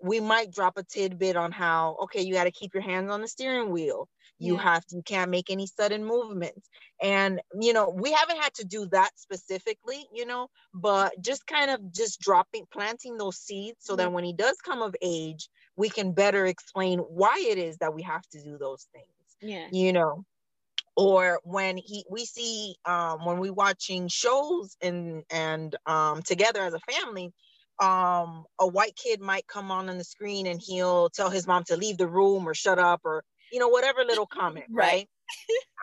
we 0.05 0.19
might 0.19 0.51
drop 0.51 0.77
a 0.77 0.83
tidbit 0.83 1.35
on 1.35 1.51
how 1.51 1.97
okay 2.03 2.21
you 2.21 2.33
got 2.33 2.45
to 2.45 2.51
keep 2.51 2.73
your 2.73 2.83
hands 2.83 3.09
on 3.09 3.21
the 3.21 3.27
steering 3.27 3.71
wheel. 3.71 4.07
You 4.37 4.55
yeah. 4.55 4.63
have 4.63 4.85
to, 4.87 4.97
you 4.97 5.01
can't 5.01 5.31
make 5.31 5.49
any 5.49 5.65
sudden 5.65 6.03
movements. 6.05 6.67
And 7.01 7.41
you 7.59 7.73
know 7.73 7.89
we 7.89 8.11
haven't 8.11 8.41
had 8.41 8.53
to 8.55 8.65
do 8.65 8.85
that 8.87 9.11
specifically 9.15 10.05
you 10.13 10.25
know 10.25 10.47
but 10.73 11.13
just 11.21 11.45
kind 11.45 11.71
of 11.71 11.91
just 11.91 12.19
dropping 12.21 12.65
planting 12.71 13.17
those 13.17 13.37
seeds 13.37 13.77
so 13.79 13.95
that 13.95 14.11
when 14.11 14.23
he 14.23 14.33
does 14.33 14.57
come 14.63 14.81
of 14.81 14.95
age 15.01 15.49
we 15.75 15.89
can 15.89 16.13
better 16.13 16.45
explain 16.45 16.99
why 16.99 17.43
it 17.49 17.57
is 17.57 17.77
that 17.77 17.93
we 17.93 18.01
have 18.03 18.25
to 18.29 18.41
do 18.41 18.57
those 18.57 18.87
things 18.93 19.15
yeah. 19.41 19.67
you 19.71 19.93
know. 19.93 20.25
Or 20.97 21.41
when 21.43 21.75
he 21.75 22.05
we 22.09 22.25
see 22.25 22.75
um 22.85 23.25
when 23.25 23.39
we 23.39 23.49
watching 23.49 24.07
shows 24.07 24.77
and 24.81 25.23
and 25.29 25.75
um 25.85 26.21
together 26.21 26.61
as 26.61 26.73
a 26.73 26.79
family 26.79 27.33
um 27.79 28.45
a 28.59 28.67
white 28.67 28.95
kid 28.95 29.19
might 29.19 29.45
come 29.47 29.69
on 29.69 29.89
on 29.89 29.97
the 29.97 30.03
screen 30.03 30.47
and 30.47 30.61
he'll 30.61 31.09
tell 31.09 31.29
his 31.29 31.45
mom 31.45 31.63
to 31.65 31.75
leave 31.75 31.97
the 31.97 32.07
room 32.07 32.47
or 32.47 32.53
shut 32.53 32.79
up 32.79 33.01
or 33.03 33.23
you 33.51 33.59
know, 33.59 33.69
whatever 33.69 34.03
little 34.07 34.27
comment, 34.27 34.65
right? 34.69 35.07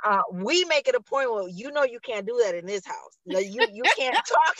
uh, 0.04 0.22
we 0.32 0.64
make 0.66 0.86
it 0.86 0.94
a 0.94 1.00
point 1.00 1.30
where 1.32 1.48
you 1.48 1.72
know 1.72 1.82
you 1.82 1.98
can't 2.00 2.26
do 2.26 2.40
that 2.44 2.54
in 2.54 2.64
this 2.66 2.86
house. 2.86 3.18
Like 3.26 3.46
you 3.46 3.66
you 3.72 3.82
can't 3.98 4.14
talk 4.26 4.56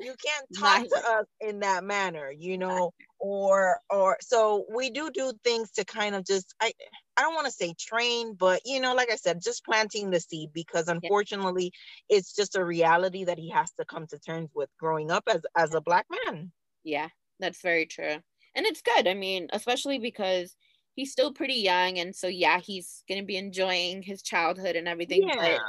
you 0.00 0.14
can't 0.22 0.46
talk 0.58 0.80
nice. 0.80 0.90
to 0.90 1.10
us 1.12 1.26
in 1.40 1.60
that 1.60 1.84
manner, 1.84 2.30
you 2.30 2.58
know, 2.58 2.92
or 3.18 3.78
or 3.88 4.18
so 4.20 4.66
we 4.74 4.90
do 4.90 5.10
do 5.10 5.32
things 5.44 5.70
to 5.72 5.84
kind 5.84 6.14
of 6.14 6.26
just 6.26 6.54
I 6.60 6.72
I 7.16 7.22
don't 7.22 7.34
want 7.34 7.46
to 7.46 7.52
say 7.52 7.74
train, 7.78 8.34
but 8.34 8.60
you 8.66 8.80
know, 8.80 8.94
like 8.94 9.10
I 9.10 9.16
said, 9.16 9.40
just 9.42 9.64
planting 9.64 10.10
the 10.10 10.20
seed 10.20 10.50
because 10.52 10.88
unfortunately 10.88 11.72
yeah. 12.08 12.18
it's 12.18 12.34
just 12.34 12.56
a 12.56 12.64
reality 12.64 13.24
that 13.24 13.38
he 13.38 13.50
has 13.50 13.70
to 13.78 13.86
come 13.86 14.06
to 14.08 14.18
terms 14.18 14.50
with 14.54 14.68
growing 14.78 15.10
up 15.10 15.24
as 15.26 15.40
as 15.56 15.72
a 15.72 15.80
black 15.80 16.06
man. 16.26 16.52
Yeah, 16.84 17.08
that's 17.40 17.60
very 17.62 17.86
true. 17.86 18.16
And 18.54 18.66
it's 18.66 18.82
good. 18.82 19.06
I 19.06 19.14
mean, 19.14 19.48
especially 19.52 19.98
because 19.98 20.56
he's 20.98 21.12
still 21.12 21.32
pretty 21.32 21.54
young 21.54 21.96
and 22.00 22.12
so 22.12 22.26
yeah 22.26 22.58
he's 22.58 23.04
gonna 23.08 23.22
be 23.22 23.36
enjoying 23.36 24.02
his 24.02 24.20
childhood 24.20 24.74
and 24.74 24.88
everything 24.88 25.28
yeah. 25.28 25.36
but 25.36 25.60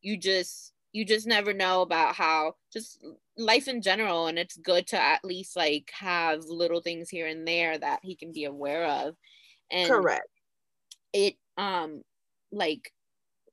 you 0.00 0.16
just 0.16 0.72
you 0.92 1.04
just 1.04 1.26
never 1.26 1.52
know 1.52 1.82
about 1.82 2.14
how 2.14 2.54
just 2.72 3.04
life 3.36 3.68
in 3.68 3.82
general 3.82 4.26
and 4.26 4.38
it's 4.38 4.56
good 4.56 4.86
to 4.86 4.98
at 4.98 5.22
least 5.22 5.54
like 5.54 5.90
have 5.92 6.44
little 6.46 6.80
things 6.80 7.10
here 7.10 7.26
and 7.26 7.46
there 7.46 7.76
that 7.76 8.00
he 8.02 8.16
can 8.16 8.32
be 8.32 8.44
aware 8.44 8.86
of 8.86 9.14
and 9.70 9.86
correct 9.86 10.28
it 11.12 11.34
um 11.58 12.00
like 12.50 12.90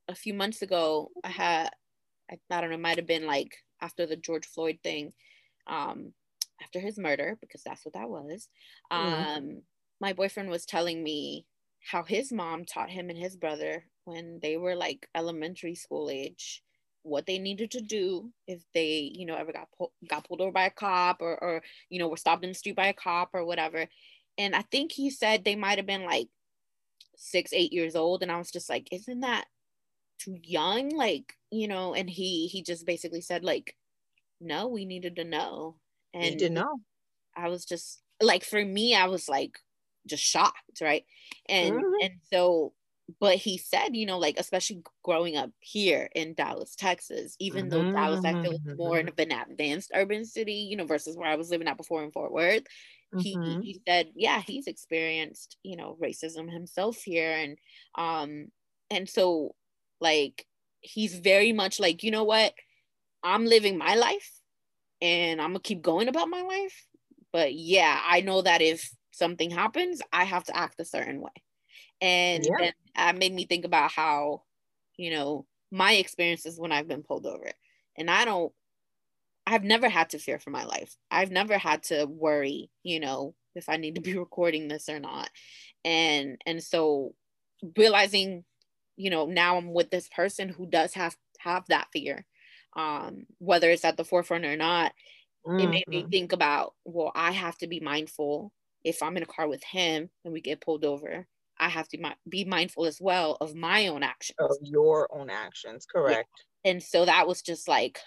a 0.08 0.14
few 0.14 0.32
months 0.32 0.62
ago 0.62 1.10
i 1.22 1.28
had 1.28 1.68
i, 2.30 2.38
I 2.50 2.60
don't 2.62 2.70
know 2.70 2.76
it 2.76 2.80
might 2.80 2.96
have 2.96 3.06
been 3.06 3.26
like 3.26 3.54
after 3.82 4.06
the 4.06 4.16
george 4.16 4.46
floyd 4.46 4.78
thing 4.82 5.12
um 5.66 6.14
after 6.62 6.80
his 6.80 6.98
murder 6.98 7.38
because 7.40 7.62
that's 7.62 7.84
what 7.84 7.94
that 7.94 8.08
was. 8.08 8.48
Mm-hmm. 8.92 9.14
um 9.14 9.62
my 10.00 10.12
boyfriend 10.12 10.48
was 10.48 10.64
telling 10.64 11.02
me 11.02 11.44
how 11.80 12.02
his 12.02 12.32
mom 12.32 12.64
taught 12.64 12.90
him 12.90 13.10
and 13.10 13.18
his 13.18 13.36
brother 13.36 13.84
when 14.04 14.38
they 14.42 14.56
were 14.56 14.76
like 14.76 15.08
elementary 15.14 15.74
school 15.74 16.10
age 16.10 16.62
what 17.02 17.26
they 17.26 17.38
needed 17.38 17.70
to 17.70 17.80
do 17.80 18.30
if 18.46 18.62
they 18.74 19.10
you 19.14 19.26
know 19.26 19.36
ever 19.36 19.52
got 19.52 19.68
pulled 19.76 19.92
got 20.08 20.26
pulled 20.26 20.40
over 20.40 20.52
by 20.52 20.64
a 20.64 20.70
cop 20.70 21.20
or 21.20 21.42
or 21.42 21.62
you 21.88 21.98
know 21.98 22.08
were 22.08 22.16
stopped 22.16 22.44
in 22.44 22.50
the 22.50 22.54
street 22.54 22.76
by 22.76 22.88
a 22.88 22.92
cop 22.92 23.30
or 23.32 23.44
whatever. 23.44 23.86
And 24.36 24.54
i 24.54 24.62
think 24.62 24.92
he 24.92 25.10
said 25.10 25.44
they 25.44 25.56
might 25.56 25.78
have 25.78 25.86
been 25.86 26.04
like 26.04 26.28
six 27.16 27.52
eight 27.52 27.72
years 27.72 27.96
old. 27.96 28.22
And 28.22 28.30
i 28.30 28.38
was 28.38 28.50
just 28.50 28.68
like 28.68 28.88
isn't 28.92 29.20
that 29.20 29.46
too 30.18 30.36
young? 30.42 30.90
Like 30.90 31.34
you 31.50 31.68
know 31.68 31.94
and 31.94 32.10
he 32.10 32.46
he 32.48 32.62
just 32.62 32.86
basically 32.86 33.20
said 33.20 33.44
like 33.44 33.74
no 34.40 34.68
we 34.68 34.84
needed 34.84 35.16
to 35.16 35.24
know 35.24 35.76
and 36.14 36.22
Need 36.22 36.38
to 36.40 36.50
know 36.50 36.80
i 37.36 37.48
was 37.48 37.64
just 37.64 38.00
like 38.20 38.44
for 38.44 38.64
me 38.64 38.94
i 38.94 39.06
was 39.06 39.28
like 39.28 39.58
just 40.08 40.24
shocked, 40.24 40.80
right? 40.80 41.04
And 41.48 41.74
mm-hmm. 41.74 41.94
and 42.02 42.14
so 42.32 42.72
but 43.20 43.36
he 43.36 43.56
said, 43.56 43.96
you 43.96 44.04
know, 44.04 44.18
like 44.18 44.38
especially 44.38 44.82
growing 45.02 45.36
up 45.36 45.50
here 45.60 46.10
in 46.14 46.34
Dallas, 46.34 46.74
Texas, 46.74 47.36
even 47.38 47.68
mm-hmm. 47.70 47.86
though 47.86 47.92
Dallas 47.92 48.24
I 48.24 48.42
feel 48.42 48.58
more 48.76 48.98
mm-hmm. 48.98 49.08
of 49.08 49.18
an 49.18 49.32
advanced 49.32 49.92
urban 49.94 50.24
city, 50.24 50.66
you 50.70 50.76
know, 50.76 50.84
versus 50.84 51.16
where 51.16 51.28
I 51.28 51.36
was 51.36 51.50
living 51.50 51.68
at 51.68 51.76
before 51.76 52.02
in 52.02 52.10
Fort 52.10 52.32
Worth. 52.32 52.64
Mm-hmm. 53.14 53.20
He 53.20 53.32
he 53.62 53.80
said, 53.86 54.08
yeah, 54.14 54.42
he's 54.44 54.66
experienced, 54.66 55.56
you 55.62 55.76
know, 55.76 55.96
racism 56.02 56.52
himself 56.52 57.00
here. 57.02 57.32
And 57.32 57.56
um, 57.94 58.48
and 58.90 59.08
so 59.08 59.54
like 60.00 60.44
he's 60.80 61.18
very 61.18 61.52
much 61.52 61.80
like, 61.80 62.02
you 62.02 62.10
know 62.10 62.24
what, 62.24 62.52
I'm 63.22 63.46
living 63.46 63.78
my 63.78 63.94
life 63.94 64.37
and 65.00 65.40
I'm 65.40 65.50
gonna 65.50 65.60
keep 65.60 65.82
going 65.82 66.08
about 66.08 66.28
my 66.28 66.42
life. 66.42 66.86
But 67.32 67.54
yeah, 67.54 68.00
I 68.04 68.20
know 68.20 68.42
that 68.42 68.62
if 68.62 68.90
something 69.12 69.50
happens, 69.50 70.00
I 70.12 70.24
have 70.24 70.44
to 70.44 70.56
act 70.56 70.80
a 70.80 70.84
certain 70.84 71.20
way. 71.20 71.30
And 72.00 72.44
yeah. 72.44 72.54
then 72.58 72.72
that 72.96 73.18
made 73.18 73.34
me 73.34 73.44
think 73.44 73.64
about 73.64 73.90
how, 73.90 74.42
you 74.96 75.10
know, 75.10 75.46
my 75.70 75.94
experiences 75.94 76.58
when 76.58 76.72
I've 76.72 76.88
been 76.88 77.02
pulled 77.02 77.26
over. 77.26 77.50
And 77.96 78.10
I 78.10 78.24
don't, 78.24 78.52
I've 79.46 79.64
never 79.64 79.88
had 79.88 80.10
to 80.10 80.18
fear 80.18 80.38
for 80.38 80.50
my 80.50 80.64
life. 80.64 80.94
I've 81.10 81.30
never 81.30 81.58
had 81.58 81.82
to 81.84 82.06
worry, 82.06 82.70
you 82.82 83.00
know, 83.00 83.34
if 83.54 83.68
I 83.68 83.76
need 83.76 83.96
to 83.96 84.00
be 84.00 84.14
recording 84.18 84.68
this 84.68 84.88
or 84.88 85.00
not. 85.00 85.30
And 85.84 86.40
and 86.46 86.62
so 86.62 87.14
realizing, 87.76 88.44
you 88.96 89.10
know, 89.10 89.26
now 89.26 89.56
I'm 89.56 89.72
with 89.72 89.90
this 89.90 90.08
person 90.08 90.48
who 90.48 90.66
does 90.66 90.94
have 90.94 91.16
have 91.40 91.64
that 91.68 91.88
fear, 91.92 92.26
um, 92.78 93.26
whether 93.38 93.68
it's 93.68 93.84
at 93.84 93.96
the 93.96 94.04
forefront 94.04 94.46
or 94.46 94.56
not, 94.56 94.92
mm-hmm. 95.46 95.58
it 95.60 95.68
made 95.68 95.88
me 95.88 96.00
mm-hmm. 96.00 96.10
think 96.10 96.32
about, 96.32 96.74
well, 96.84 97.12
I 97.14 97.32
have 97.32 97.58
to 97.58 97.66
be 97.66 97.80
mindful 97.80 98.52
if 98.84 99.02
I'm 99.02 99.16
in 99.16 99.22
a 99.24 99.26
car 99.26 99.48
with 99.48 99.62
him 99.64 100.08
and 100.24 100.32
we 100.32 100.40
get 100.40 100.60
pulled 100.60 100.84
over, 100.84 101.26
I 101.58 101.68
have 101.68 101.88
to 101.88 101.98
be 102.28 102.44
mindful 102.44 102.86
as 102.86 103.00
well 103.00 103.36
of 103.40 103.54
my 103.54 103.88
own 103.88 104.04
actions. 104.04 104.36
Of 104.38 104.56
your 104.62 105.08
own 105.12 105.28
actions, 105.28 105.86
correct. 105.92 106.28
Yeah. 106.64 106.70
And 106.70 106.82
so 106.82 107.04
that 107.04 107.26
was 107.26 107.42
just 107.42 107.68
like, 107.68 107.98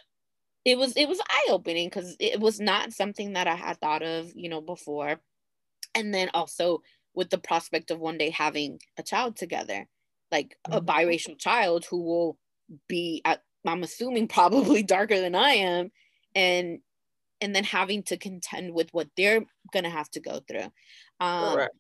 it 0.64 0.78
was 0.78 0.94
it 0.96 1.08
was 1.10 1.20
eye 1.28 1.48
opening 1.50 1.90
because 1.90 2.16
it 2.20 2.40
was 2.40 2.60
not 2.60 2.94
something 2.94 3.34
that 3.34 3.48
I 3.48 3.56
had 3.56 3.80
thought 3.80 4.04
of, 4.04 4.32
you 4.36 4.48
know, 4.48 4.62
before. 4.62 5.20
And 5.94 6.14
then 6.14 6.30
also 6.34 6.82
with 7.14 7.30
the 7.30 7.38
prospect 7.38 7.92
of 7.92 8.00
one 8.00 8.18
day 8.18 8.30
having 8.30 8.80
a 8.98 9.04
child 9.04 9.36
together, 9.36 9.88
like 10.32 10.56
mm-hmm. 10.68 10.78
a 10.78 10.82
biracial 10.82 11.38
child 11.38 11.86
who 11.86 12.02
will 12.04 12.38
be, 12.88 13.22
at, 13.26 13.42
I'm 13.66 13.84
assuming, 13.84 14.28
probably 14.28 14.84
darker 14.84 15.20
than 15.20 15.36
I 15.36 15.52
am, 15.52 15.92
and 16.36 16.80
and 17.42 17.56
then 17.56 17.64
having 17.64 18.04
to 18.04 18.18
contend 18.18 18.74
with 18.74 18.94
what 18.94 19.10
they're 19.18 19.44
gonna 19.74 19.90
have 19.90 20.10
to 20.12 20.20
go 20.20 20.40
through 20.48 20.72
um 21.20 21.54
Correct. 21.54 21.76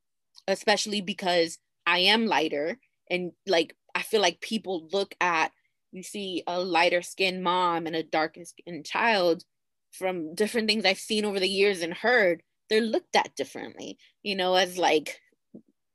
especially 0.48 1.02
because 1.02 1.58
i 1.86 2.00
am 2.00 2.26
lighter 2.26 2.78
and 3.10 3.32
like 3.48 3.76
i 3.96 4.02
feel 4.02 4.22
like 4.22 4.42
people 4.42 4.90
look 4.92 5.14
at 5.22 5.52
you 5.92 6.04
see 6.04 6.44
a 6.48 6.60
lighter 6.60 7.02
skinned 7.02 7.44
mom 7.44 7.86
and 7.86 7.96
a 7.96 8.04
darker 8.04 8.44
skinned 8.44 8.86
child 8.86 9.44
from 9.92 10.34
different 10.36 10.68
things 10.68 10.86
i've 10.86 10.98
seen 10.98 11.26
over 11.26 11.40
the 11.40 11.50
years 11.50 11.82
and 11.82 11.94
heard 11.94 12.42
they're 12.70 12.82
looked 12.82 13.16
at 13.16 13.36
differently 13.36 13.98
you 14.24 14.36
know 14.36 14.56
as 14.56 14.78
like 14.78 15.22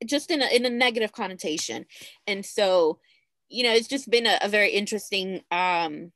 just 0.04 0.30
in 0.30 0.42
a, 0.42 0.46
in 0.54 0.66
a 0.66 0.70
negative 0.70 1.12
connotation 1.12 1.86
and 2.26 2.44
so 2.44 3.00
you 3.48 3.62
know 3.62 3.72
it's 3.72 3.88
just 3.88 4.10
been 4.10 4.26
a, 4.26 4.38
a 4.42 4.48
very 4.48 4.70
interesting 4.70 5.40
um 5.50 6.12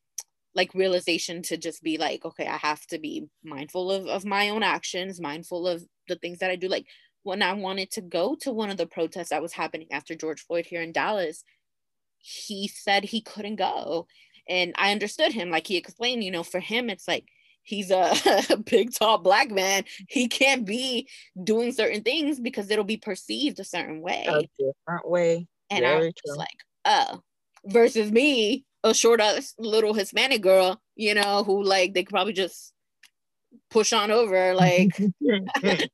like 0.55 0.75
realization 0.75 1.43
to 1.43 1.57
just 1.57 1.83
be 1.83 1.97
like 1.97 2.25
okay 2.25 2.47
i 2.47 2.57
have 2.57 2.85
to 2.87 2.99
be 2.99 3.27
mindful 3.45 3.91
of, 3.91 4.07
of 4.07 4.25
my 4.25 4.49
own 4.49 4.63
actions 4.63 5.21
mindful 5.21 5.67
of 5.67 5.85
the 6.09 6.17
things 6.17 6.39
that 6.39 6.51
i 6.51 6.57
do. 6.57 6.69
Like 6.69 6.87
when 7.23 7.43
i 7.43 7.53
wanted 7.53 7.91
to 7.93 8.01
go 8.01 8.37
to 8.41 8.51
one 8.53 8.71
of 8.71 8.77
the 8.77 8.87
protests 8.87 9.29
that 9.31 9.43
was 9.43 9.53
happening 9.53 9.89
after 9.93 10.15
george 10.15 10.41
floyd 10.41 10.67
here 10.67 10.83
in 10.83 10.93
dallas 10.93 11.45
he 12.21 12.69
said 12.69 13.05
he 13.05 13.21
couldn't 13.21 13.57
go. 13.57 14.07
And 14.49 14.73
i 14.77 14.93
understood 14.93 15.33
him. 15.33 15.51
Like 15.51 15.67
he 15.67 15.77
explained 15.77 16.25
you 16.25 16.31
know 16.31 16.43
for 16.43 16.61
him 16.61 16.91
it's 16.91 17.09
like 17.09 17.27
he's 17.63 17.91
a, 17.91 18.13
a 18.51 18.57
big 18.71 18.93
tall 18.95 19.19
black 19.19 19.51
man. 19.51 19.85
He 20.09 20.29
can't 20.29 20.65
be 20.65 21.09
doing 21.43 21.73
certain 21.73 22.03
things 22.03 22.41
because 22.41 22.71
it'll 22.71 22.85
be 22.85 22.97
perceived 22.97 23.61
a 23.61 23.65
certain 23.65 24.01
way. 24.01 24.25
A 24.29 24.49
different 24.59 25.09
way. 25.09 25.47
And 25.71 25.85
Very 25.85 25.95
i 25.95 25.99
was 25.99 26.15
true. 26.27 26.37
like 26.37 26.49
oh 26.85 27.21
versus 27.65 28.11
me 28.11 28.65
a 28.85 28.95
short 28.95 29.21
little 29.59 29.95
hispanic 29.95 30.43
girl 30.43 30.81
you 30.97 31.15
know 31.15 31.45
who 31.45 31.63
like 31.63 31.95
they 31.95 32.03
could 32.03 32.15
probably 32.15 32.33
just 32.33 32.73
push 33.71 33.93
on 33.93 34.11
over 34.11 34.55
like 34.55 34.91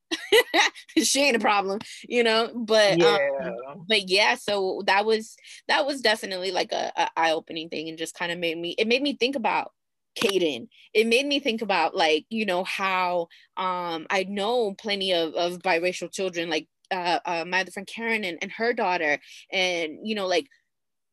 she 1.03 1.23
ain't 1.23 1.37
a 1.37 1.41
problem 1.41 1.79
you 2.09 2.23
know 2.23 2.51
but 2.55 2.93
um, 2.93 3.01
yeah. 3.01 3.51
Um, 3.69 3.85
but 3.89 4.09
yeah 4.09 4.35
so 4.35 4.83
that 4.87 5.05
was 5.05 5.37
that 5.69 5.87
was 5.87 6.01
definitely 6.01 6.51
like 6.51 6.73
a, 6.73 6.93
a 6.97 7.11
eye-opening 7.17 7.69
thing 7.69 7.89
and 7.89 7.99
just 7.99 8.15
kind 8.15 8.33
of 8.33 8.39
made 8.39 8.57
me 8.57 8.75
it 8.79 8.87
made 8.87 9.03
me 9.03 9.15
think 9.15 9.37
about 9.37 9.73
Caden. 10.17 10.69
It 10.95 11.07
made 11.07 11.27
me 11.27 11.41
think 11.41 11.63
about 11.63 11.95
like, 11.95 12.25
you 12.31 12.47
know, 12.47 12.65
how 12.65 13.29
um 13.57 14.07
I 14.11 14.25
know 14.29 14.75
plenty 14.75 15.13
of, 15.13 15.35
of 15.35 15.59
biracial 15.59 16.11
children, 16.11 16.49
like 16.49 16.69
uh, 16.91 17.19
uh 17.25 17.45
my 17.47 17.61
other 17.61 17.71
friend 17.71 17.87
Karen 17.87 18.25
and, 18.25 18.39
and 18.41 18.51
her 18.53 18.73
daughter, 18.73 19.19
and 19.53 19.99
you 20.03 20.15
know, 20.15 20.27
like 20.27 20.47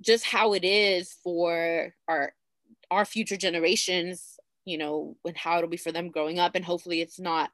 just 0.01 0.25
how 0.25 0.53
it 0.53 0.63
is 0.63 1.15
for 1.23 1.93
our 2.07 2.33
our 2.91 3.05
future 3.05 3.37
generations 3.37 4.37
you 4.65 4.77
know 4.77 5.15
and 5.25 5.37
how 5.37 5.57
it'll 5.57 5.69
be 5.69 5.77
for 5.77 5.91
them 5.91 6.09
growing 6.09 6.39
up. 6.39 6.55
And 6.55 6.65
hopefully 6.65 7.01
it's 7.01 7.19
not 7.19 7.51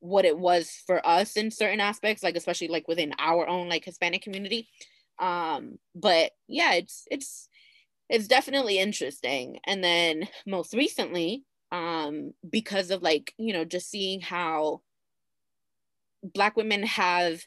what 0.00 0.24
it 0.24 0.38
was 0.38 0.82
for 0.86 1.06
us 1.06 1.36
in 1.36 1.50
certain 1.50 1.80
aspects 1.80 2.22
like 2.22 2.36
especially 2.36 2.68
like 2.68 2.88
within 2.88 3.12
our 3.18 3.46
own 3.46 3.68
like 3.68 3.84
hispanic 3.84 4.22
community. 4.22 4.68
Um 5.18 5.78
but 5.94 6.32
yeah 6.48 6.74
it's 6.74 7.06
it's 7.10 7.48
it's 8.08 8.26
definitely 8.28 8.78
interesting. 8.78 9.58
And 9.64 9.84
then 9.84 10.28
most 10.46 10.74
recently 10.74 11.44
um 11.72 12.32
because 12.48 12.90
of 12.90 13.02
like 13.02 13.34
you 13.38 13.52
know 13.52 13.64
just 13.64 13.90
seeing 13.90 14.20
how 14.20 14.80
black 16.22 16.56
women 16.56 16.82
have 16.82 17.42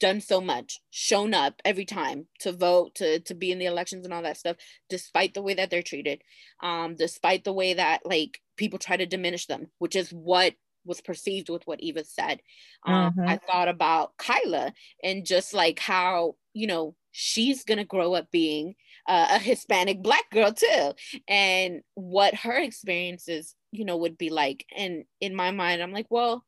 done 0.00 0.20
so 0.20 0.40
much, 0.40 0.80
shown 0.90 1.34
up 1.34 1.60
every 1.64 1.84
time 1.84 2.26
to 2.40 2.52
vote, 2.52 2.94
to 2.96 3.20
to 3.20 3.34
be 3.34 3.52
in 3.52 3.58
the 3.58 3.66
elections 3.66 4.04
and 4.04 4.12
all 4.12 4.22
that 4.22 4.36
stuff, 4.36 4.56
despite 4.88 5.34
the 5.34 5.42
way 5.42 5.54
that 5.54 5.70
they're 5.70 5.82
treated, 5.82 6.22
um, 6.62 6.96
despite 6.96 7.44
the 7.44 7.52
way 7.52 7.74
that 7.74 8.04
like 8.04 8.40
people 8.56 8.78
try 8.78 8.96
to 8.96 9.06
diminish 9.06 9.46
them, 9.46 9.68
which 9.78 9.96
is 9.96 10.10
what 10.10 10.54
was 10.84 11.00
perceived 11.00 11.48
with 11.48 11.66
what 11.66 11.80
Eva 11.80 12.04
said. 12.04 12.40
Um, 12.86 13.12
mm-hmm. 13.12 13.28
I 13.28 13.36
thought 13.36 13.68
about 13.68 14.16
Kyla 14.16 14.72
and 15.02 15.26
just 15.26 15.54
like 15.54 15.78
how 15.78 16.36
you 16.54 16.66
know 16.66 16.94
she's 17.12 17.64
gonna 17.64 17.84
grow 17.84 18.14
up 18.14 18.30
being 18.30 18.74
uh, 19.06 19.28
a 19.32 19.38
Hispanic 19.38 20.02
black 20.02 20.30
girl 20.30 20.52
too, 20.52 20.92
and 21.28 21.82
what 21.94 22.34
her 22.34 22.56
experiences 22.58 23.54
you 23.70 23.84
know 23.84 23.98
would 23.98 24.18
be 24.18 24.30
like. 24.30 24.64
And 24.76 25.04
in 25.20 25.34
my 25.34 25.50
mind, 25.50 25.82
I'm 25.82 25.92
like, 25.92 26.06
well, 26.10 26.44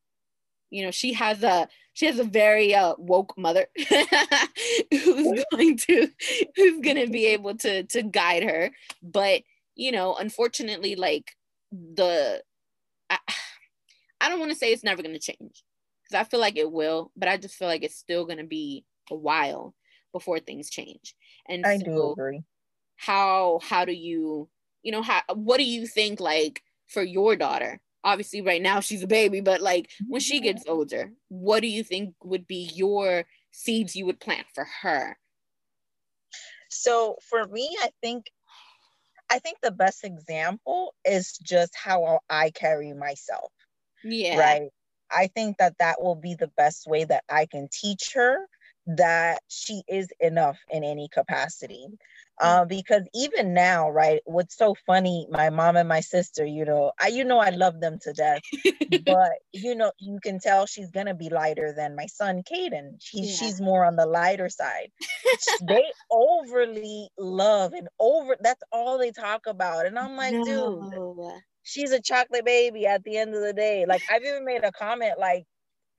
you 0.70 0.84
know 0.84 0.90
she 0.90 1.12
has 1.12 1.42
a 1.42 1.68
she 1.92 2.06
has 2.06 2.18
a 2.18 2.24
very 2.24 2.74
uh, 2.74 2.94
woke 2.98 3.36
mother 3.36 3.66
who's 4.90 5.44
going 5.50 5.76
to 5.76 6.08
who's 6.56 6.80
going 6.80 7.04
to 7.04 7.10
be 7.10 7.26
able 7.26 7.56
to 7.56 7.82
to 7.84 8.02
guide 8.02 8.42
her. 8.42 8.70
But 9.02 9.42
you 9.80 9.92
know 9.92 10.14
unfortunately 10.14 10.94
like 10.94 11.32
the 11.72 12.42
i, 13.08 13.18
I 14.20 14.28
don't 14.28 14.38
want 14.38 14.52
to 14.52 14.58
say 14.58 14.72
it's 14.72 14.84
never 14.84 15.02
going 15.02 15.18
to 15.18 15.20
change 15.20 15.64
because 16.02 16.14
i 16.14 16.24
feel 16.24 16.40
like 16.40 16.58
it 16.58 16.70
will 16.70 17.10
but 17.16 17.28
i 17.28 17.38
just 17.38 17.54
feel 17.54 17.68
like 17.68 17.82
it's 17.82 17.96
still 17.96 18.26
going 18.26 18.38
to 18.38 18.44
be 18.44 18.84
a 19.10 19.14
while 19.14 19.74
before 20.12 20.38
things 20.38 20.68
change. 20.68 21.14
And 21.48 21.64
i 21.64 21.78
so 21.78 21.84
do 21.84 22.12
agree. 22.12 22.42
how 22.96 23.60
how 23.62 23.84
do 23.84 23.92
you 23.92 24.48
you 24.82 24.92
know 24.92 25.02
how 25.02 25.22
what 25.34 25.56
do 25.56 25.64
you 25.64 25.86
think 25.86 26.20
like 26.20 26.62
for 26.88 27.02
your 27.02 27.36
daughter 27.36 27.80
obviously 28.04 28.40
right 28.40 28.62
now 28.62 28.80
she's 28.80 29.02
a 29.02 29.06
baby 29.06 29.40
but 29.40 29.60
like 29.60 29.90
when 30.08 30.20
she 30.20 30.38
mm-hmm. 30.38 30.44
gets 30.44 30.64
older 30.66 31.12
what 31.28 31.60
do 31.60 31.66
you 31.66 31.82
think 31.84 32.14
would 32.22 32.46
be 32.46 32.70
your 32.74 33.24
seeds 33.52 33.96
you 33.96 34.06
would 34.06 34.20
plant 34.20 34.46
for 34.54 34.66
her? 34.82 35.18
So 36.68 37.16
for 37.28 37.46
me 37.48 37.76
i 37.82 37.90
think 38.00 38.26
i 39.28 39.38
think 39.38 39.58
the 39.60 39.72
best 39.72 40.04
example 40.04 40.94
is 41.04 41.36
just 41.42 41.74
how 41.76 42.20
i 42.30 42.50
carry 42.50 42.92
myself 42.92 43.52
yeah. 44.04 44.38
right? 44.38 44.70
I 45.12 45.26
think 45.26 45.58
that 45.58 45.76
that 45.80 46.00
will 46.00 46.14
be 46.14 46.34
the 46.34 46.50
best 46.56 46.86
way 46.86 47.04
that 47.04 47.24
i 47.28 47.46
can 47.46 47.68
teach 47.72 48.12
her 48.14 48.46
that 48.86 49.42
she 49.48 49.82
is 49.88 50.08
enough 50.20 50.58
in 50.70 50.84
any 50.84 51.08
capacity 51.08 51.86
uh, 52.40 52.64
because 52.64 53.02
even 53.14 53.52
now, 53.52 53.90
right, 53.90 54.20
what's 54.24 54.56
so 54.56 54.74
funny, 54.86 55.26
my 55.30 55.50
mom 55.50 55.76
and 55.76 55.88
my 55.88 56.00
sister, 56.00 56.44
you 56.44 56.64
know, 56.64 56.92
I 56.98 57.08
you 57.08 57.24
know 57.24 57.38
I 57.38 57.50
love 57.50 57.80
them 57.80 57.98
to 58.02 58.12
death, 58.12 58.40
but 59.04 59.32
you 59.52 59.74
know, 59.74 59.92
you 59.98 60.18
can 60.22 60.40
tell 60.40 60.66
she's 60.66 60.90
gonna 60.90 61.14
be 61.14 61.28
lighter 61.28 61.74
than 61.76 61.94
my 61.94 62.06
son 62.06 62.42
Caden. 62.42 62.96
She's 62.98 63.30
yeah. 63.30 63.46
she's 63.46 63.60
more 63.60 63.84
on 63.84 63.96
the 63.96 64.06
lighter 64.06 64.48
side. 64.48 64.90
they 65.68 65.84
overly 66.10 67.10
love 67.18 67.74
and 67.74 67.88
over 67.98 68.36
that's 68.40 68.62
all 68.72 68.98
they 68.98 69.12
talk 69.12 69.46
about. 69.46 69.84
And 69.86 69.98
I'm 69.98 70.16
like, 70.16 70.34
no. 70.34 70.90
dude, 70.90 71.42
she's 71.62 71.92
a 71.92 72.00
chocolate 72.00 72.44
baby 72.44 72.86
at 72.86 73.04
the 73.04 73.18
end 73.18 73.34
of 73.34 73.42
the 73.42 73.52
day. 73.52 73.84
Like 73.86 74.02
I've 74.10 74.24
even 74.24 74.44
made 74.44 74.64
a 74.64 74.72
comment 74.72 75.18
like, 75.18 75.44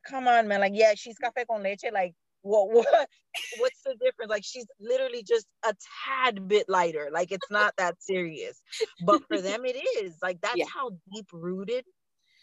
come 0.08 0.28
on, 0.28 0.48
man, 0.48 0.62
like, 0.62 0.74
yeah, 0.76 0.94
she's 0.96 1.18
cafe 1.18 1.46
con 1.46 1.62
leche, 1.62 1.92
like 1.94 2.14
what 2.42 2.72
what 2.72 3.10
what's 3.58 3.82
the 3.84 3.96
difference 3.96 4.30
like 4.30 4.44
she's 4.46 4.68
literally 4.80 5.24
just 5.24 5.46
a 5.66 5.74
tad 6.06 6.48
bit 6.48 6.68
lighter. 6.68 7.10
Like 7.12 7.32
it's 7.32 7.50
not 7.52 7.74
that 7.78 7.96
serious. 8.02 8.62
But 9.06 9.24
for 9.28 9.39
them 9.42 9.66
it 9.66 9.78
is. 10.04 10.16
Like 10.22 10.42
that's 10.42 10.58
yeah. 10.58 10.66
how 10.74 10.92
deep 11.14 11.28
rooted 11.32 11.86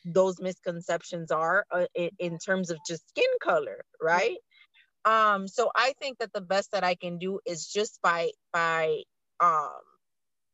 those 0.05 0.41
misconceptions 0.41 1.31
are 1.31 1.67
uh, 1.71 1.87
in, 1.95 2.11
in, 2.19 2.39
terms 2.39 2.71
of 2.71 2.79
just 2.87 3.07
skin 3.09 3.25
color 3.43 3.85
right? 4.01 4.39
Um 5.05 5.49
so 5.49 5.71
i 5.75 5.93
think 6.01 6.19
that 6.19 6.33
the 6.33 6.41
best 6.41 6.73
that 6.73 6.85
i 6.85 6.95
can 6.95 7.19
do 7.19 7.41
is 7.47 7.67
just 7.67 8.01
by 8.03 8.31
by 8.53 9.03
um 9.41 9.81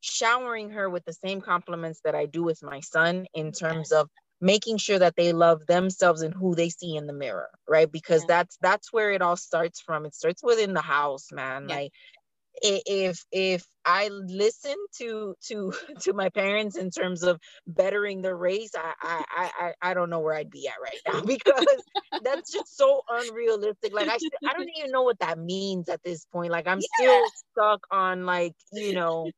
showering 0.01 0.69
her 0.71 0.89
with 0.89 1.03
the 1.05 1.13
same 1.13 1.41
compliments 1.41 2.01
that 2.03 2.15
i 2.15 2.25
do 2.25 2.43
with 2.43 2.61
my 2.61 2.79
son 2.79 3.25
in 3.33 3.51
terms 3.51 3.91
of 3.91 4.09
making 4.41 4.77
sure 4.77 4.99
that 4.99 5.15
they 5.15 5.33
love 5.33 5.65
themselves 5.65 6.21
and 6.21 6.33
who 6.33 6.55
they 6.55 6.69
see 6.69 6.95
in 6.95 7.07
the 7.07 7.13
mirror 7.13 7.49
right 7.67 7.91
because 7.91 8.21
yeah. 8.23 8.27
that's 8.39 8.57
that's 8.61 8.91
where 8.91 9.11
it 9.11 9.21
all 9.21 9.37
starts 9.37 9.81
from 9.81 10.05
it 10.05 10.13
starts 10.13 10.43
within 10.43 10.73
the 10.73 10.81
house 10.81 11.27
man 11.31 11.67
yeah. 11.69 11.75
like 11.75 11.91
if 12.61 13.23
if 13.31 13.65
i 13.85 14.07
listen 14.09 14.75
to 14.97 15.35
to 15.45 15.73
to 15.99 16.13
my 16.13 16.29
parents 16.29 16.75
in 16.77 16.89
terms 16.89 17.23
of 17.23 17.39
bettering 17.67 18.21
the 18.21 18.33
race 18.33 18.71
I, 18.75 18.93
I 19.01 19.51
i 19.59 19.73
i 19.81 19.93
don't 19.93 20.09
know 20.09 20.19
where 20.19 20.35
i'd 20.35 20.49
be 20.49 20.67
at 20.67 20.75
right 20.81 20.99
now 21.07 21.21
because 21.25 21.65
that's 22.23 22.51
just 22.51 22.75
so 22.77 23.01
unrealistic 23.09 23.93
like 23.93 24.09
i 24.09 24.17
i 24.47 24.53
don't 24.53 24.69
even 24.77 24.91
know 24.91 25.03
what 25.03 25.19
that 25.19 25.37
means 25.37 25.89
at 25.89 26.03
this 26.03 26.25
point 26.31 26.51
like 26.51 26.67
i'm 26.67 26.79
yeah. 26.99 27.05
still 27.05 27.23
stuck 27.51 27.81
on 27.91 28.25
like 28.25 28.53
you 28.71 28.93
know 28.93 29.29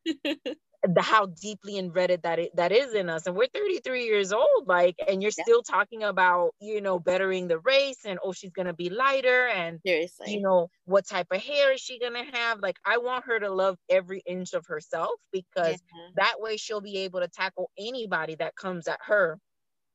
the 0.94 1.02
how 1.02 1.26
deeply 1.26 1.78
embedded 1.78 2.24
that 2.24 2.40
it, 2.40 2.56
that 2.56 2.72
is 2.72 2.94
in 2.94 3.10
us 3.10 3.28
and 3.28 3.36
we're 3.36 3.48
33 3.48 4.06
years 4.06 4.32
old 4.32 4.68
like 4.68 4.96
and 5.08 5.22
you're 5.22 5.32
yeah. 5.38 5.44
still 5.44 5.62
talking 5.62 6.04
about 6.04 6.52
you 6.60 6.82
know 6.82 7.00
bettering 7.00 7.48
the 7.48 7.60
race 7.60 8.00
and 8.06 8.20
oh 8.24 8.32
she's 8.32 8.52
gonna 8.52 8.74
be 8.74 8.90
lighter 8.90 9.48
and 9.48 9.80
Seriously. 9.86 10.34
you 10.34 10.42
know 10.42 10.70
what 10.86 11.08
type 11.08 11.28
of 11.32 11.42
hair 11.42 11.74
is 11.74 11.82
she 11.82 12.00
gonna 12.00 12.26
have 12.34 12.60
like 12.60 12.78
i 12.86 12.98
want 12.98 13.26
her 13.26 13.40
to 13.40 13.52
love 13.52 13.78
every 13.90 14.22
inch 14.26 14.54
of 14.54 14.66
herself 14.68 15.12
because 15.32 15.74
yeah. 15.74 16.10
that 16.16 16.36
way 16.40 16.58
she'll 16.58 16.82
be 16.82 17.00
able 17.00 17.20
to 17.20 17.28
tackle 17.28 17.70
anybody 17.78 18.36
that 18.36 18.56
comes 18.56 18.88
at 18.88 19.00
her 19.06 19.40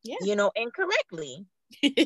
yeah. 0.04 0.16
you 0.22 0.36
know 0.36 0.50
incorrectly 0.54 1.46
and, 1.82 1.96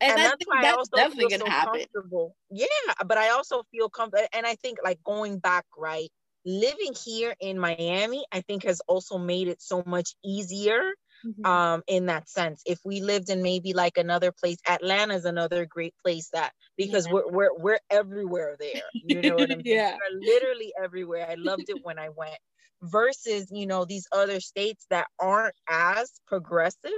and 0.00 0.18
that's 0.18 0.44
why 0.46 0.62
that's 0.62 0.74
I 0.74 0.78
also 0.78 0.96
definitely 0.96 1.36
feel 1.36 1.46
so 1.46 1.50
happen. 1.50 1.80
comfortable. 1.80 2.36
Yeah, 2.50 2.66
but 3.06 3.18
I 3.18 3.30
also 3.30 3.62
feel 3.70 3.88
comfortable, 3.88 4.28
and 4.32 4.46
I 4.46 4.54
think 4.54 4.78
like 4.82 5.02
going 5.04 5.38
back, 5.38 5.64
right? 5.76 6.10
Living 6.48 6.94
here 7.04 7.34
in 7.40 7.58
Miami, 7.58 8.24
I 8.32 8.40
think 8.40 8.64
has 8.64 8.80
also 8.88 9.18
made 9.18 9.48
it 9.48 9.60
so 9.60 9.82
much 9.84 10.14
easier 10.24 10.94
mm-hmm. 11.24 11.44
um, 11.44 11.82
in 11.86 12.06
that 12.06 12.28
sense. 12.28 12.62
If 12.64 12.78
we 12.84 13.02
lived 13.02 13.28
in 13.28 13.42
maybe 13.42 13.74
like 13.74 13.98
another 13.98 14.32
place, 14.32 14.56
Atlanta 14.66 15.14
is 15.14 15.26
another 15.26 15.66
great 15.66 15.94
place 16.02 16.30
that 16.32 16.52
because 16.78 17.06
yeah. 17.06 17.12
we're, 17.12 17.30
we're 17.30 17.58
we're 17.58 17.80
everywhere 17.90 18.56
there. 18.58 18.82
You 18.94 19.20
know 19.20 19.34
what 19.34 19.52
I 19.52 19.56
mean? 19.56 19.62
yeah. 19.64 19.96
We're 19.96 20.20
literally 20.20 20.72
everywhere. 20.82 21.26
I 21.28 21.34
loved 21.34 21.68
it 21.68 21.84
when 21.84 21.98
I 21.98 22.08
went. 22.08 22.38
Versus, 22.80 23.48
you 23.50 23.66
know, 23.66 23.84
these 23.84 24.06
other 24.12 24.38
states 24.38 24.86
that 24.90 25.08
aren't 25.18 25.56
as 25.68 26.12
progressive. 26.28 26.92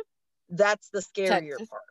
That's 0.50 0.90
the 0.92 1.00
scarier 1.00 1.56
Texas. 1.56 1.68
part, 1.68 1.82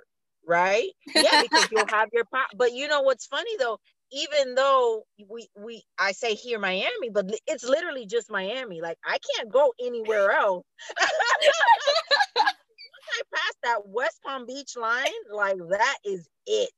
right? 0.47 0.89
Yeah, 1.15 1.41
because 1.41 1.67
you'll 1.71 1.87
have 1.87 2.09
your 2.13 2.25
pop. 2.25 2.49
But 2.55 2.73
you 2.73 2.87
know 2.87 3.01
what's 3.01 3.25
funny 3.25 3.57
though? 3.57 3.79
Even 4.11 4.55
though 4.55 5.03
we 5.29 5.49
we 5.57 5.83
I 5.99 6.13
say 6.13 6.35
here 6.35 6.59
Miami, 6.59 7.09
but 7.11 7.31
it's 7.47 7.63
literally 7.63 8.05
just 8.05 8.31
Miami. 8.31 8.81
Like 8.81 8.97
I 9.05 9.17
can't 9.35 9.51
go 9.51 9.73
anywhere 9.81 10.31
else. 10.31 10.65
Once 12.35 13.07
I 13.11 13.21
pass 13.35 13.53
that 13.63 13.87
West 13.87 14.19
Palm 14.25 14.45
Beach 14.45 14.75
line, 14.77 15.05
like 15.33 15.57
that 15.69 15.97
is 16.05 16.27
it. 16.47 16.69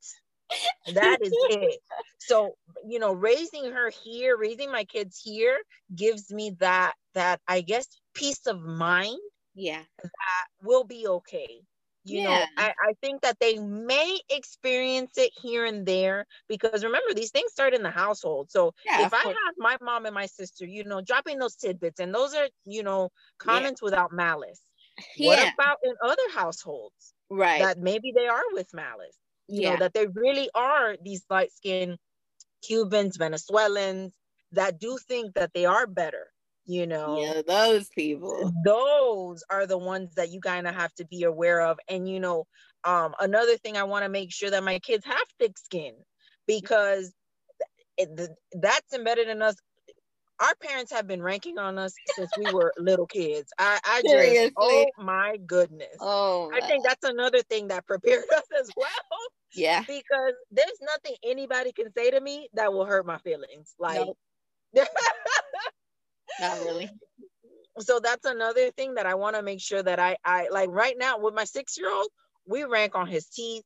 That 0.95 1.19
is 1.21 1.33
it. 1.49 1.79
So, 2.19 2.55
you 2.87 2.99
know, 2.99 3.13
raising 3.13 3.71
her 3.71 3.91
here, 4.03 4.37
raising 4.37 4.71
my 4.71 4.83
kids 4.85 5.21
here 5.23 5.57
gives 5.95 6.31
me 6.31 6.51
that 6.59 6.93
that 7.13 7.39
I 7.47 7.61
guess 7.61 7.87
peace 8.13 8.45
of 8.47 8.61
mind 8.61 9.19
Yeah. 9.55 9.83
That 10.03 10.47
will 10.63 10.83
be 10.85 11.07
okay. 11.07 11.61
You 12.03 12.21
yeah. 12.21 12.29
know, 12.29 12.45
I, 12.57 12.73
I 12.89 12.93
think 13.01 13.21
that 13.21 13.37
they 13.39 13.59
may 13.59 14.19
experience 14.29 15.11
it 15.17 15.31
here 15.39 15.65
and 15.65 15.85
there 15.85 16.25
because 16.47 16.83
remember, 16.83 17.13
these 17.13 17.31
things 17.31 17.51
start 17.51 17.73
in 17.73 17.83
the 17.83 17.91
household. 17.91 18.49
So 18.49 18.73
yeah, 18.85 19.05
if 19.05 19.13
I 19.13 19.21
course. 19.21 19.35
have 19.45 19.55
my 19.57 19.77
mom 19.81 20.05
and 20.05 20.15
my 20.15 20.25
sister, 20.25 20.65
you 20.65 20.83
know, 20.83 21.01
dropping 21.01 21.37
those 21.37 21.55
tidbits, 21.55 21.99
and 21.99 22.13
those 22.13 22.33
are, 22.33 22.47
you 22.65 22.83
know, 22.83 23.09
comments 23.37 23.81
yeah. 23.81 23.85
without 23.85 24.11
malice. 24.11 24.61
What 25.17 25.39
about 25.39 25.77
in 25.83 25.93
other 26.03 26.21
households? 26.33 27.13
Right. 27.29 27.61
That 27.61 27.79
maybe 27.79 28.11
they 28.15 28.27
are 28.27 28.43
with 28.51 28.67
malice. 28.73 29.17
You 29.47 29.69
know, 29.69 29.77
that 29.77 29.93
they 29.93 30.07
really 30.07 30.49
are 30.55 30.95
these 31.01 31.23
light 31.29 31.51
skinned 31.51 31.97
Cubans, 32.61 33.17
Venezuelans 33.17 34.13
that 34.51 34.79
do 34.79 34.97
think 34.97 35.33
that 35.35 35.51
they 35.53 35.65
are 35.65 35.87
better 35.87 36.30
you 36.65 36.85
know 36.85 37.17
yeah 37.19 37.41
those 37.47 37.89
people 37.89 38.51
those 38.63 39.43
are 39.49 39.65
the 39.65 39.77
ones 39.77 40.13
that 40.15 40.31
you 40.31 40.39
kind 40.39 40.67
of 40.67 40.75
have 40.75 40.93
to 40.93 41.05
be 41.05 41.23
aware 41.23 41.61
of 41.61 41.79
and 41.89 42.07
you 42.07 42.19
know 42.19 42.45
um 42.83 43.13
another 43.19 43.57
thing 43.57 43.77
i 43.77 43.83
want 43.83 44.03
to 44.03 44.09
make 44.09 44.31
sure 44.31 44.49
that 44.49 44.63
my 44.63 44.77
kids 44.79 45.05
have 45.05 45.17
thick 45.39 45.57
skin 45.57 45.93
because 46.47 47.11
it, 47.97 48.09
that's 48.53 48.93
embedded 48.93 49.27
in 49.27 49.41
us 49.41 49.55
our 50.41 50.55
parents 50.55 50.91
have 50.91 51.07
been 51.07 51.21
ranking 51.21 51.57
on 51.59 51.77
us 51.77 51.93
since 52.07 52.31
we 52.37 52.47
were 52.51 52.73
little 52.77 53.05
kids. 53.05 53.51
I, 53.59 53.79
I 53.85 54.01
just, 54.07 54.51
oh 54.57 54.87
my 54.97 55.37
goodness. 55.45 55.97
Oh, 55.99 56.49
I 56.53 56.61
think 56.61 56.83
that's 56.83 57.07
another 57.07 57.41
thing 57.43 57.67
that 57.67 57.85
prepared 57.85 58.23
us 58.35 58.43
as 58.59 58.69
well. 58.75 58.87
Yeah. 59.53 59.83
Because 59.87 60.33
there's 60.49 60.79
nothing 60.81 61.15
anybody 61.23 61.71
can 61.71 61.93
say 61.95 62.09
to 62.11 62.19
me 62.19 62.49
that 62.53 62.73
will 62.73 62.85
hurt 62.85 63.05
my 63.05 63.19
feelings. 63.19 63.73
Like, 63.79 63.99
nope. 63.99 64.17
Not 66.41 66.59
really. 66.61 66.89
So 67.79 67.99
that's 67.99 68.25
another 68.25 68.71
thing 68.71 68.95
that 68.95 69.05
I 69.05 69.15
want 69.15 69.35
to 69.37 69.43
make 69.43 69.61
sure 69.61 69.81
that 69.81 69.99
I 69.99 70.17
I 70.25 70.49
like 70.51 70.69
right 70.71 70.95
now 70.97 71.19
with 71.19 71.33
my 71.33 71.45
six 71.45 71.77
year 71.77 71.91
old, 71.93 72.09
we 72.47 72.63
rank 72.65 72.95
on 72.95 73.07
his 73.07 73.27
teeth. 73.27 73.63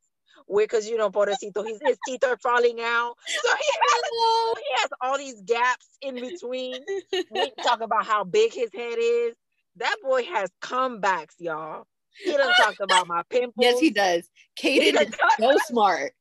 Because 0.53 0.87
you 0.87 0.97
know, 0.97 1.09
pobrecito, 1.09 1.65
his, 1.67 1.79
his 1.83 1.97
teeth 2.05 2.23
are 2.25 2.37
falling 2.37 2.79
out. 2.81 3.15
So 3.27 3.49
he 3.49 3.73
has, 3.81 4.03
he 4.57 4.75
has 4.81 4.89
all 5.01 5.17
these 5.17 5.41
gaps 5.41 5.87
in 6.01 6.19
between. 6.19 6.83
We 7.31 7.51
talk 7.63 7.81
about 7.81 8.05
how 8.05 8.25
big 8.25 8.53
his 8.53 8.69
head 8.73 8.97
is. 8.99 9.35
That 9.77 9.95
boy 10.03 10.23
has 10.25 10.51
comebacks, 10.61 11.35
y'all. 11.39 11.85
He 12.23 12.31
doesn't 12.31 12.53
talk 12.57 12.75
about 12.81 13.07
my 13.07 13.23
pimples. 13.29 13.53
Yes, 13.57 13.79
he 13.79 13.89
does. 13.91 14.29
Kaden 14.59 15.01
is 15.01 15.15
so 15.39 15.57
smart 15.57 16.13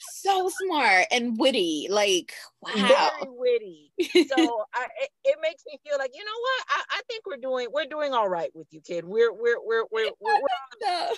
so 0.00 0.50
smart 0.50 1.06
and 1.10 1.38
witty. 1.38 1.88
Like, 1.90 2.32
wow. 2.62 2.72
Very 2.74 3.10
witty. 3.26 3.92
So 4.02 4.64
I, 4.74 4.86
it, 5.00 5.10
it, 5.24 5.38
makes 5.42 5.62
me 5.66 5.78
feel 5.86 5.98
like, 5.98 6.12
you 6.14 6.24
know 6.24 6.40
what? 6.40 6.64
I, 6.68 6.82
I 6.98 7.00
think 7.08 7.24
we're 7.26 7.36
doing 7.36 7.68
we're 7.72 7.86
doing 7.86 8.12
all 8.12 8.28
right 8.28 8.50
with 8.54 8.66
you, 8.70 8.80
kid. 8.80 9.04
We're 9.04 9.32
we're 9.32 9.58
we're 9.64 9.84
we're 9.90 10.10
we're, 10.20 10.40
we're 10.40 11.08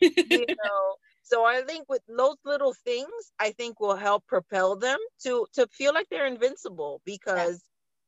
you 0.00 0.46
know. 0.48 0.94
So 1.22 1.44
I 1.44 1.62
think 1.62 1.88
with 1.88 2.02
those 2.08 2.36
little 2.44 2.74
things, 2.84 3.32
I 3.38 3.52
think 3.52 3.80
will 3.80 3.96
help 3.96 4.26
propel 4.26 4.76
them 4.76 4.98
to 5.24 5.46
to 5.54 5.66
feel 5.68 5.94
like 5.94 6.08
they're 6.10 6.26
invincible 6.26 7.00
because 7.04 7.62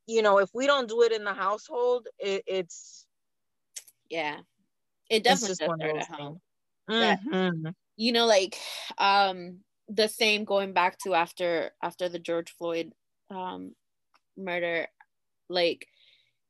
yeah. 0.07 0.17
you 0.17 0.23
know, 0.23 0.39
if 0.39 0.51
we 0.55 0.67
don't 0.67 0.89
do 0.89 1.03
it 1.03 1.13
in 1.13 1.25
the 1.25 1.35
household, 1.35 2.09
it, 2.19 2.43
it's 2.47 3.07
yeah. 4.11 4.39
It 5.11 5.23
definitely 5.23 5.49
does 5.49 5.57
start 5.57 5.81
at 5.83 6.07
home. 6.07 6.41
Mm-hmm. 6.89 7.69
You 7.97 8.13
know, 8.13 8.27
like 8.27 8.59
um 8.99 9.61
the 9.89 10.09
same 10.09 10.45
going 10.45 10.73
back 10.73 10.99
to 10.99 11.15
after 11.15 11.71
after 11.83 12.09
the 12.09 12.19
George 12.19 12.55
Floyd 12.57 12.93
um, 13.31 13.75
murder, 14.37 14.89
like 15.49 15.87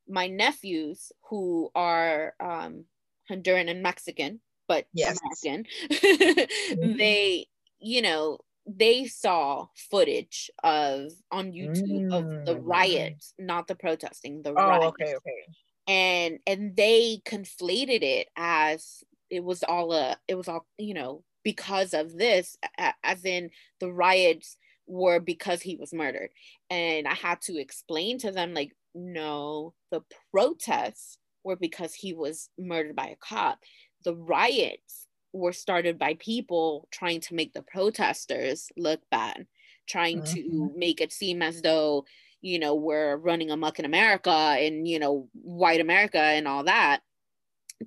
my 0.09 0.27
nephews 0.27 1.13
who 1.29 1.71
are 1.75 2.35
um, 2.41 2.85
Honduran 3.31 3.71
and 3.71 3.83
Mexican, 3.83 4.41
but 4.69 4.87
yes. 4.93 5.19
American, 5.43 5.67
mm-hmm. 5.91 6.97
they 6.97 7.47
you 7.81 8.03
know 8.03 8.39
they 8.67 9.07
saw 9.07 9.67
footage 9.91 10.51
of 10.63 11.11
on 11.31 11.53
YouTube 11.53 12.09
mm. 12.09 12.15
of 12.15 12.47
the 12.47 12.55
mm. 12.55 12.63
riots, 12.63 13.35
not 13.39 13.67
the 13.67 13.75
protesting, 13.75 14.43
the 14.43 14.51
oh, 14.51 14.55
riots. 14.55 14.87
Okay, 14.87 15.15
okay. 15.15 15.47
And 15.87 16.39
and 16.47 16.77
they 16.77 17.21
conflated 17.27 18.03
it 18.03 18.29
as 18.37 19.05
it 19.29 19.45
was 19.45 19.63
all 19.63 19.93
a 19.93 20.17
it 20.29 20.35
was 20.35 20.49
all 20.49 20.67
you 20.79 20.95
know 20.95 21.23
because 21.45 21.95
of 21.95 22.17
this, 22.17 22.57
as 23.05 23.25
in 23.25 23.51
the 23.79 23.93
riots 23.93 24.57
were 24.87 25.21
because 25.21 25.63
he 25.63 25.77
was 25.77 25.93
murdered. 25.93 26.31
And 26.71 27.07
I 27.07 27.15
had 27.15 27.41
to 27.43 27.59
explain 27.59 28.19
to 28.19 28.33
them, 28.33 28.55
like, 28.55 28.75
no, 28.95 29.75
the 29.91 30.03
protests 30.31 31.19
were 31.45 31.57
because 31.57 31.95
he 31.95 32.13
was 32.13 32.49
murdered 32.59 32.97
by 32.97 33.09
a 33.09 33.17
cop. 33.17 33.59
The 34.05 34.15
riots 34.15 35.07
were 35.33 35.53
started 35.53 35.99
by 35.99 36.15
people 36.15 36.89
trying 36.91 37.21
to 37.21 37.35
make 37.35 37.53
the 37.53 37.63
protesters 37.63 38.69
look 38.77 39.01
bad, 39.11 39.47
trying 39.87 40.23
mm-hmm. 40.23 40.35
to 40.35 40.73
make 40.77 41.01
it 41.01 41.13
seem 41.13 41.43
as 41.43 41.61
though, 41.61 42.05
you 42.41 42.59
know, 42.59 42.75
we're 42.75 43.17
running 43.17 43.51
amok 43.51 43.79
in 43.79 43.85
America 43.85 44.31
and, 44.31 44.87
you 44.87 44.99
know, 44.99 45.29
white 45.33 45.81
America 45.81 46.21
and 46.21 46.47
all 46.47 46.65
that 46.65 47.01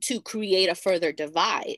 to 0.01 0.19
create 0.19 0.69
a 0.69 0.75
further 0.75 1.11
divide. 1.11 1.77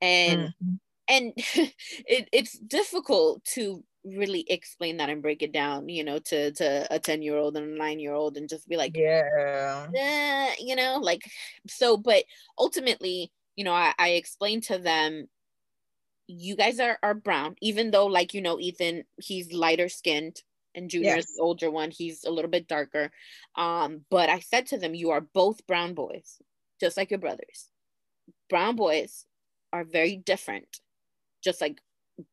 And 0.00 0.40
mm-hmm 0.40 0.74
and 1.08 1.32
it, 1.36 2.28
it's 2.32 2.58
difficult 2.58 3.44
to 3.44 3.82
really 4.04 4.44
explain 4.48 4.98
that 4.98 5.10
and 5.10 5.22
break 5.22 5.42
it 5.42 5.52
down 5.52 5.88
you 5.88 6.04
know 6.04 6.18
to 6.18 6.52
to 6.52 6.86
a 6.90 6.98
10 6.98 7.22
year 7.22 7.36
old 7.36 7.56
and 7.56 7.74
a 7.74 7.78
9 7.78 7.98
year 7.98 8.14
old 8.14 8.36
and 8.36 8.48
just 8.48 8.68
be 8.68 8.76
like 8.76 8.96
yeah 8.96 9.86
eh, 9.94 10.54
you 10.58 10.76
know 10.76 10.98
like 11.02 11.22
so 11.66 11.96
but 11.96 12.24
ultimately 12.58 13.30
you 13.56 13.64
know 13.64 13.72
i, 13.72 13.92
I 13.98 14.10
explained 14.10 14.64
to 14.64 14.78
them 14.78 15.28
you 16.26 16.56
guys 16.56 16.78
are, 16.78 16.98
are 17.02 17.14
brown 17.14 17.56
even 17.60 17.90
though 17.90 18.06
like 18.06 18.34
you 18.34 18.40
know 18.40 18.58
ethan 18.60 19.04
he's 19.16 19.52
lighter 19.52 19.88
skinned 19.88 20.42
and 20.74 20.90
junior 20.90 21.16
yes. 21.16 21.34
the 21.34 21.42
older 21.42 21.70
one 21.70 21.90
he's 21.90 22.24
a 22.24 22.30
little 22.30 22.50
bit 22.50 22.68
darker 22.68 23.10
um 23.56 24.02
but 24.10 24.28
i 24.28 24.38
said 24.38 24.66
to 24.66 24.78
them 24.78 24.94
you 24.94 25.10
are 25.10 25.20
both 25.20 25.66
brown 25.66 25.94
boys 25.94 26.38
just 26.80 26.96
like 26.96 27.10
your 27.10 27.18
brothers 27.18 27.68
brown 28.48 28.76
boys 28.76 29.24
are 29.72 29.84
very 29.84 30.16
different 30.16 30.78
just 31.42 31.60
like 31.60 31.80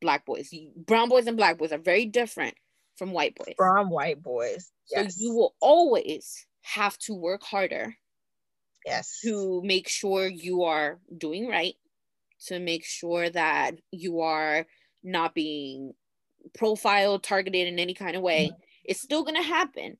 black 0.01 0.25
boys. 0.25 0.53
Brown 0.75 1.09
boys 1.09 1.27
and 1.27 1.37
black 1.37 1.57
boys 1.57 1.71
are 1.71 1.77
very 1.77 2.05
different 2.05 2.55
from 2.97 3.11
white 3.11 3.35
boys. 3.35 3.55
From 3.57 3.89
white 3.89 4.21
boys. 4.21 4.71
Yes. 4.91 5.15
So 5.15 5.23
you 5.23 5.33
will 5.33 5.55
always 5.59 6.45
have 6.61 6.97
to 6.99 7.13
work 7.13 7.43
harder. 7.43 7.95
Yes. 8.85 9.19
To 9.23 9.61
make 9.63 9.87
sure 9.89 10.27
you 10.27 10.63
are 10.63 10.99
doing 11.15 11.47
right, 11.47 11.75
to 12.47 12.59
make 12.59 12.85
sure 12.85 13.29
that 13.29 13.75
you 13.91 14.21
are 14.21 14.65
not 15.03 15.33
being 15.33 15.93
profiled, 16.53 17.23
targeted 17.23 17.67
in 17.67 17.79
any 17.79 17.93
kind 17.93 18.15
of 18.15 18.21
way. 18.21 18.47
Mm-hmm. 18.47 18.61
It's 18.85 19.01
still 19.01 19.23
going 19.23 19.35
to 19.35 19.41
happen, 19.41 19.97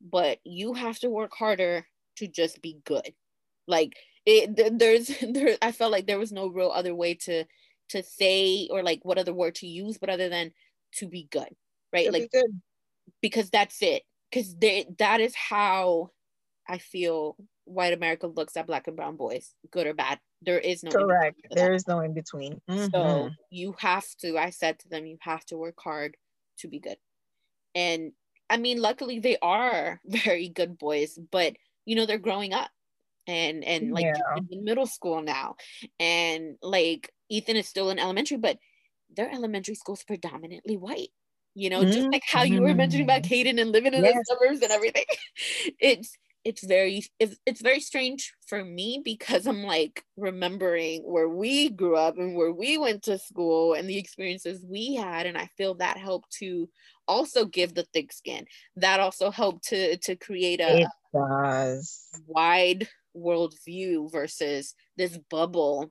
but 0.00 0.38
you 0.44 0.74
have 0.74 0.98
to 1.00 1.08
work 1.08 1.32
harder 1.34 1.86
to 2.16 2.28
just 2.28 2.60
be 2.60 2.78
good. 2.84 3.14
Like 3.66 3.96
it, 4.26 4.78
there's 4.78 5.08
there, 5.22 5.56
I 5.62 5.72
felt 5.72 5.92
like 5.92 6.06
there 6.06 6.18
was 6.18 6.32
no 6.32 6.48
real 6.48 6.70
other 6.70 6.94
way 6.94 7.14
to 7.14 7.44
to 7.90 8.02
say 8.02 8.68
or 8.70 8.82
like 8.82 9.00
what 9.04 9.18
other 9.18 9.34
word 9.34 9.54
to 9.54 9.66
use 9.66 9.98
but 9.98 10.10
other 10.10 10.28
than 10.28 10.52
to 10.92 11.06
be 11.06 11.28
good 11.30 11.54
right? 11.92 12.12
Like 12.12 12.30
be 12.30 12.40
good. 12.40 12.60
because 13.20 13.50
that's 13.50 13.82
it. 13.82 14.02
Because 14.30 14.54
that 14.98 15.20
is 15.20 15.34
how 15.34 16.10
i 16.68 16.78
feel 16.78 17.36
white 17.64 17.92
america 17.92 18.28
looks 18.28 18.56
at 18.56 18.66
black 18.66 18.86
and 18.86 18.96
brown 18.96 19.16
boys 19.16 19.54
good 19.70 19.86
or 19.86 19.94
bad. 19.94 20.20
There 20.42 20.58
is 20.58 20.82
no 20.84 20.90
correct. 20.90 21.40
there 21.50 21.72
is 21.72 21.88
no 21.88 22.00
in 22.00 22.14
between. 22.14 22.60
Mm-hmm. 22.70 22.86
so 22.94 23.30
you 23.50 23.74
have 23.78 24.06
to 24.20 24.38
i 24.38 24.50
said 24.50 24.78
to 24.80 24.88
them 24.88 25.06
you 25.06 25.18
have 25.20 25.44
to 25.46 25.56
work 25.56 25.74
hard 25.78 26.16
to 26.58 26.68
be 26.68 26.78
good. 26.78 26.98
And 27.74 28.12
i 28.48 28.56
mean 28.56 28.80
luckily 28.80 29.18
they 29.18 29.36
are 29.42 30.00
very 30.06 30.48
good 30.48 30.78
boys 30.78 31.18
but 31.32 31.56
you 31.86 31.96
know 31.96 32.06
they're 32.06 32.18
growing 32.18 32.52
up 32.52 32.70
and 33.26 33.64
and 33.64 33.92
like 33.92 34.04
yeah. 34.04 34.36
in 34.50 34.64
middle 34.64 34.86
school 34.86 35.22
now. 35.22 35.56
And 35.98 36.56
like 36.62 37.12
ethan 37.30 37.56
is 37.56 37.68
still 37.68 37.90
in 37.90 37.98
elementary 37.98 38.36
but 38.36 38.58
their 39.16 39.30
elementary 39.30 39.74
school's 39.74 40.04
predominantly 40.04 40.76
white 40.76 41.10
you 41.54 41.70
know 41.70 41.80
mm-hmm. 41.80 41.92
just 41.92 42.12
like 42.12 42.22
how 42.26 42.42
you 42.42 42.62
were 42.62 42.74
mentioning 42.74 43.04
about 43.04 43.22
mm-hmm. 43.22 43.48
Kaden 43.48 43.60
and 43.60 43.72
living 43.72 43.94
in 43.94 44.04
yes. 44.04 44.14
the 44.14 44.24
suburbs 44.26 44.62
and 44.62 44.70
everything 44.70 45.04
it's 45.80 46.16
it's 46.42 46.64
very 46.64 47.04
it's, 47.18 47.36
it's 47.44 47.60
very 47.60 47.80
strange 47.80 48.32
for 48.46 48.64
me 48.64 49.02
because 49.04 49.46
i'm 49.46 49.62
like 49.64 50.04
remembering 50.16 51.02
where 51.02 51.28
we 51.28 51.68
grew 51.68 51.96
up 51.96 52.16
and 52.16 52.34
where 52.34 52.52
we 52.52 52.78
went 52.78 53.02
to 53.02 53.18
school 53.18 53.74
and 53.74 53.90
the 53.90 53.98
experiences 53.98 54.64
we 54.66 54.94
had 54.94 55.26
and 55.26 55.36
i 55.36 55.48
feel 55.58 55.74
that 55.74 55.98
helped 55.98 56.30
to 56.30 56.68
also 57.06 57.44
give 57.44 57.74
the 57.74 57.86
thick 57.92 58.12
skin 58.12 58.46
that 58.76 59.00
also 59.00 59.30
helped 59.30 59.64
to 59.64 59.96
to 59.98 60.16
create 60.16 60.60
a 60.60 60.86
wide 62.26 62.88
worldview 63.16 64.10
versus 64.10 64.74
this 64.96 65.18
bubble, 65.30 65.90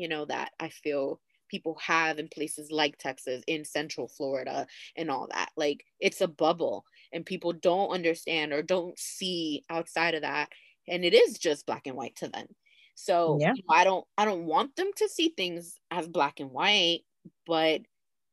you 0.00 0.08
know, 0.08 0.24
that 0.24 0.52
I 0.58 0.70
feel 0.70 1.20
people 1.48 1.76
have 1.80 2.18
in 2.18 2.28
places 2.28 2.70
like 2.70 2.96
Texas, 2.96 3.42
in 3.46 3.64
Central 3.64 4.08
Florida, 4.08 4.66
and 4.96 5.10
all 5.10 5.28
that. 5.30 5.50
Like 5.56 5.84
it's 6.00 6.20
a 6.22 6.28
bubble, 6.28 6.84
and 7.12 7.26
people 7.26 7.52
don't 7.52 7.90
understand 7.90 8.52
or 8.52 8.62
don't 8.62 8.98
see 8.98 9.64
outside 9.68 10.14
of 10.14 10.22
that. 10.22 10.48
and 10.88 11.04
it 11.04 11.14
is 11.14 11.38
just 11.38 11.66
black 11.66 11.86
and 11.86 11.96
white 11.96 12.16
to 12.16 12.28
them 12.28 12.46
so 13.00 13.38
yeah. 13.40 13.52
you 13.54 13.62
know, 13.68 13.74
i 13.74 13.84
don't 13.84 14.04
i 14.18 14.24
don't 14.24 14.44
want 14.44 14.74
them 14.76 14.90
to 14.96 15.08
see 15.08 15.32
things 15.36 15.78
as 15.90 16.06
black 16.08 16.40
and 16.40 16.50
white 16.50 17.00
but 17.46 17.80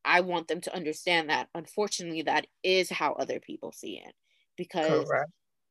i 0.04 0.22
want 0.22 0.48
them 0.48 0.62
to 0.62 0.76
understand 0.76 1.30
that 1.30 1.48
unfortunately 1.56 2.24
that 2.24 2.48
is 2.64 2.90
how 2.90 3.14
other 3.14 3.40
people 3.40 3.72
see 3.72 4.02
it 4.06 4.14
because 4.58 5.10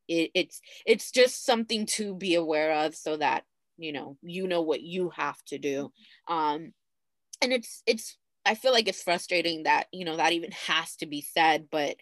it, 0.09 0.31
it's 0.35 0.61
it's 0.87 1.11
just 1.11 1.45
something 1.45 1.85
to 1.87 2.15
be 2.15 2.35
aware 2.37 2.73
of 2.73 2.95
so 2.95 3.17
that 3.17 3.45
you 3.79 3.93
know 3.93 4.17
you 4.23 4.47
know 4.47 4.63
what 4.63 4.83
you 4.83 5.11
have 5.11 5.43
to 5.47 5.59
do. 5.59 5.93
Um 6.29 6.73
and 7.43 7.53
it's 7.53 7.83
it's 7.87 8.17
i 8.45 8.55
feel 8.55 8.73
like 8.73 8.89
it's 8.89 9.03
frustrating 9.03 9.65
that 9.65 9.87
you 9.93 10.05
know 10.05 10.17
that 10.17 10.33
even 10.33 10.51
has 10.53 10.97
to 10.97 11.07
be 11.07 11.21
said 11.21 11.67
but 11.71 11.97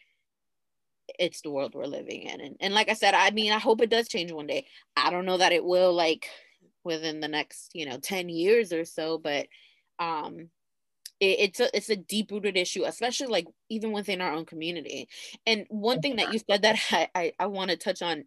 it's 1.19 1.43
the 1.43 1.51
world 1.51 1.75
we're 1.75 1.85
living 1.85 2.23
in. 2.23 2.41
And, 2.41 2.57
and 2.61 2.75
like 2.75 2.89
i 2.89 2.95
said 2.95 3.15
i 3.15 3.31
mean 3.31 3.53
i 3.53 3.59
hope 3.59 3.81
it 3.81 3.91
does 3.91 4.09
change 4.09 4.33
one 4.33 4.47
day. 4.47 4.67
I 4.97 5.11
don't 5.11 5.27
know 5.27 5.39
that 5.39 5.53
it 5.53 5.65
will 5.65 5.93
like 5.93 6.29
within 6.83 7.21
the 7.21 7.29
next 7.29 7.71
you 7.75 7.87
know 7.87 7.99
10 7.99 8.29
years 8.29 8.73
or 8.73 8.85
so 8.85 9.19
but 9.19 9.47
um 9.99 10.51
it, 11.21 11.37
it's 11.41 11.61
a 11.61 11.77
it's 11.77 11.91
a 11.91 11.97
deep 11.97 12.31
rooted 12.31 12.57
issue 12.57 12.85
especially 12.85 13.29
like 13.29 13.47
even 13.71 13.93
within 13.93 14.21
our 14.21 14.33
own 14.33 14.47
community. 14.47 15.09
And 15.47 15.67
one 15.69 16.01
thing 16.01 16.17
that 16.17 16.33
you 16.33 16.39
said 16.39 16.63
that 16.63 16.79
i 16.91 17.09
i, 17.15 17.33
I 17.39 17.47
want 17.47 17.71
to 17.71 17.77
touch 17.77 18.03
on 18.03 18.25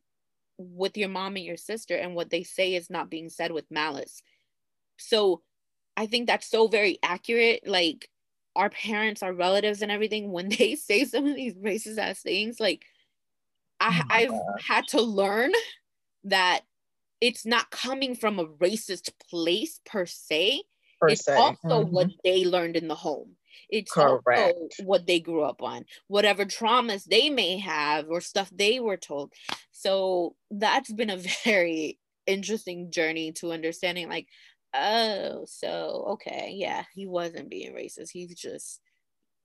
with 0.57 0.97
your 0.97 1.09
mom 1.09 1.35
and 1.35 1.45
your 1.45 1.57
sister 1.57 1.95
and 1.95 2.15
what 2.15 2.29
they 2.29 2.43
say 2.43 2.73
is 2.75 2.89
not 2.89 3.09
being 3.09 3.29
said 3.29 3.51
with 3.51 3.69
malice 3.69 4.21
so 4.97 5.41
i 5.95 6.05
think 6.05 6.27
that's 6.27 6.49
so 6.49 6.67
very 6.67 6.97
accurate 7.03 7.67
like 7.67 8.09
our 8.55 8.69
parents 8.69 9.21
our 9.21 9.33
relatives 9.33 9.81
and 9.81 9.91
everything 9.91 10.31
when 10.31 10.49
they 10.49 10.75
say 10.75 11.05
some 11.05 11.25
of 11.25 11.35
these 11.35 11.55
racist 11.55 11.97
ass 11.97 12.21
things 12.21 12.59
like 12.59 12.85
I, 13.79 14.01
oh 14.01 14.07
i've 14.09 14.29
gosh. 14.29 14.67
had 14.67 14.87
to 14.89 15.01
learn 15.01 15.51
that 16.25 16.61
it's 17.21 17.45
not 17.45 17.71
coming 17.71 18.15
from 18.15 18.37
a 18.37 18.45
racist 18.45 19.11
place 19.29 19.79
per 19.85 20.05
se 20.05 20.63
per 20.99 21.09
it's 21.09 21.25
se. 21.25 21.35
also 21.35 21.83
mm-hmm. 21.83 21.93
what 21.93 22.09
they 22.23 22.45
learned 22.45 22.75
in 22.75 22.87
the 22.87 22.95
home 22.95 23.36
it's 23.69 23.91
Correct. 23.91 24.27
also 24.27 24.83
what 24.83 25.07
they 25.07 25.19
grew 25.19 25.43
up 25.43 25.61
on 25.61 25.85
whatever 26.07 26.45
traumas 26.45 27.03
they 27.05 27.29
may 27.29 27.57
have 27.57 28.09
or 28.09 28.21
stuff 28.21 28.49
they 28.53 28.79
were 28.79 28.97
told. 28.97 29.33
So 29.71 30.35
that's 30.51 30.91
been 30.91 31.09
a 31.09 31.17
very 31.43 31.99
interesting 32.25 32.91
journey 32.91 33.31
to 33.31 33.53
understanding 33.53 34.09
like 34.09 34.27
oh 34.73 35.45
so 35.47 36.07
okay 36.09 36.51
yeah 36.53 36.83
he 36.93 37.07
wasn't 37.07 37.49
being 37.49 37.73
racist. 37.73 38.09
He's 38.11 38.35
just 38.35 38.81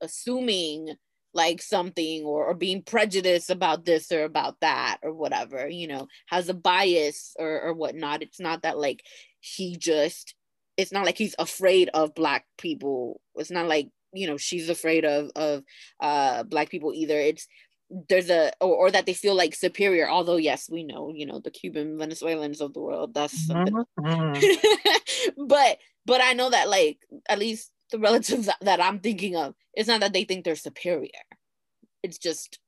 assuming 0.01 0.89
like 1.33 1.61
something 1.61 2.23
or, 2.23 2.45
or 2.45 2.53
being 2.53 2.83
prejudiced 2.83 3.49
about 3.49 3.85
this 3.85 4.11
or 4.11 4.23
about 4.23 4.59
that 4.61 4.97
or 5.01 5.11
whatever 5.13 5.67
you 5.67 5.87
know 5.87 6.07
has 6.27 6.47
a 6.49 6.53
bias 6.53 7.35
or, 7.39 7.61
or 7.61 7.73
whatnot. 7.73 8.21
It's 8.21 8.39
not 8.39 8.63
that 8.63 8.77
like 8.77 9.03
he 9.39 9.75
just 9.77 10.35
it's 10.77 10.91
not 10.91 11.05
like 11.05 11.17
he's 11.17 11.35
afraid 11.37 11.89
of 11.93 12.15
black 12.15 12.45
people. 12.57 13.21
It's 13.35 13.51
not 13.51 13.67
like 13.67 13.89
you 14.13 14.27
know 14.27 14.37
she's 14.37 14.69
afraid 14.69 15.05
of 15.05 15.31
of 15.35 15.63
uh 15.99 16.43
black 16.43 16.69
people 16.69 16.93
either. 16.93 17.17
It's 17.17 17.47
there's 18.09 18.29
a 18.29 18.51
or, 18.59 18.75
or 18.75 18.91
that 18.91 19.05
they 19.05 19.13
feel 19.13 19.35
like 19.35 19.53
superior 19.53 20.09
although 20.09 20.37
yes 20.37 20.67
we 20.67 20.83
know 20.83 21.11
you 21.13 21.27
know 21.27 21.39
the 21.39 21.51
cuban 21.51 21.95
venezuelans 21.95 22.59
of 22.59 22.73
the 22.73 22.79
world 22.81 23.13
that's 23.13 23.47
mm-hmm. 23.47 25.43
but 25.47 25.77
but 26.03 26.19
i 26.19 26.33
know 26.33 26.49
that 26.49 26.69
like 26.69 26.97
at 27.29 27.37
least 27.37 27.71
the 27.91 27.99
relatives 27.99 28.49
that 28.61 28.81
i'm 28.81 28.97
thinking 28.97 29.35
of 29.35 29.53
it's 29.73 29.87
not 29.87 30.01
that 30.01 30.13
they 30.13 30.23
think 30.23 30.45
they're 30.45 30.55
superior. 30.55 31.09
It's 32.03 32.17
just 32.17 32.59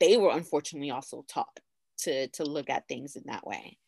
they 0.00 0.16
were 0.16 0.32
unfortunately 0.32 0.90
also 0.90 1.24
taught 1.28 1.60
to 1.98 2.28
to 2.28 2.44
look 2.44 2.70
at 2.70 2.88
things 2.88 3.16
in 3.16 3.24
that 3.26 3.46
way 3.46 3.78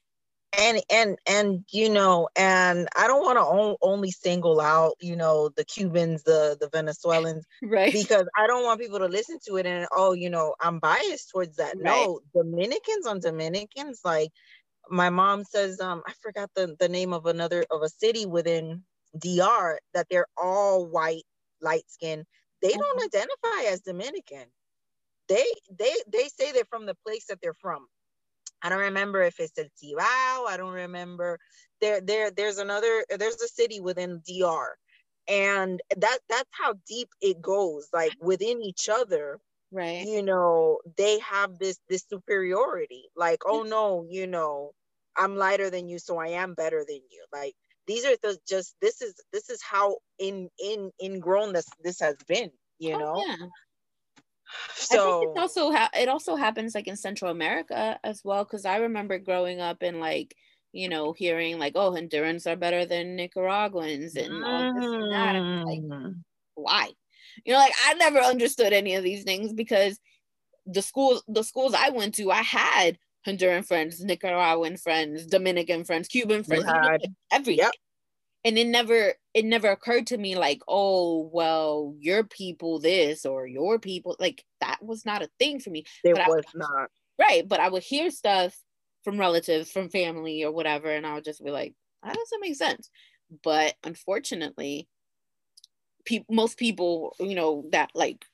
and 0.58 0.82
and 0.90 1.16
and 1.26 1.64
you 1.70 1.88
know 1.88 2.28
and 2.36 2.88
i 2.96 3.06
don't 3.06 3.22
want 3.22 3.38
to 3.38 3.76
only 3.82 4.10
single 4.10 4.60
out 4.60 4.94
you 5.00 5.14
know 5.14 5.48
the 5.56 5.64
cubans 5.64 6.22
the 6.24 6.56
the 6.60 6.68
venezuelans 6.70 7.46
right. 7.62 7.92
because 7.92 8.26
i 8.36 8.46
don't 8.46 8.64
want 8.64 8.80
people 8.80 8.98
to 8.98 9.06
listen 9.06 9.38
to 9.46 9.56
it 9.56 9.66
and 9.66 9.86
oh 9.92 10.12
you 10.12 10.28
know 10.28 10.54
i'm 10.60 10.78
biased 10.78 11.30
towards 11.30 11.56
that. 11.56 11.74
Right. 11.76 11.84
no 11.84 12.20
dominicans 12.34 13.06
on 13.06 13.20
dominicans 13.20 14.00
like 14.04 14.30
my 14.90 15.08
mom 15.08 15.44
says 15.44 15.80
um 15.80 16.02
i 16.06 16.12
forgot 16.20 16.50
the 16.56 16.74
the 16.80 16.88
name 16.88 17.12
of 17.12 17.26
another 17.26 17.64
of 17.70 17.82
a 17.82 17.88
city 17.88 18.26
within 18.26 18.82
dr 19.18 19.78
that 19.94 20.06
they're 20.10 20.26
all 20.36 20.86
white 20.86 21.24
light 21.60 21.84
skin 21.88 22.24
they 22.62 22.72
don't 22.72 22.98
mm-hmm. 22.98 23.04
identify 23.04 23.72
as 23.72 23.80
dominican. 23.80 24.46
They 25.28 25.46
they 25.70 25.94
they 26.08 26.28
say 26.28 26.52
they're 26.52 26.64
from 26.68 26.86
the 26.86 26.96
place 27.06 27.26
that 27.26 27.38
they're 27.40 27.54
from 27.54 27.86
I 28.62 28.68
don't 28.68 28.78
remember 28.78 29.22
if 29.22 29.40
it's 29.40 29.58
El 29.58 29.64
Cibao. 29.64 30.46
I 30.48 30.56
don't 30.56 30.72
remember. 30.72 31.38
There, 31.80 32.00
there, 32.00 32.30
there's 32.30 32.58
another. 32.58 33.04
There's 33.08 33.40
a 33.40 33.48
city 33.48 33.80
within 33.80 34.22
DR, 34.26 34.76
and 35.28 35.80
that 35.96 36.18
that's 36.28 36.50
how 36.50 36.74
deep 36.86 37.08
it 37.20 37.40
goes. 37.40 37.88
Like 37.92 38.12
within 38.20 38.62
each 38.62 38.88
other, 38.88 39.38
right? 39.72 40.06
You 40.06 40.22
know, 40.22 40.78
they 40.96 41.18
have 41.20 41.58
this 41.58 41.78
this 41.88 42.04
superiority. 42.08 43.04
Like, 43.16 43.40
oh 43.46 43.62
no, 43.62 44.04
you 44.08 44.26
know, 44.26 44.72
I'm 45.16 45.36
lighter 45.36 45.70
than 45.70 45.88
you, 45.88 45.98
so 45.98 46.18
I 46.18 46.28
am 46.28 46.54
better 46.54 46.84
than 46.86 47.00
you. 47.10 47.24
Like 47.32 47.54
these 47.86 48.04
are 48.04 48.16
the 48.22 48.38
just 48.46 48.74
this 48.82 49.00
is 49.00 49.14
this 49.32 49.48
is 49.48 49.62
how 49.62 49.96
in 50.18 50.50
in 50.58 50.90
ingrown 51.02 51.54
this 51.54 51.66
this 51.82 52.00
has 52.00 52.16
been. 52.28 52.50
You 52.78 52.94
oh, 52.94 52.98
know. 52.98 53.24
Yeah 53.26 53.46
so 54.74 55.32
it 55.32 55.38
also 55.38 55.70
ha- 55.72 55.90
it 55.94 56.08
also 56.08 56.36
happens 56.36 56.74
like 56.74 56.86
in 56.86 56.96
Central 56.96 57.30
America 57.30 57.98
as 58.04 58.22
well 58.24 58.44
because 58.44 58.64
I 58.64 58.76
remember 58.76 59.18
growing 59.18 59.60
up 59.60 59.82
and 59.82 60.00
like 60.00 60.34
you 60.72 60.88
know 60.88 61.12
hearing 61.12 61.58
like 61.58 61.72
oh 61.76 61.92
Hondurans 61.92 62.46
are 62.46 62.56
better 62.56 62.86
than 62.86 63.16
Nicaraguans 63.16 64.16
and 64.16 64.44
all 64.44 64.74
this 64.74 64.84
and 64.84 65.12
that. 65.12 65.36
And 65.36 65.64
like, 65.64 65.80
mm. 65.80 66.14
why? 66.54 66.88
You 67.44 67.52
know, 67.52 67.58
like 67.58 67.74
I 67.86 67.94
never 67.94 68.18
understood 68.18 68.72
any 68.72 68.94
of 68.94 69.04
these 69.04 69.24
things 69.24 69.52
because 69.52 69.98
the 70.66 70.82
schools 70.82 71.22
the 71.28 71.44
schools 71.44 71.74
I 71.74 71.90
went 71.90 72.14
to, 72.16 72.30
I 72.30 72.42
had 72.42 72.98
Honduran 73.26 73.66
friends, 73.66 74.02
Nicaraguan 74.02 74.76
friends, 74.76 75.26
Dominican 75.26 75.84
friends, 75.84 76.08
Cuban 76.08 76.42
friends, 76.44 76.64
everything. 77.30 77.64
Yep 77.64 77.72
and 78.44 78.58
it 78.58 78.66
never 78.66 79.14
it 79.34 79.44
never 79.44 79.70
occurred 79.70 80.06
to 80.06 80.18
me 80.18 80.36
like 80.36 80.60
oh 80.68 81.28
well 81.32 81.94
your 81.98 82.24
people 82.24 82.78
this 82.78 83.24
or 83.24 83.46
your 83.46 83.78
people 83.78 84.16
like 84.18 84.44
that 84.60 84.78
was 84.82 85.04
not 85.04 85.22
a 85.22 85.30
thing 85.38 85.60
for 85.60 85.70
me 85.70 85.84
it 86.04 86.14
but 86.14 86.26
was 86.26 86.44
would, 86.52 86.60
not. 86.60 86.90
Right 87.18 87.46
but 87.46 87.60
i 87.60 87.68
would 87.68 87.82
hear 87.82 88.10
stuff 88.10 88.56
from 89.04 89.18
relatives 89.18 89.70
from 89.70 89.88
family 89.88 90.44
or 90.44 90.52
whatever 90.52 90.90
and 90.90 91.06
i 91.06 91.14
would 91.14 91.24
just 91.24 91.44
be 91.44 91.50
like 91.50 91.74
that 92.02 92.14
doesn't 92.14 92.40
make 92.40 92.56
sense. 92.56 92.90
But 93.42 93.74
unfortunately 93.84 94.88
pe- 96.04 96.24
most 96.30 96.58
people 96.58 97.14
you 97.20 97.34
know 97.34 97.66
that 97.72 97.90
like 97.94 98.24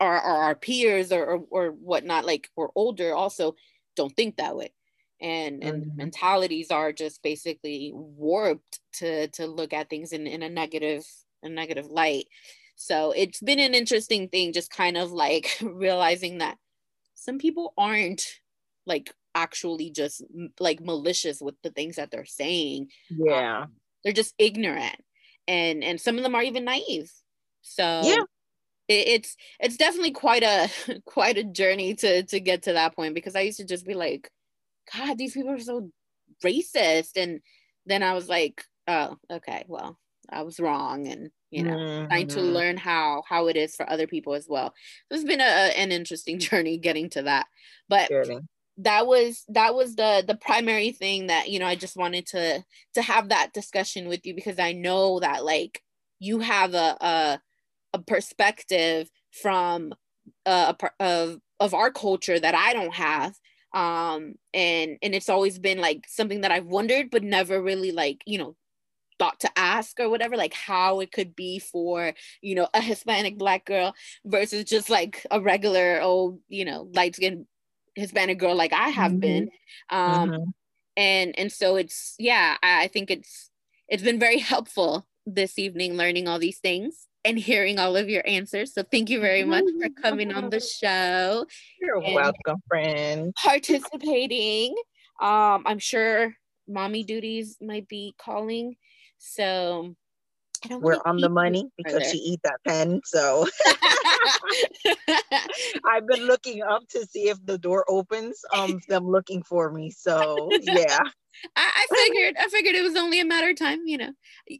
are, 0.00 0.18
are 0.18 0.42
our 0.44 0.54
peers 0.54 1.12
or, 1.12 1.24
or 1.24 1.44
or 1.50 1.68
whatnot 1.70 2.24
like 2.24 2.50
we're 2.56 2.68
older 2.74 3.14
also 3.14 3.54
don't 3.94 4.14
think 4.14 4.36
that 4.36 4.56
way 4.56 4.72
and 5.20 5.62
and 5.62 5.84
mm-hmm. 5.84 5.96
mentalities 5.96 6.70
are 6.70 6.92
just 6.92 7.22
basically 7.22 7.92
warped 7.94 8.80
to 8.94 9.28
to 9.28 9.46
look 9.46 9.72
at 9.72 9.88
things 9.88 10.12
in, 10.12 10.26
in 10.26 10.42
a 10.42 10.48
negative 10.48 11.04
a 11.42 11.48
negative 11.48 11.86
light. 11.86 12.26
So 12.76 13.12
it's 13.12 13.40
been 13.40 13.58
an 13.58 13.74
interesting 13.74 14.28
thing 14.28 14.52
just 14.52 14.70
kind 14.70 14.96
of 14.96 15.12
like 15.12 15.58
realizing 15.62 16.38
that 16.38 16.58
some 17.14 17.38
people 17.38 17.72
aren't 17.78 18.24
like 18.84 19.12
actually 19.34 19.90
just 19.90 20.22
like 20.60 20.80
malicious 20.80 21.40
with 21.40 21.54
the 21.62 21.70
things 21.70 21.96
that 21.96 22.10
they're 22.10 22.26
saying. 22.26 22.88
Yeah. 23.10 23.62
um, 23.62 23.72
they're 24.04 24.12
just 24.12 24.34
ignorant 24.38 24.96
and 25.48 25.82
and 25.82 26.00
some 26.00 26.16
of 26.16 26.22
them 26.22 26.34
are 26.34 26.42
even 26.42 26.64
naive. 26.64 27.10
So 27.62 28.02
yeah 28.04 28.22
it, 28.88 29.08
it's 29.08 29.36
it's 29.60 29.76
definitely 29.76 30.12
quite 30.12 30.42
a 30.42 30.68
quite 31.04 31.38
a 31.38 31.44
journey 31.44 31.94
to 31.94 32.22
to 32.24 32.40
get 32.40 32.62
to 32.62 32.72
that 32.74 32.94
point 32.94 33.14
because 33.14 33.36
i 33.36 33.40
used 33.40 33.58
to 33.58 33.64
just 33.64 33.86
be 33.86 33.94
like 33.94 34.30
God, 34.94 35.18
these 35.18 35.34
people 35.34 35.50
are 35.50 35.58
so 35.58 35.90
racist. 36.44 37.16
And 37.16 37.40
then 37.86 38.02
I 38.02 38.14
was 38.14 38.28
like, 38.28 38.62
oh, 38.86 39.16
okay, 39.30 39.64
well, 39.68 39.98
I 40.30 40.42
was 40.42 40.60
wrong. 40.60 41.06
And, 41.06 41.30
you 41.50 41.62
know, 41.62 41.76
mm-hmm. 41.76 42.06
trying 42.06 42.28
to 42.28 42.40
mm-hmm. 42.40 42.54
learn 42.54 42.76
how 42.76 43.22
how 43.28 43.46
it 43.46 43.56
is 43.56 43.74
for 43.74 43.88
other 43.88 44.06
people 44.06 44.34
as 44.34 44.46
well. 44.48 44.74
So 45.08 45.16
it's 45.16 45.24
been 45.24 45.40
a, 45.40 45.44
an 45.44 45.92
interesting 45.92 46.38
journey 46.40 46.78
getting 46.78 47.10
to 47.10 47.22
that. 47.22 47.46
But 47.88 48.08
that 48.78 49.06
was 49.06 49.44
that 49.48 49.74
was 49.74 49.96
the 49.96 50.22
the 50.26 50.36
primary 50.36 50.92
thing 50.92 51.28
that 51.28 51.48
you 51.48 51.58
know 51.58 51.66
I 51.66 51.76
just 51.76 51.96
wanted 51.96 52.26
to 52.28 52.62
to 52.94 53.02
have 53.02 53.30
that 53.30 53.54
discussion 53.54 54.08
with 54.08 54.26
you 54.26 54.34
because 54.34 54.58
I 54.58 54.72
know 54.72 55.20
that 55.20 55.44
like 55.44 55.82
you 56.18 56.40
have 56.40 56.74
a 56.74 56.96
a, 57.00 57.40
a 57.94 57.98
perspective 58.00 59.10
from 59.30 59.94
uh, 60.44 60.74
a, 60.78 60.90
of 61.02 61.38
of 61.58 61.74
our 61.74 61.90
culture 61.90 62.38
that 62.38 62.54
I 62.54 62.74
don't 62.74 62.94
have 62.94 63.34
um 63.74 64.34
and 64.54 64.96
and 65.02 65.14
it's 65.14 65.28
always 65.28 65.58
been 65.58 65.78
like 65.78 66.04
something 66.08 66.42
that 66.42 66.52
i've 66.52 66.66
wondered 66.66 67.10
but 67.10 67.22
never 67.22 67.60
really 67.60 67.92
like 67.92 68.22
you 68.26 68.38
know 68.38 68.56
thought 69.18 69.40
to 69.40 69.50
ask 69.56 69.98
or 69.98 70.08
whatever 70.10 70.36
like 70.36 70.52
how 70.52 71.00
it 71.00 71.10
could 71.10 71.34
be 71.34 71.58
for 71.58 72.12
you 72.42 72.54
know 72.54 72.68
a 72.74 72.80
hispanic 72.80 73.38
black 73.38 73.64
girl 73.64 73.94
versus 74.24 74.64
just 74.64 74.90
like 74.90 75.26
a 75.30 75.40
regular 75.40 76.00
old 76.00 76.38
you 76.48 76.64
know 76.64 76.88
light 76.94 77.16
skinned 77.16 77.46
hispanic 77.94 78.38
girl 78.38 78.54
like 78.54 78.72
i 78.72 78.88
have 78.88 79.12
mm-hmm. 79.12 79.20
been 79.20 79.50
um 79.90 80.30
mm-hmm. 80.30 80.50
and 80.96 81.38
and 81.38 81.50
so 81.50 81.76
it's 81.76 82.14
yeah 82.18 82.56
I, 82.62 82.84
I 82.84 82.88
think 82.88 83.10
it's 83.10 83.50
it's 83.88 84.02
been 84.02 84.18
very 84.18 84.38
helpful 84.38 85.06
this 85.24 85.58
evening 85.58 85.94
learning 85.94 86.28
all 86.28 86.38
these 86.38 86.58
things 86.58 87.08
and 87.26 87.38
hearing 87.38 87.78
all 87.78 87.96
of 87.96 88.08
your 88.08 88.22
answers. 88.26 88.72
So 88.72 88.82
thank 88.84 89.10
you 89.10 89.20
very 89.20 89.44
much 89.44 89.64
for 89.80 89.88
coming 90.00 90.32
on 90.32 90.48
the 90.48 90.60
show. 90.60 91.44
You're 91.80 92.00
welcome, 92.00 92.62
friend. 92.68 93.34
Participating. 93.34 94.74
Um, 95.20 95.64
I'm 95.66 95.80
sure 95.80 96.34
mommy 96.68 97.02
duties 97.02 97.56
might 97.60 97.88
be 97.88 98.14
calling. 98.18 98.76
So 99.18 99.96
we're 100.70 101.00
on 101.04 101.18
the 101.18 101.28
money 101.28 101.68
because 101.76 102.10
she 102.10 102.18
eat 102.18 102.40
that 102.44 102.58
pen. 102.66 103.00
So 103.04 103.46
I've 105.88 106.06
been 106.06 106.26
looking 106.26 106.62
up 106.62 106.86
to 106.90 107.04
see 107.06 107.28
if 107.28 107.44
the 107.44 107.58
door 107.58 107.84
opens. 107.88 108.40
Um, 108.54 108.80
them 108.88 109.08
looking 109.08 109.42
for 109.42 109.70
me. 109.70 109.90
So 109.90 110.48
yeah. 110.62 110.98
I, 111.54 111.70
I, 111.74 111.86
figured 111.94 112.36
I 112.38 112.48
figured 112.48 112.74
it 112.74 112.82
was 112.82 112.96
only 112.96 113.20
a 113.20 113.24
matter 113.24 113.50
of 113.50 113.58
time, 113.58 113.80
you 113.84 113.98
know. 113.98 114.12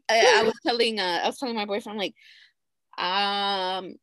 I, 0.09 0.39
I 0.39 0.43
was 0.43 0.53
telling 0.65 0.99
uh, 0.99 1.21
I 1.23 1.27
was 1.27 1.37
telling 1.37 1.55
my 1.55 1.65
boyfriend, 1.65 1.97
like, 1.97 2.13
um, 2.97 3.95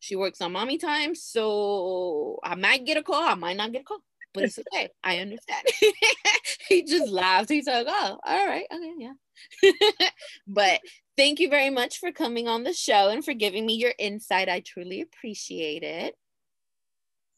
she 0.00 0.16
works 0.16 0.40
on 0.40 0.52
mommy 0.52 0.78
time, 0.78 1.14
so 1.14 2.38
I 2.42 2.54
might 2.54 2.86
get 2.86 2.96
a 2.96 3.02
call, 3.02 3.22
I 3.22 3.34
might 3.34 3.56
not 3.56 3.72
get 3.72 3.82
a 3.82 3.84
call, 3.84 3.98
but 4.32 4.44
it's 4.44 4.58
okay. 4.58 4.88
I 5.04 5.18
understand. 5.18 5.66
he 6.68 6.84
just 6.84 7.10
laughed. 7.10 7.48
He's 7.48 7.66
like, 7.66 7.86
oh, 7.88 8.18
all 8.24 8.46
right, 8.46 8.66
okay, 8.72 8.94
yeah. 8.98 10.08
but 10.46 10.80
thank 11.16 11.40
you 11.40 11.48
very 11.48 11.70
much 11.70 11.98
for 11.98 12.12
coming 12.12 12.48
on 12.48 12.64
the 12.64 12.72
show 12.72 13.08
and 13.08 13.24
for 13.24 13.34
giving 13.34 13.66
me 13.66 13.74
your 13.74 13.94
insight. 13.98 14.48
I 14.48 14.60
truly 14.60 15.00
appreciate 15.00 15.82
it. 15.82 16.14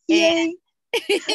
Yay. 0.08 0.54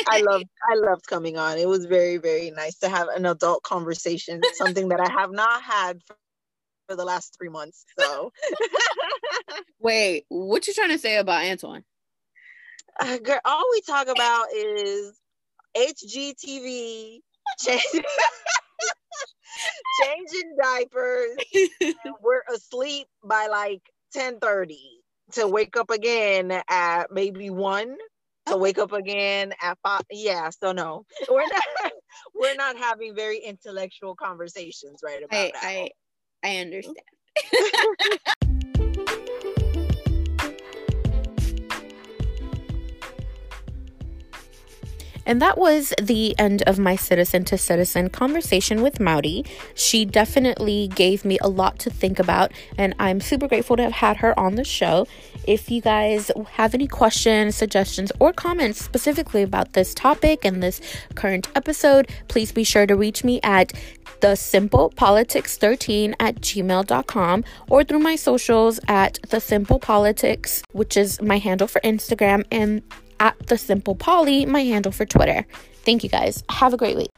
I 0.10 0.22
loved 0.22 0.50
I 0.70 0.76
loved 0.76 1.08
coming 1.08 1.38
on. 1.38 1.58
It 1.58 1.68
was 1.68 1.86
very, 1.86 2.18
very 2.18 2.52
nice 2.52 2.78
to 2.80 2.90
have 2.90 3.08
an 3.16 3.26
adult 3.26 3.64
conversation, 3.64 4.42
something 4.56 4.90
that 4.90 5.00
I 5.00 5.10
have 5.10 5.32
not 5.32 5.62
had 5.62 6.02
for, 6.88 6.96
the 6.96 7.06
last 7.06 7.36
three 7.38 7.50
months. 7.50 7.86
So 8.00 8.32
wait, 9.80 10.26
what 10.30 10.68
you 10.68 10.74
trying 10.74 10.90
to 10.90 10.98
say 10.98 11.18
about 11.18 11.44
Antoine? 11.46 11.84
Uh, 13.00 13.18
girl, 13.18 13.40
all 13.46 13.64
we 13.72 13.82
talk 13.82 14.08
about 14.08 14.48
is 14.56 15.20
HGTV, 15.76 17.20
change, 17.60 17.82
changing 20.04 20.56
diapers. 20.62 21.38
we're 22.22 22.44
asleep 22.54 23.08
by 23.24 23.48
like 23.48 23.82
10 24.14 24.40
30 24.40 24.80
to 25.34 25.48
wake 25.48 25.76
up 25.78 25.90
again 25.90 26.62
at 26.70 27.12
maybe 27.12 27.50
one 27.50 27.98
to 28.46 28.58
wake 28.58 28.78
up 28.78 28.94
again 28.94 29.54
at 29.62 29.78
five. 29.84 30.02
Yeah, 30.12 30.50
so 30.52 30.72
no, 30.72 31.06
we're 31.30 31.42
not 31.42 31.92
we're 32.34 32.56
not 32.56 32.78
having 32.78 33.16
very 33.16 33.40
intellectual 33.40 34.16
conversations 34.16 35.00
right 35.04 35.24
about 35.24 35.38
I. 35.38 35.52
I 35.62 35.90
I 36.44 36.58
understand. 36.58 36.98
And 45.26 45.42
that 45.42 45.58
was 45.58 45.94
the 46.02 46.38
end 46.38 46.62
of 46.64 46.80
my 46.80 46.96
citizen 46.96 47.44
to 47.46 47.58
citizen 47.58 48.10
conversation 48.10 48.82
with 48.82 49.00
Maudy. 49.00 49.46
She 49.74 50.06
definitely 50.06 50.90
gave 50.90 51.26
me 51.26 51.38
a 51.42 51.48
lot 51.48 51.80
to 51.80 51.90
think 51.90 52.20
about, 52.20 52.52
and 52.78 52.96
I'm 53.00 53.20
super 53.20 53.48
grateful 53.48 53.78
to 53.78 53.84
have 53.84 53.92
had 53.92 54.18
her 54.18 54.38
on 54.40 54.56
the 54.56 54.64
show. 54.64 55.08
If 55.48 55.70
you 55.70 55.82
guys 55.82 56.32
have 56.52 56.74
any 56.74 56.88
questions, 56.88 57.56
suggestions, 57.56 58.12
or 58.20 58.34
comments 58.34 58.84
specifically 58.84 59.44
about 59.44 59.74
this 59.74 59.94
topic 59.94 60.46
and 60.46 60.62
this 60.62 60.82
current 61.16 61.48
episode, 61.56 62.10
please 62.28 62.52
be 62.52 62.64
sure 62.64 62.86
to 62.86 62.96
reach 62.96 63.24
me 63.24 63.40
at 63.44 63.74
the 64.22 64.36
simple 64.36 64.90
politics 64.96 65.58
13 65.58 66.16
at 66.20 66.36
gmail.com 66.36 67.44
or 67.70 67.84
through 67.84 68.00
my 68.00 68.16
socials 68.16 68.80
at 68.88 69.20
the 69.30 69.40
simple 69.40 69.78
politics 69.78 70.64
which 70.72 70.96
is 70.96 71.22
my 71.22 71.38
handle 71.38 71.68
for 71.68 71.82
instagram 71.82 72.44
and 72.50 72.82
at 73.20 73.36
the 73.47 73.57
simple 73.57 73.95
poly, 73.95 74.45
my 74.45 74.63
handle 74.63 74.91
for 74.91 75.05
Twitter. 75.05 75.45
Thank 75.84 76.03
you 76.03 76.09
guys. 76.09 76.43
Have 76.49 76.74
a 76.74 76.78
great 76.78 76.97
week. 76.97 77.11